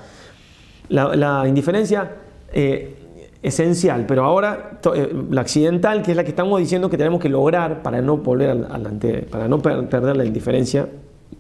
[0.91, 2.13] la, indiferencia.
[2.53, 2.95] Eh,
[3.43, 7.29] esencial, pero ahora eh, la accidental, que es la que estamos diciendo que tenemos que
[7.29, 10.89] lograr para no para no perder la indiferencia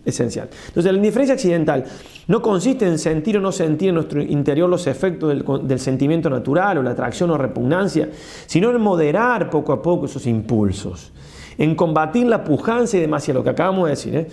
[0.05, 0.49] esencial.
[0.69, 1.85] Entonces, la indiferencia accidental
[2.29, 5.29] no consiste en sentir o no sentir en nuestro interior los efectos
[5.67, 8.11] del, sentimiento natural o la atracción o repugnancia,
[8.47, 11.13] sino en moderar poco a poco esos impulsos,
[11.59, 14.17] en combatir la pujanza y demás, y lo que acabamos de decir.
[14.17, 14.29] ¿eh?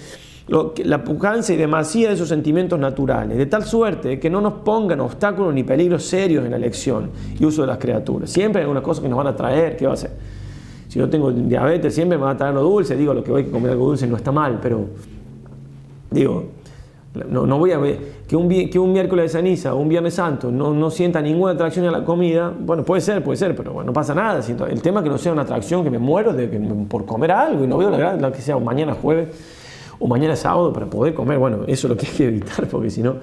[0.48, 5.00] la pujanza y demasía de esos sentimientos naturales, de tal suerte que no nos pongan
[5.00, 7.10] obstáculos ni peligros serios en la elección
[7.40, 8.30] y uso de las criaturas.
[8.30, 10.12] Siempre hay algunas cosas que nos van a traer, ¿qué va a hacer?
[10.88, 13.44] Si yo tengo diabetes, siempre me va a traer lo dulce, digo, lo que voy
[13.44, 14.86] a comer algo dulce no está mal, pero
[16.12, 16.46] digo,
[17.28, 20.52] no, voy a ver que un, que un miércoles de ceniza o un viernes santo
[20.52, 22.54] no, sienta ninguna atracción a la comida.
[22.58, 24.42] Bueno, puede ser, puede ser, pero bueno, no pasa nada.
[24.70, 26.48] El tema que no sea una atracción, que me muero de,
[26.90, 29.30] por comer algo y no veo la, la que sea mañana jueves
[30.00, 31.38] o mañana sábado para poder comer.
[31.38, 33.16] Bueno, eso es lo que hay que evitar, porque si no...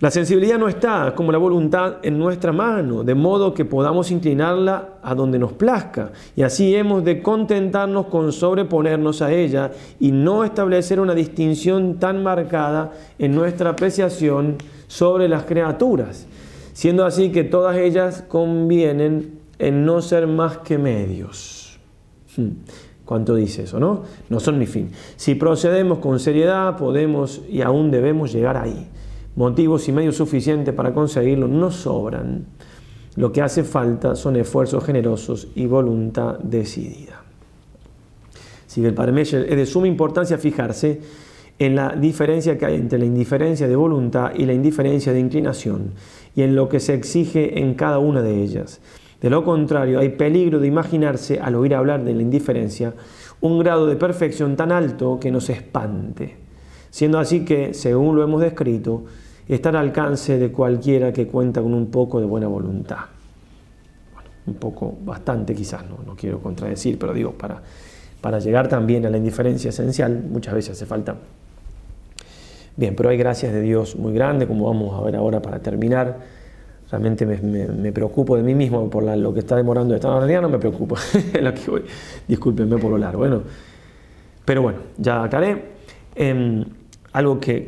[0.00, 4.94] La sensibilidad no está como la voluntad en nuestra mano, de modo que podamos inclinarla
[5.02, 6.12] a donde nos plazca.
[6.34, 12.22] Y así hemos de contentarnos con sobreponernos a ella y no establecer una distinción tan
[12.22, 16.26] marcada en nuestra apreciación sobre las criaturas,
[16.72, 21.78] siendo así que todas ellas convienen en no ser más que medios.
[22.38, 22.48] Hmm.
[23.10, 24.04] ¿Cuánto dice eso, ¿no?
[24.28, 24.92] No son mi fin.
[25.16, 28.86] Si procedemos con seriedad, podemos y aún debemos llegar ahí.
[29.34, 32.46] Motivos y medios suficientes para conseguirlo no sobran.
[33.16, 37.20] Lo que hace falta son esfuerzos generosos y voluntad decidida.
[38.68, 41.00] Sigue el es de suma importancia fijarse
[41.58, 45.94] en la diferencia que hay entre la indiferencia de voluntad y la indiferencia de inclinación
[46.36, 48.80] y en lo que se exige en cada una de ellas.
[49.20, 52.94] De lo contrario, hay peligro de imaginarse, al oír hablar de la indiferencia,
[53.42, 56.36] un grado de perfección tan alto que nos espante,
[56.90, 59.04] siendo así que, según lo hemos descrito,
[59.46, 62.96] está al alcance de cualquiera que cuenta con un poco de buena voluntad.
[64.14, 67.62] Bueno, un poco, bastante quizás, no, no quiero contradecir, pero digo, para,
[68.22, 71.16] para llegar también a la indiferencia esencial, muchas veces hace falta.
[72.74, 76.39] Bien, pero hay gracias de Dios muy grande, como vamos a ver ahora para terminar
[76.90, 80.48] realmente me, preocupo de mí mismo por lo que está demorando esta en realidad no
[80.48, 80.96] me preocupo
[81.40, 81.52] lo
[82.26, 83.42] discúlpenme por lo bueno
[84.44, 85.62] pero bueno ya aclaré
[86.16, 86.64] em,
[87.12, 87.64] algo que,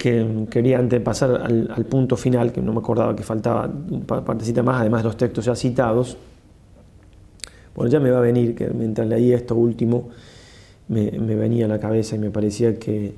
[0.51, 4.81] quería antes pasar al, punto final que no me acordaba que faltaba una partecita más
[4.81, 6.17] además de los textos ya citados
[7.77, 10.09] bueno ya me va a venir que mientras leí esto último
[10.89, 13.15] me, venía a la cabeza y me parecía que,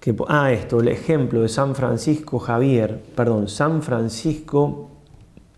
[0.00, 4.90] que ah esto el ejemplo de San Francisco Javier perdón San Francisco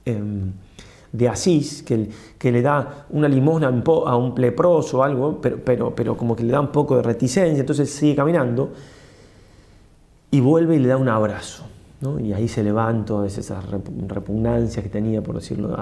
[0.09, 0.53] Em,
[1.11, 2.11] de Asís, que,
[2.53, 6.53] le da una limosna a un pleproso o algo, pero, pero, pero como que le
[6.53, 8.73] da un poco de reticencia, entonces sigue caminando
[10.31, 11.65] y vuelve y le da un abrazo.
[12.23, 15.75] Y ahí se levanta esa repugnancia que tenía, por decirlo.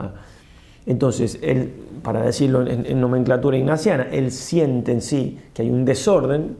[0.87, 1.73] Entonces, él,
[2.05, 6.57] para decirlo en, nomenclatura ignaciana, él siente en sí que hay un desorden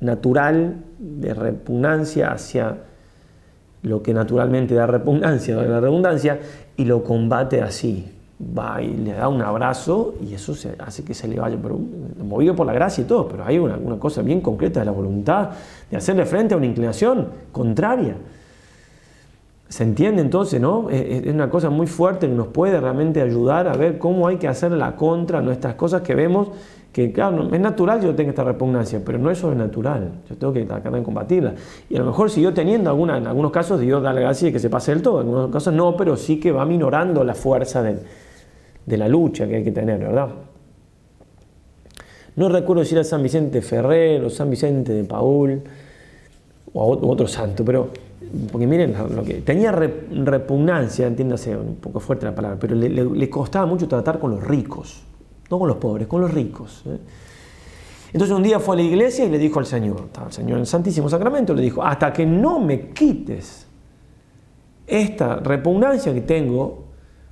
[0.00, 2.76] natural de repugnancia hacia
[3.82, 6.38] lo que naturalmente da repugnancia, la redundancia,
[6.80, 8.10] y lo combate así.
[8.58, 11.78] Va y le da un abrazo y eso se hace que se le vaya, pero
[12.26, 15.50] movido por la gracia y todo, pero hay una, cosa bien concreta de la voluntad
[15.90, 18.14] de hacerle frente a una inclinación contraria.
[19.68, 20.88] ¿Se entiende entonces, no?
[20.88, 24.48] Es una cosa muy fuerte que nos puede realmente ayudar a ver cómo hay que
[24.48, 26.48] hacer la contra nuestras cosas que vemos
[26.92, 30.52] que claro, es natural yo tenga esta repugnancia, pero no eso es natural, yo tengo
[30.52, 31.54] que tratar de combatirla.
[31.88, 34.52] Y a lo mejor siguió teniendo alguna, en algunos casos Dios da la gracia de
[34.52, 37.34] que se pase del todo, en algunos casos no, pero sí que va minorando la
[37.34, 37.98] fuerza de,
[38.86, 40.28] de la lucha que hay que tener, ¿verdad?
[42.34, 45.62] No recuerdo si era San Vicente Ferrer o San Vicente de Paul
[46.72, 47.88] o otro santo, pero
[48.50, 53.66] porque miren lo que tenía repugnancia, entiéndase un poco fuerte la palabra, pero le costaba
[53.66, 55.02] mucho tratar con los ricos
[55.50, 56.82] no con los pobres, con los ricos.
[56.86, 56.98] ¿eh?
[58.12, 60.60] Entonces un día fue a la iglesia y le dijo al Señor, al Señor en
[60.60, 63.66] el Santísimo Sacramento, le dijo, hasta que no me quites
[64.86, 66.84] esta repugnancia que tengo,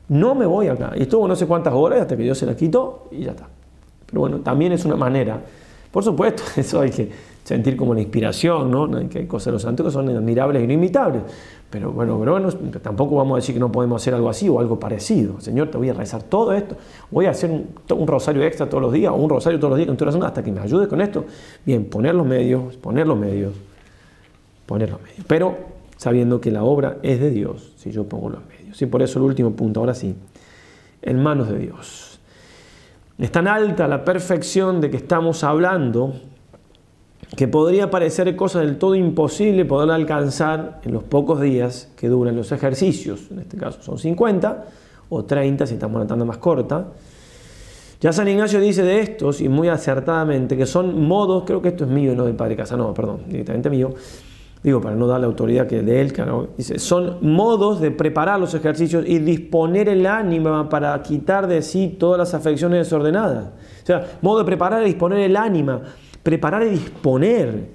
[0.08, 0.92] no me voy acá.
[0.96, 3.48] Y estuvo no sé cuántas horas hasta que Dios se la quitó y ya está.
[4.06, 5.40] Pero bueno, también es una manera.
[5.92, 7.10] Por supuesto, eso hay que
[7.48, 8.88] sentir como la inspiración, ¿no?
[9.08, 11.22] que hay cosas de los santos que son admirables e inimitables.
[11.70, 12.52] Pero bueno, pero bueno,
[12.82, 15.40] tampoco vamos a decir que no podemos hacer algo así o algo parecido.
[15.40, 16.76] Señor, te voy a rezar todo esto.
[17.10, 19.88] Voy a hacer un, rosario extra todos los días o un rosario todos los días
[19.88, 21.24] con tu oración hasta que me ayudes con esto.
[21.64, 23.52] Bien, poner los medios, poner los medios,
[24.66, 25.18] poner los medios.
[25.26, 25.56] Pero
[25.96, 28.80] sabiendo que la obra es de Dios, si yo pongo los medios.
[28.80, 30.14] Y por eso el último punto, ahora sí,
[31.02, 32.20] en manos de Dios.
[33.18, 36.14] Es tan alta la perfección de que estamos hablando
[37.36, 42.36] que podría parecer cosa del todo imposible poder alcanzar en los pocos días que duran
[42.36, 44.64] los ejercicios, en este caso son 50
[45.10, 46.86] o 30 si estamos en más corta.
[48.00, 51.84] Ya San Ignacio dice de estos, y muy acertadamente, que son modos, creo que esto
[51.84, 53.92] es mío, no del padre Casanova, perdón, directamente mío,
[54.62, 58.38] digo para no dar la autoridad que de él, no dice, son modos de preparar
[58.38, 63.46] los ejercicios y disponer el ánima para quitar de sí todas las afecciones desordenadas.
[63.82, 65.80] O sea, modo de preparar y disponer el ánima
[66.22, 67.66] Preparar y disponer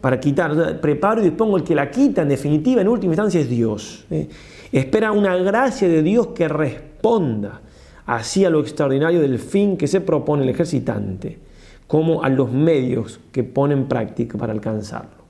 [0.00, 0.80] para quitar.
[0.80, 4.04] preparo y dispongo el que la quita, en definitiva, en última instancia, es Dios.
[4.10, 4.28] ¿eh?
[4.70, 7.60] Espera una gracia de Dios que responda
[8.06, 11.38] así a lo extraordinario del fin que se propone el ejercitante,
[11.86, 15.21] como a los medios que pone en práctica para alcanzarlo.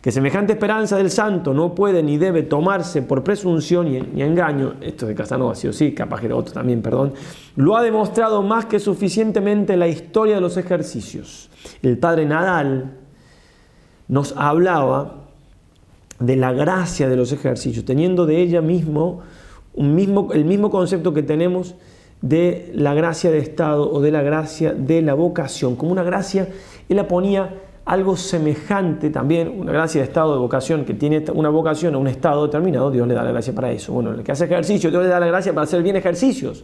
[0.00, 5.06] Que semejante esperanza del santo no puede ni debe tomarse por presunción ni engaño, esto
[5.06, 7.14] de Casanova sí o sí, capaz que era otro también, perdón,
[7.56, 11.50] lo ha demostrado más que suficientemente la historia de los ejercicios.
[11.82, 12.92] El padre Nadal
[14.06, 15.24] nos hablaba
[16.20, 19.22] de la gracia de los ejercicios, teniendo de ella mismo,
[19.76, 21.74] mismo el mismo concepto que tenemos
[22.22, 26.48] de la gracia de Estado o de la gracia de la vocación, como una gracia,
[26.88, 27.54] él la ponía
[27.88, 32.06] algo semejante también, una gracia de estado de vocación, que tiene una vocación a un
[32.06, 33.94] estado determinado, Dios le da la gracia para eso.
[33.94, 36.62] Bueno, el que hace ejercicio, Dios le da la gracia para hacer bien ejercicios.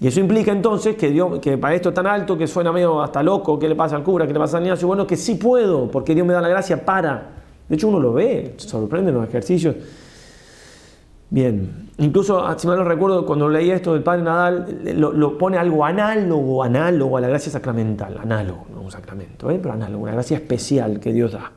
[0.00, 3.22] Y eso implica entonces que, Dios, que para esto tan alto, que suena medio hasta
[3.22, 4.26] loco, ¿qué le pasa al cura?
[4.26, 6.82] ¿Qué le pasa al niño Bueno, que sí puedo, porque Dios me da la gracia
[6.82, 7.28] para.
[7.68, 9.76] De hecho, uno lo ve, sorprende los ejercicios
[11.32, 15.56] Bien, incluso, ah, si mal no recuerdo, cuando leía esto del Padre Nadal, lo, pone
[15.56, 19.58] algo análogo, análogo a la gracia sacramental, análogo, no un sacramento, ¿eh?
[19.60, 21.50] pero análogo, una gracia especial que Dios da.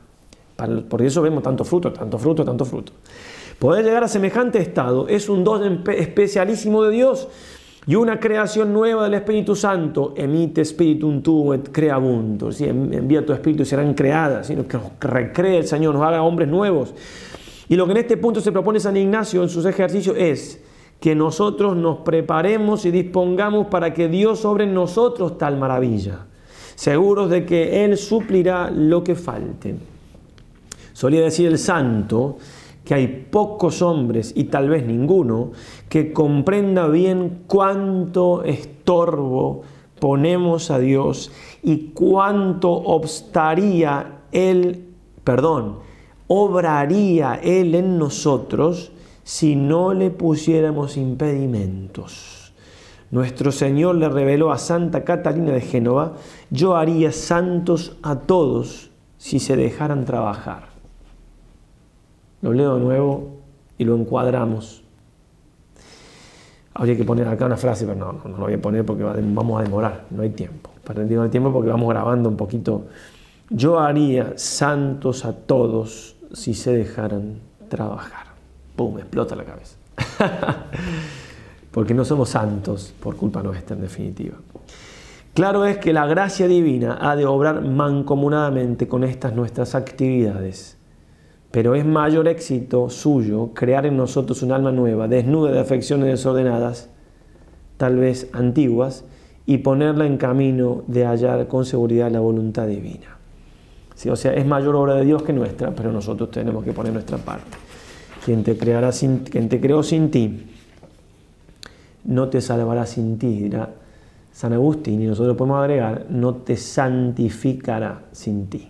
[0.88, 2.92] por eso vemos tanto fruto, tanto fruto, tanto fruto.
[3.58, 7.28] Poder llegar a semejante estado es un don especialísimo de Dios
[7.86, 10.14] y una creación nueva del Espíritu Santo.
[10.16, 12.64] Emite Spiritum tu et creabundo, ¿sí?
[12.66, 14.46] Envía tu Espíritu y serán creadas.
[14.46, 16.94] sino Que nos recree el Señor, nos haga hombres nuevos
[17.68, 20.62] y lo que en este punto se propone San Ignacio en sus ejercicios es
[21.00, 26.26] que nosotros nos preparemos y dispongamos para que Dios sobre en nosotros tal maravilla,
[26.74, 29.76] seguros de que Él suplirá lo que falte.
[30.92, 32.38] Solía decir el santo
[32.84, 35.50] que hay pocos hombres y tal vez ninguno
[35.88, 39.62] que comprenda bien cuánto estorbo
[39.98, 41.32] ponemos a Dios
[41.64, 44.84] y cuánto obstaría Él,
[45.24, 45.80] perdón,
[46.28, 48.92] obraría Él en nosotros
[49.22, 52.52] si no le pusiéramos impedimentos.
[53.10, 56.14] Nuestro Señor le reveló a Santa Catalina de Génova,
[56.50, 60.68] yo haría santos a todos si se dejaran trabajar.
[62.42, 63.28] Lo leo de nuevo
[63.78, 64.82] y lo encuadramos.
[66.74, 69.60] Habría que poner acá una frase, pero no, no, lo voy a poner porque vamos
[69.60, 70.70] a demorar, no hay tiempo.
[70.94, 72.86] No el tiempo porque vamos grabando un poquito.
[73.50, 77.34] Yo haría santos a todos si se dejaran
[77.68, 78.26] trabajar.
[78.76, 78.98] ¡Pum!
[78.98, 79.76] Explota la cabeza.
[81.70, 84.36] Porque no somos santos por culpa nuestra, en definitiva.
[85.34, 90.78] Claro es que la gracia divina ha de obrar mancomunadamente con estas nuestras actividades,
[91.50, 96.88] pero es mayor éxito suyo crear en nosotros un alma nueva, desnuda de afecciones desordenadas,
[97.76, 99.04] tal vez antiguas,
[99.44, 103.15] y ponerla en camino de hallar con seguridad la voluntad divina.
[104.10, 107.16] O sea, es mayor obra de Dios que nuestra, pero nosotros tenemos que poner nuestra
[107.16, 107.56] parte.
[108.24, 110.46] Quien te, creará sin, quien te creó sin ti,
[112.04, 113.68] no te salvará sin ti, dirá
[114.32, 118.68] San Agustín, y nosotros podemos agregar, no te santificará sin ti.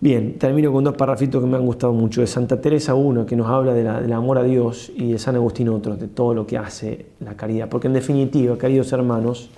[0.00, 2.22] Bien, termino con dos parrafitos que me han gustado mucho.
[2.22, 5.68] De Santa Teresa uno, que nos habla del amor a Dios, y de San Agustín
[5.68, 7.68] otro, de todo lo que hace la caridad.
[7.68, 9.50] Porque en definitiva, queridos hermanos,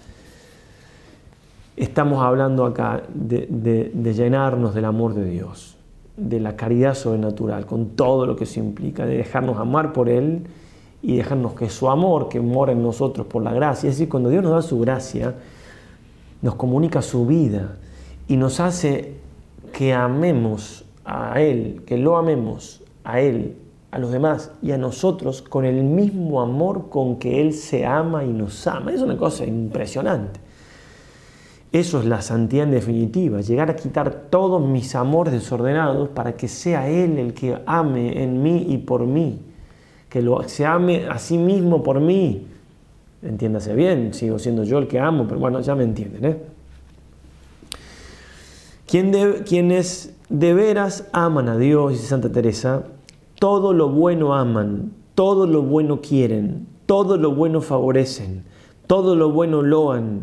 [1.76, 5.76] estamos hablando acá de, llenarnos del amor de Dios,
[6.16, 10.44] de la caridad sobrenatural, con todo lo que eso implica, de dejarnos amar por Él
[11.02, 14.30] y dejarnos que su amor que mora en nosotros por la gracia, es decir, cuando
[14.30, 15.34] Dios nos da su gracia,
[16.40, 17.76] nos comunica su vida
[18.26, 19.16] y nos hace
[19.72, 23.56] que amemos a Él, que lo amemos a Él,
[23.90, 28.24] a los demás y a nosotros con el mismo amor con que Él se ama
[28.24, 28.92] y nos ama.
[28.92, 30.40] Es una cosa impresionante.
[31.72, 36.48] Eso es la santidad en definitiva, llegar a quitar todos mis amores desordenados para que
[36.48, 39.40] sea Él el que ame en mí y por mí,
[40.08, 42.46] que lo, se ame a sí mismo por mí.
[43.22, 46.24] Entiéndase bien, sigo siendo yo el que amo, pero bueno, ya me entienden.
[46.24, 46.36] ¿eh?
[49.44, 52.84] quienes de veras aman a Dios, dice Santa Teresa,
[53.40, 58.44] todo lo bueno aman, todo lo bueno quieren, todo lo bueno favorecen,
[58.86, 60.22] todo lo bueno loan,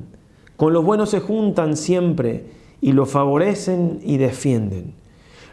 [0.56, 2.46] con los buenos se juntan siempre
[2.82, 4.94] y los favorecen y defienden.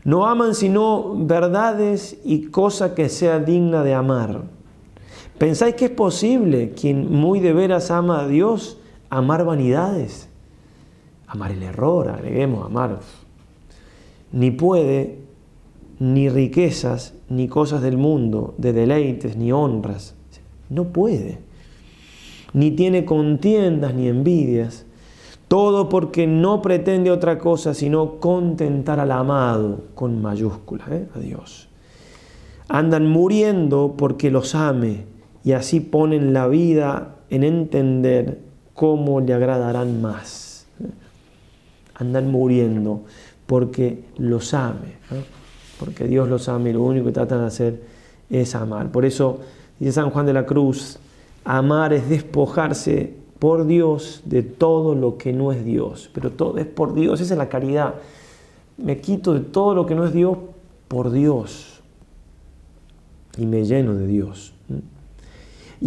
[0.04, 4.42] No aman sino verdades y cosa que sea digna de amar.
[5.38, 8.78] ¿Pensáis que es posible quien muy de veras ama a Dios
[9.10, 10.28] amar vanidades?
[11.26, 13.00] Amar el error, agreguemos, amar.
[14.32, 15.18] Ni puede,
[15.98, 20.14] ni riquezas, ni cosas del mundo, de deleites, ni honras.
[20.68, 21.38] No puede.
[22.52, 24.86] Ni tiene contiendas, ni envidias
[25.50, 31.08] todo porque no pretende otra cosa sino contentar al amado con mayúsculas, ¿eh?
[31.12, 31.68] a Dios.
[32.68, 35.06] Andan muriendo porque los ame
[35.42, 38.42] y así ponen la vida en entender
[38.74, 40.66] cómo le agradarán más.
[40.78, 40.86] ¿eh?
[41.96, 43.02] Andan muriendo
[43.48, 45.24] porque los ame, ¿eh?
[45.80, 47.82] porque Dios los ame y lo único que tratan de hacer
[48.30, 48.92] es amar.
[48.92, 49.40] Por eso
[49.80, 51.00] dice San Juan de la Cruz,
[51.44, 56.10] amar es despojarse por Dios de todo lo que no es Dios.
[56.12, 57.94] Pero todo es por Dios, esa es la caridad.
[58.76, 60.36] Me quito de todo lo que no es Dios
[60.86, 61.80] por Dios
[63.38, 64.52] y me lleno de Dios.
[64.68, 64.78] ¿Mm?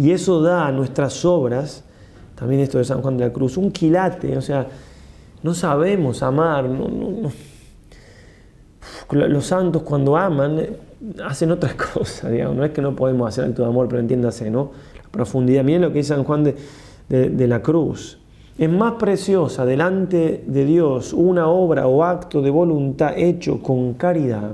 [0.00, 1.84] Y eso da a nuestras obras,
[2.34, 4.66] también esto de San Juan de la Cruz, un quilate, o sea,
[5.44, 6.68] no sabemos amar,
[9.10, 10.76] los santos cuando aman eh,
[11.24, 14.72] hacen otra cosa, no es que no podemos hacer acto de amor, pero entiéndase, ¿no?
[15.04, 16.56] La profundidad, miren lo que dice San Juan de
[17.08, 18.18] de, la cruz.
[18.58, 24.52] Es más preciosa delante de Dios una obra o acto de voluntad hecho con caridad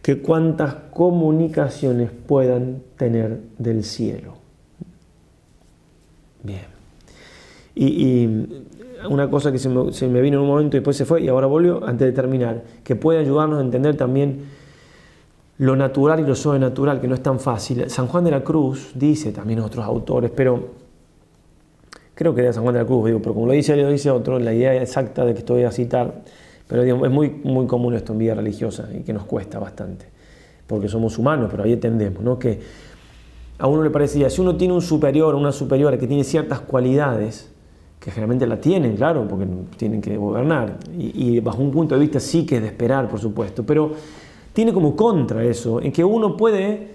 [0.00, 4.34] que cuantas comunicaciones puedan tener del cielo.
[6.42, 6.70] Bien.
[7.74, 8.28] Y,
[9.08, 11.22] una cosa que se me, se me, vino en un momento y después se fue
[11.22, 14.42] y ahora volvió, antes de terminar, que puede ayudarnos a entender también
[15.62, 17.88] lo natural y lo sobrenatural, que no es tan fácil.
[17.88, 20.70] San Juan de la Cruz dice, también otros autores, pero
[22.16, 24.10] creo que de San Juan de la Cruz, digo, pero como lo dice lo dice
[24.10, 26.22] otro, la idea exacta de que estoy a citar,
[26.66, 30.06] pero es muy, muy común esto en vida religiosa y que nos cuesta bastante,
[30.66, 32.38] porque somos humanos, pero ahí entendemos, ¿no?
[32.40, 32.58] Que
[33.58, 36.58] a uno le parecía, si uno tiene un superior o una superiora que tiene ciertas
[36.60, 37.48] cualidades,
[38.00, 42.00] que generalmente la tienen, claro, porque tienen que gobernar, y, y bajo un punto de
[42.00, 43.92] vista sí que es de esperar, por supuesto, pero
[44.52, 46.88] tiene como contra eso, en que uno puede,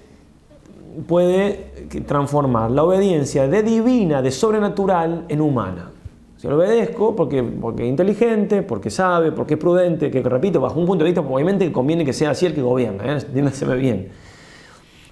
[1.07, 5.91] puede transformar la obediencia de divina, de sobrenatural, en humana.
[6.37, 10.79] Si lo obedezco porque, porque es inteligente, porque sabe, porque es prudente, que repito, bajo
[10.79, 13.25] un punto de vista, pues, obviamente conviene que sea así el que gobierna, ¿eh?
[13.75, 14.09] bien.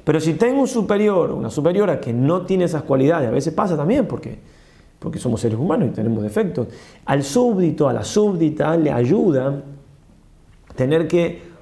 [0.04, 3.76] Pero si tengo un superior, una superiora que no tiene esas cualidades, a veces pasa
[3.76, 4.38] también porque,
[5.00, 6.68] porque somos seres humanos y tenemos defectos,
[7.08, 9.64] al súbdito, a la súbdita le ayuda
[10.76, 11.55] tener que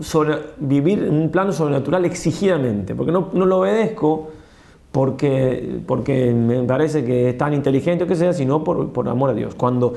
[0.00, 4.28] sobre, vivir en un plano sobrenatural exigidamente, porque no, lo obedezco
[4.90, 9.54] porque, me parece que es tan inteligente o que sea, sino por, amor a Dios.
[9.54, 9.94] Cuando,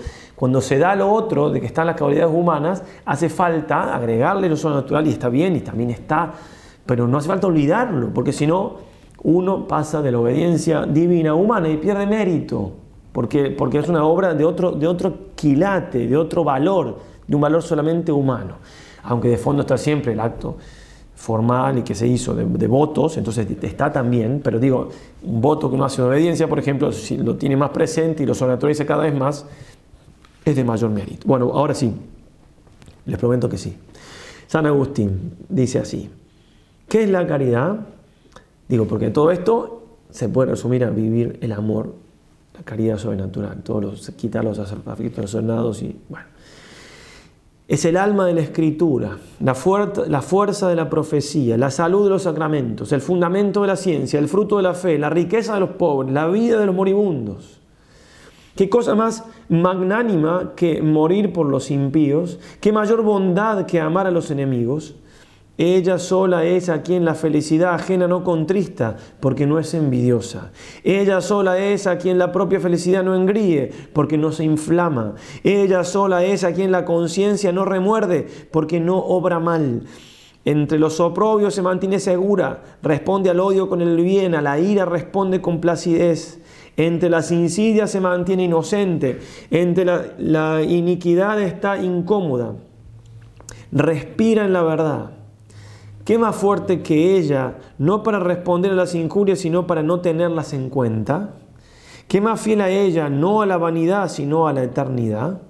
[0.61, 5.05] se da lo otro, de que están las cualidades humanas, hace falta agregarle lo sobrenatural
[5.07, 6.31] y está bien y también está,
[6.85, 8.75] pero no hace falta olvidarlo, porque si no,
[9.23, 12.71] uno pasa de la obediencia divina a humana y pierde mérito,
[13.11, 18.13] porque, es una obra otro, de otro quilate, de otro valor, de un valor solamente
[18.13, 18.53] humano
[19.05, 20.57] aunque de fondo está siempre el acto
[21.15, 24.89] formal y que se hizo de, votos, entonces está también, pero digo,
[25.23, 28.33] un voto que no hace obediencia, por ejemplo, si lo tiene más presente y lo
[28.33, 29.45] sobrenaturaliza cada vez más,
[30.43, 31.25] es de mayor mérito.
[31.25, 31.93] Bueno, ahora sí,
[33.05, 33.77] les prometo que sí.
[34.47, 36.09] San Agustín dice así,
[36.89, 37.77] ¿qué es la caridad?
[38.67, 41.93] Digo, porque todo esto se puede resumir a vivir el amor,
[42.53, 46.25] la caridad sobrenatural, todos los, quitar los los y, bueno,
[47.67, 52.23] es el alma de la escritura, la, fuerza, de la profecía, la salud de los
[52.23, 55.71] sacramentos, el fundamento de la ciencia, el fruto de la fe, la riqueza de los
[55.71, 57.59] pobres, la vida de los moribundos.
[58.55, 62.39] ¿Qué cosa más magnánima que morir por los impíos?
[62.61, 64.95] ¿Qué mayor bondad que amar a los enemigos?
[65.57, 70.51] Ella sola es a quien la felicidad ajena no contrista, porque no es envidiosa.
[70.83, 75.15] Ella sola es a quien la propia felicidad no engríe, porque no se inflama.
[75.43, 79.83] Ella sola es a quien la conciencia no remuerde, porque no obra mal.
[80.43, 84.83] Entre los oprobios se mantiene segura, responde al odio con el bien, a la ira
[84.83, 86.41] responde con placidez.
[86.75, 89.19] Entre las insidias se mantiene inocente,
[89.49, 92.51] entre la, la iniquidad está incómoda.
[93.71, 95.11] Respira en la verdad.
[96.05, 100.53] ¿Qué más fuerte que ella, no para responder a las injurias, sino para no tenerlas
[100.53, 101.31] en cuenta?
[102.07, 105.41] ¿Qué más fiel a ella, no a la vanidad, sino a la eternidad?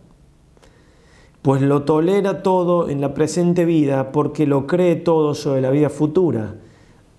[1.42, 5.90] Pues lo tolera todo en la presente vida porque lo cree todo sobre la vida
[5.90, 6.56] futura.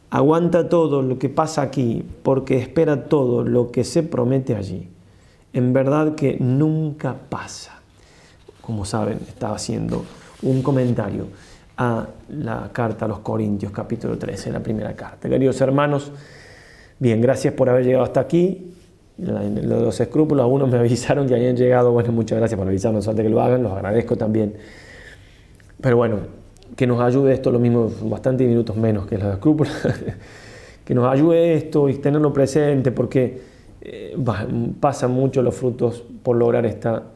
[0.08, 4.88] Aguanta todo lo que pasa aquí porque espera todo lo que se promete allí.
[5.52, 7.80] En verdad que nunca pasa.
[8.62, 10.04] Como saben, estaba haciendo
[10.40, 11.26] un comentario
[11.78, 15.28] a la carta a los Corintios, capítulo 13, la primera carta.
[15.28, 16.10] Queridos hermanos,
[16.98, 18.70] bien, gracias por haber llegado hasta aquí.
[19.18, 21.92] Los escrúpulos, algunos me avisaron que habían llegado.
[21.92, 24.54] Bueno, muchas gracias por avisarnos antes que lo hagan, los agradezco también.
[25.80, 26.18] Pero bueno,
[26.76, 29.74] que nos ayude esto, lo mismo, bastantes minutos menos que los escrúpulos.
[30.84, 33.40] que nos ayude esto y tenerlo presente porque
[33.82, 34.16] eh,
[34.80, 37.10] pasan mucho los frutos por lograr estar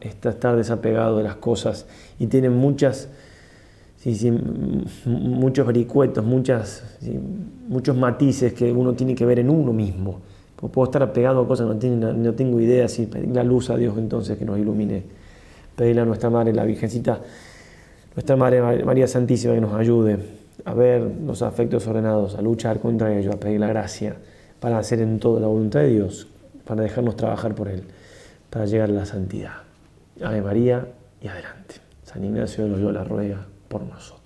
[0.55, 1.85] desapegado de las cosas
[2.19, 3.07] y tienen muchas
[4.01, 4.33] Sí,
[5.05, 6.83] muchos vericuetos, muchas,
[7.67, 10.21] muchos matices que uno tiene que ver en uno mismo.
[10.55, 11.75] Pues puedo estar apegado a cosas, no,
[12.13, 15.03] no tengo idea, si pedir la luz a Dios entonces que nos ilumine,
[15.75, 17.19] pedirle a nuestra Madre, la Virgencita,
[18.15, 20.17] nuestra Madre María Santísima que nos ayude
[20.65, 24.15] a ver los afectos ordenados, a luchar contra ellos, a pedir la gracia
[24.59, 26.27] para hacer en todo la voluntad de Dios,
[26.65, 27.83] para dejarnos trabajar por Él,
[28.49, 29.57] para llegar a la santidad.
[30.23, 30.87] Ave María
[31.21, 31.75] y adelante.
[32.03, 34.20] San Ignacio de la ruega por nosotros.